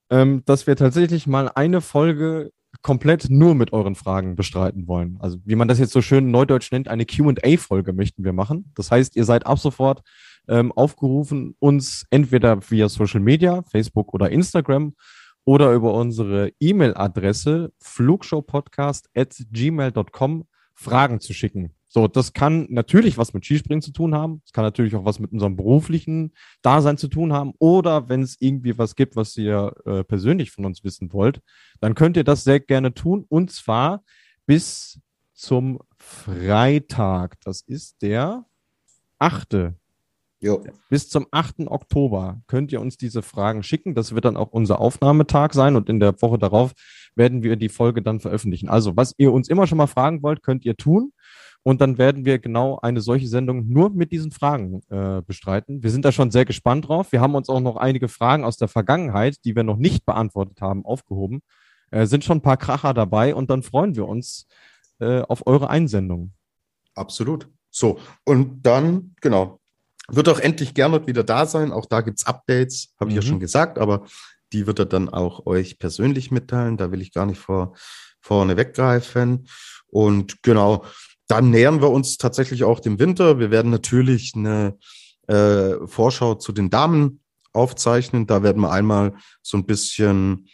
ähm, 0.09 0.43
dass 0.45 0.67
wir 0.67 0.75
tatsächlich 0.75 1.25
mal 1.25 1.49
eine 1.49 1.81
Folge 1.81 2.51
komplett 2.81 3.29
nur 3.29 3.55
mit 3.55 3.73
euren 3.73 3.95
Fragen 3.95 4.35
bestreiten 4.35 4.87
wollen. 4.87 5.17
Also 5.19 5.39
wie 5.45 5.55
man 5.55 5.67
das 5.67 5.79
jetzt 5.79 5.93
so 5.93 6.01
schön 6.01 6.31
neudeutsch 6.31 6.71
nennt, 6.71 6.87
eine 6.87 7.05
QA-Folge 7.05 7.93
möchten 7.93 8.23
wir 8.23 8.33
machen. 8.33 8.71
Das 8.75 8.91
heißt, 8.91 9.15
ihr 9.15 9.25
seid 9.25 9.45
ab 9.45 9.59
sofort 9.59 10.01
ähm, 10.47 10.71
aufgerufen, 10.71 11.55
uns 11.59 12.05
entweder 12.09 12.59
via 12.69 12.89
Social 12.89 13.19
Media, 13.19 13.61
Facebook 13.63 14.13
oder 14.13 14.29
Instagram 14.29 14.93
oder 15.45 15.73
über 15.73 15.93
unsere 15.93 16.51
E-Mail-Adresse 16.59 17.71
flugshowpodcast.gmail.com 17.79 20.45
Fragen 20.75 21.19
zu 21.19 21.33
schicken. 21.33 21.73
So, 21.91 22.07
das 22.07 22.33
kann 22.33 22.67
natürlich 22.69 23.17
was 23.17 23.33
mit 23.33 23.43
Skispringen 23.43 23.81
zu 23.81 23.91
tun 23.91 24.13
haben. 24.13 24.43
Es 24.45 24.53
kann 24.53 24.63
natürlich 24.63 24.95
auch 24.95 25.05
was 25.05 25.19
mit 25.19 25.31
unserem 25.31 25.55
beruflichen 25.55 26.33
Dasein 26.61 26.97
zu 26.99 27.07
tun 27.07 27.33
haben. 27.33 27.53
Oder 27.57 28.07
wenn 28.09 28.21
es 28.21 28.37
irgendwie 28.39 28.77
was 28.77 28.95
gibt, 28.95 29.15
was 29.15 29.35
ihr 29.35 29.73
äh, 29.85 30.03
persönlich 30.03 30.51
von 30.51 30.65
uns 30.65 30.83
wissen 30.83 31.11
wollt, 31.13 31.41
dann 31.81 31.95
könnt 31.95 32.15
ihr 32.15 32.23
das 32.23 32.43
sehr 32.43 32.59
gerne 32.59 32.93
tun. 32.93 33.25
Und 33.27 33.51
zwar 33.51 34.03
bis 34.45 34.99
zum 35.33 35.79
Freitag. 35.97 37.41
Das 37.41 37.61
ist 37.61 38.03
der 38.03 38.45
achte 39.17 39.75
Jo. 40.41 40.63
Bis 40.89 41.09
zum 41.09 41.27
8. 41.31 41.67
Oktober 41.67 42.41
könnt 42.47 42.71
ihr 42.71 42.79
uns 42.79 42.95
diese 42.95 43.21
Fragen 43.21 43.61
schicken. 43.61 43.93
Das 43.93 44.15
wird 44.15 44.23
dann 44.23 44.37
auch 44.37 44.51
unser 44.51 44.79
Aufnahmetag 44.79 45.53
sein 45.53 45.75
und 45.75 45.89
in 45.89 45.99
der 45.99 46.21
Woche 46.21 46.37
darauf 46.37 46.71
werden 47.15 47.43
wir 47.43 47.57
die 47.57 47.67
Folge 47.67 48.01
dann 48.01 48.21
veröffentlichen. 48.21 48.69
Also, 48.69 48.95
was 48.95 49.13
ihr 49.17 49.33
uns 49.33 49.49
immer 49.49 49.67
schon 49.67 49.77
mal 49.77 49.87
fragen 49.87 50.23
wollt, 50.23 50.41
könnt 50.41 50.63
ihr 50.63 50.77
tun. 50.77 51.11
Und 51.63 51.81
dann 51.81 51.97
werden 51.97 52.25
wir 52.25 52.39
genau 52.39 52.79
eine 52.81 53.01
solche 53.01 53.27
Sendung 53.27 53.67
nur 53.67 53.89
mit 53.89 54.11
diesen 54.11 54.31
Fragen 54.31 54.81
äh, 54.89 55.21
bestreiten. 55.21 55.83
Wir 55.83 55.91
sind 55.91 56.05
da 56.05 56.11
schon 56.11 56.31
sehr 56.31 56.45
gespannt 56.45 56.87
drauf. 56.87 57.11
Wir 57.11 57.21
haben 57.21 57.35
uns 57.35 57.49
auch 57.49 57.59
noch 57.59 57.75
einige 57.75 58.07
Fragen 58.07 58.45
aus 58.45 58.57
der 58.57 58.69
Vergangenheit, 58.69 59.43
die 59.43 59.55
wir 59.55 59.63
noch 59.63 59.77
nicht 59.77 60.05
beantwortet 60.05 60.61
haben, 60.61 60.85
aufgehoben. 60.85 61.41
Äh, 61.91 62.05
sind 62.05 62.23
schon 62.23 62.37
ein 62.37 62.41
paar 62.41 62.57
Kracher 62.57 62.93
dabei 62.93 63.35
und 63.35 63.49
dann 63.49 63.63
freuen 63.63 63.95
wir 63.95 64.07
uns 64.07 64.47
äh, 64.99 65.21
auf 65.21 65.47
eure 65.47 65.69
Einsendung. 65.69 66.31
Absolut. 66.95 67.49
So, 67.71 67.99
und 68.25 68.63
dann, 68.63 69.15
genau, 69.21 69.59
wird 70.07 70.29
auch 70.29 70.39
endlich 70.39 70.73
Gernot 70.73 71.07
wieder 71.07 71.23
da 71.23 71.45
sein. 71.45 71.71
Auch 71.71 71.85
da 71.85 72.01
gibt 72.01 72.19
es 72.19 72.25
Updates, 72.25 72.93
habe 72.99 73.11
ich 73.11 73.15
mhm. 73.15 73.21
ja 73.21 73.27
schon 73.27 73.39
gesagt, 73.39 73.77
aber 73.77 74.05
die 74.53 74.65
wird 74.65 74.79
er 74.79 74.85
dann 74.85 75.09
auch 75.09 75.45
euch 75.45 75.77
persönlich 75.77 76.31
mitteilen. 76.31 76.77
Da 76.77 76.91
will 76.91 77.01
ich 77.01 77.13
gar 77.13 77.25
nicht 77.25 77.39
vor, 77.39 77.75
vorne 78.19 78.57
weggreifen. 78.57 79.47
Und 79.87 80.41
genau, 80.43 80.85
dann 81.29 81.51
nähern 81.51 81.81
wir 81.81 81.91
uns 81.91 82.17
tatsächlich 82.17 82.63
auch 82.63 82.79
dem 82.79 82.99
Winter. 82.99 83.39
Wir 83.39 83.51
werden 83.51 83.71
natürlich 83.71 84.33
eine 84.35 84.77
äh, 85.27 85.75
Vorschau 85.85 86.35
zu 86.35 86.51
den 86.51 86.71
Damen 86.71 87.21
aufzeichnen. 87.53 88.25
Da 88.25 88.41
werden 88.41 88.63
wir 88.63 88.71
einmal 88.71 89.13
so 89.43 89.55
ein 89.55 89.65
bisschen 89.65 90.49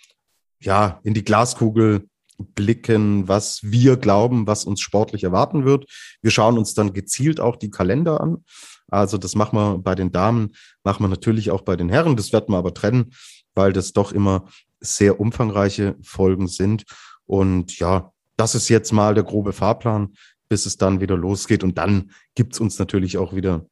ja 0.60 1.00
in 1.04 1.14
die 1.14 1.24
Glaskugel 1.24 2.08
blicken, 2.38 3.30
was 3.30 3.62
wir 3.64 3.96
glauben, 3.96 4.48
was 4.48 4.66
uns 4.66 4.82
sportlich 4.82 5.24
erwarten 5.24 5.64
wird. 5.64 5.86
Wir 6.22 6.32
schauen 6.32 6.58
uns 6.58 6.74
dann 6.74 6.92
gezielt 6.92 7.40
auch 7.40 7.56
die 7.56 7.70
Kalender 7.72 8.20
an. 8.20 8.44
Also 8.90 9.18
das 9.18 9.34
machen 9.34 9.58
wir 9.58 9.78
bei 9.78 9.96
den 9.96 10.12
Damen, 10.12 10.56
machen 10.84 11.06
wir 11.06 11.08
natürlich 11.08 11.52
auch 11.52 11.62
bei 11.62 11.78
den 11.78 11.88
Herren. 11.88 12.18
Das 12.18 12.34
werden 12.34 12.54
wir 12.54 12.58
aber 12.58 12.74
trennen, 12.74 13.14
weil 13.54 13.72
das 13.72 13.94
doch 13.94 14.12
immer 14.12 14.46
sehr 14.82 15.22
umfangreiche 15.22 15.96
Folgen 16.04 16.50
sind. 16.50 16.84
Und 17.26 17.80
ja, 17.80 18.12
das 18.36 18.56
ist 18.56 18.68
jetzt 18.68 18.92
mal 18.92 19.14
der 19.14 19.24
grobe 19.24 19.54
Fahrplan, 19.54 20.14
bis 20.48 20.66
es 20.66 20.78
dann 20.78 21.02
wieder 21.02 21.18
losgeht. 21.18 21.64
Und 21.64 21.78
dann 21.78 22.12
gibt's 22.36 22.60
uns 22.60 22.80
natürlich 22.80 23.18
auch 23.18 23.34
wieder 23.34 23.66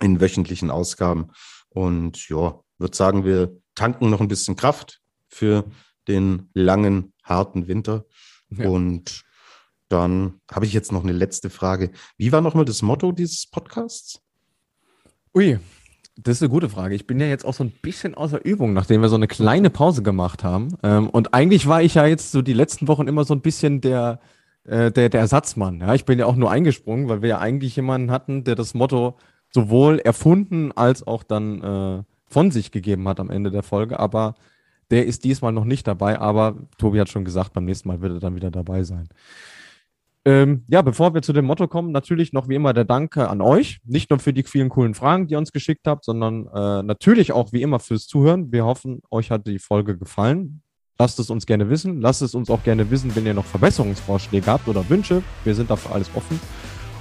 in 0.00 0.20
wöchentlichen 0.20 0.70
Ausgaben. 0.70 1.30
Und 1.68 2.28
ja, 2.28 2.60
würde 2.78 2.96
sagen, 2.96 3.24
wir 3.24 3.56
tanken 3.74 4.10
noch 4.10 4.20
ein 4.20 4.28
bisschen 4.28 4.56
Kraft 4.56 5.00
für 5.28 5.64
den 6.08 6.50
langen, 6.54 7.12
harten 7.22 7.68
Winter. 7.68 8.06
Ja. 8.50 8.68
Und 8.68 9.24
dann 9.88 10.40
habe 10.50 10.66
ich 10.66 10.72
jetzt 10.72 10.92
noch 10.92 11.02
eine 11.02 11.12
letzte 11.12 11.50
Frage. 11.50 11.90
Wie 12.16 12.32
war 12.32 12.40
nochmal 12.40 12.64
das 12.64 12.82
Motto 12.82 13.12
dieses 13.12 13.46
Podcasts? 13.46 14.20
Ui, 15.34 15.58
das 16.16 16.38
ist 16.38 16.42
eine 16.42 16.50
gute 16.50 16.68
Frage. 16.68 16.94
Ich 16.94 17.06
bin 17.06 17.20
ja 17.20 17.26
jetzt 17.26 17.44
auch 17.44 17.54
so 17.54 17.62
ein 17.62 17.70
bisschen 17.82 18.14
außer 18.14 18.44
Übung, 18.44 18.72
nachdem 18.72 19.02
wir 19.02 19.08
so 19.08 19.16
eine 19.16 19.28
kleine 19.28 19.70
Pause 19.70 20.02
gemacht 20.02 20.44
haben. 20.44 20.76
Ähm, 20.82 21.10
und 21.10 21.34
eigentlich 21.34 21.66
war 21.66 21.82
ich 21.82 21.94
ja 21.94 22.06
jetzt 22.06 22.32
so 22.32 22.42
die 22.42 22.54
letzten 22.54 22.88
Wochen 22.88 23.06
immer 23.06 23.24
so 23.24 23.34
ein 23.34 23.42
bisschen 23.42 23.80
der, 23.80 24.20
äh, 24.66 24.90
der, 24.90 25.08
der 25.08 25.20
Ersatzmann. 25.20 25.80
Ja, 25.80 25.94
ich 25.94 26.04
bin 26.04 26.18
ja 26.18 26.26
auch 26.26 26.36
nur 26.36 26.50
eingesprungen, 26.50 27.08
weil 27.08 27.22
wir 27.22 27.28
ja 27.30 27.38
eigentlich 27.38 27.76
jemanden 27.76 28.10
hatten, 28.10 28.44
der 28.44 28.54
das 28.54 28.74
Motto 28.74 29.16
sowohl 29.52 29.98
erfunden 29.98 30.72
als 30.72 31.06
auch 31.06 31.22
dann 31.22 31.62
äh, 31.62 32.02
von 32.26 32.50
sich 32.50 32.72
gegeben 32.72 33.08
hat 33.08 33.20
am 33.20 33.30
Ende 33.30 33.50
der 33.50 33.62
Folge. 33.62 33.98
Aber 33.98 34.34
der 34.90 35.06
ist 35.06 35.24
diesmal 35.24 35.52
noch 35.52 35.64
nicht 35.64 35.86
dabei. 35.86 36.18
Aber 36.20 36.56
Tobi 36.78 37.00
hat 37.00 37.08
schon 37.08 37.24
gesagt, 37.24 37.52
beim 37.52 37.64
nächsten 37.64 37.88
Mal 37.88 38.00
wird 38.00 38.12
er 38.12 38.20
dann 38.20 38.34
wieder 38.36 38.50
dabei 38.50 38.82
sein. 38.82 39.08
Ähm, 40.24 40.64
ja, 40.66 40.82
bevor 40.82 41.14
wir 41.14 41.22
zu 41.22 41.32
dem 41.32 41.44
Motto 41.44 41.68
kommen, 41.68 41.92
natürlich 41.92 42.32
noch 42.32 42.48
wie 42.48 42.56
immer 42.56 42.72
der 42.72 42.84
Danke 42.84 43.28
an 43.28 43.40
euch. 43.40 43.78
Nicht 43.84 44.10
nur 44.10 44.18
für 44.18 44.32
die 44.32 44.42
vielen 44.42 44.70
coolen 44.70 44.94
Fragen, 44.94 45.28
die 45.28 45.34
ihr 45.34 45.38
uns 45.38 45.52
geschickt 45.52 45.86
habt, 45.86 46.04
sondern 46.04 46.48
äh, 46.48 46.82
natürlich 46.82 47.30
auch 47.30 47.52
wie 47.52 47.62
immer 47.62 47.78
fürs 47.78 48.08
Zuhören. 48.08 48.50
Wir 48.50 48.64
hoffen, 48.64 49.02
euch 49.10 49.30
hat 49.30 49.46
die 49.46 49.60
Folge 49.60 49.96
gefallen. 49.96 50.62
Lasst 50.98 51.18
es 51.18 51.30
uns 51.30 51.46
gerne 51.46 51.68
wissen. 51.68 52.00
Lasst 52.00 52.22
es 52.22 52.34
uns 52.34 52.48
auch 52.50 52.62
gerne 52.62 52.90
wissen, 52.90 53.14
wenn 53.14 53.26
ihr 53.26 53.34
noch 53.34 53.44
Verbesserungsvorschläge 53.44 54.50
habt 54.50 54.68
oder 54.68 54.88
Wünsche. 54.88 55.22
Wir 55.44 55.54
sind 55.54 55.70
dafür 55.70 55.94
alles 55.94 56.10
offen. 56.14 56.40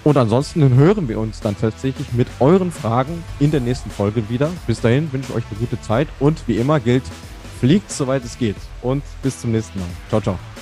Und 0.03 0.17
ansonsten 0.17 0.75
hören 0.75 1.07
wir 1.07 1.17
uns 1.17 1.39
dann 1.39 1.57
tatsächlich 1.59 2.13
mit 2.13 2.27
euren 2.39 2.71
Fragen 2.71 3.23
in 3.39 3.49
der 3.51 3.61
nächsten 3.61 3.89
Folge 3.89 4.29
wieder. 4.29 4.51
Bis 4.67 4.81
dahin 4.81 5.11
wünsche 5.11 5.31
ich 5.31 5.37
euch 5.37 5.43
eine 5.49 5.59
gute 5.59 5.81
Zeit 5.81 6.07
und 6.19 6.47
wie 6.47 6.57
immer 6.57 6.79
gilt, 6.79 7.03
fliegt 7.59 7.91
soweit 7.91 8.23
es 8.23 8.37
geht. 8.37 8.57
Und 8.83 9.03
bis 9.23 9.41
zum 9.41 9.51
nächsten 9.51 9.79
Mal. 9.79 9.87
Ciao, 10.09 10.21
ciao. 10.21 10.54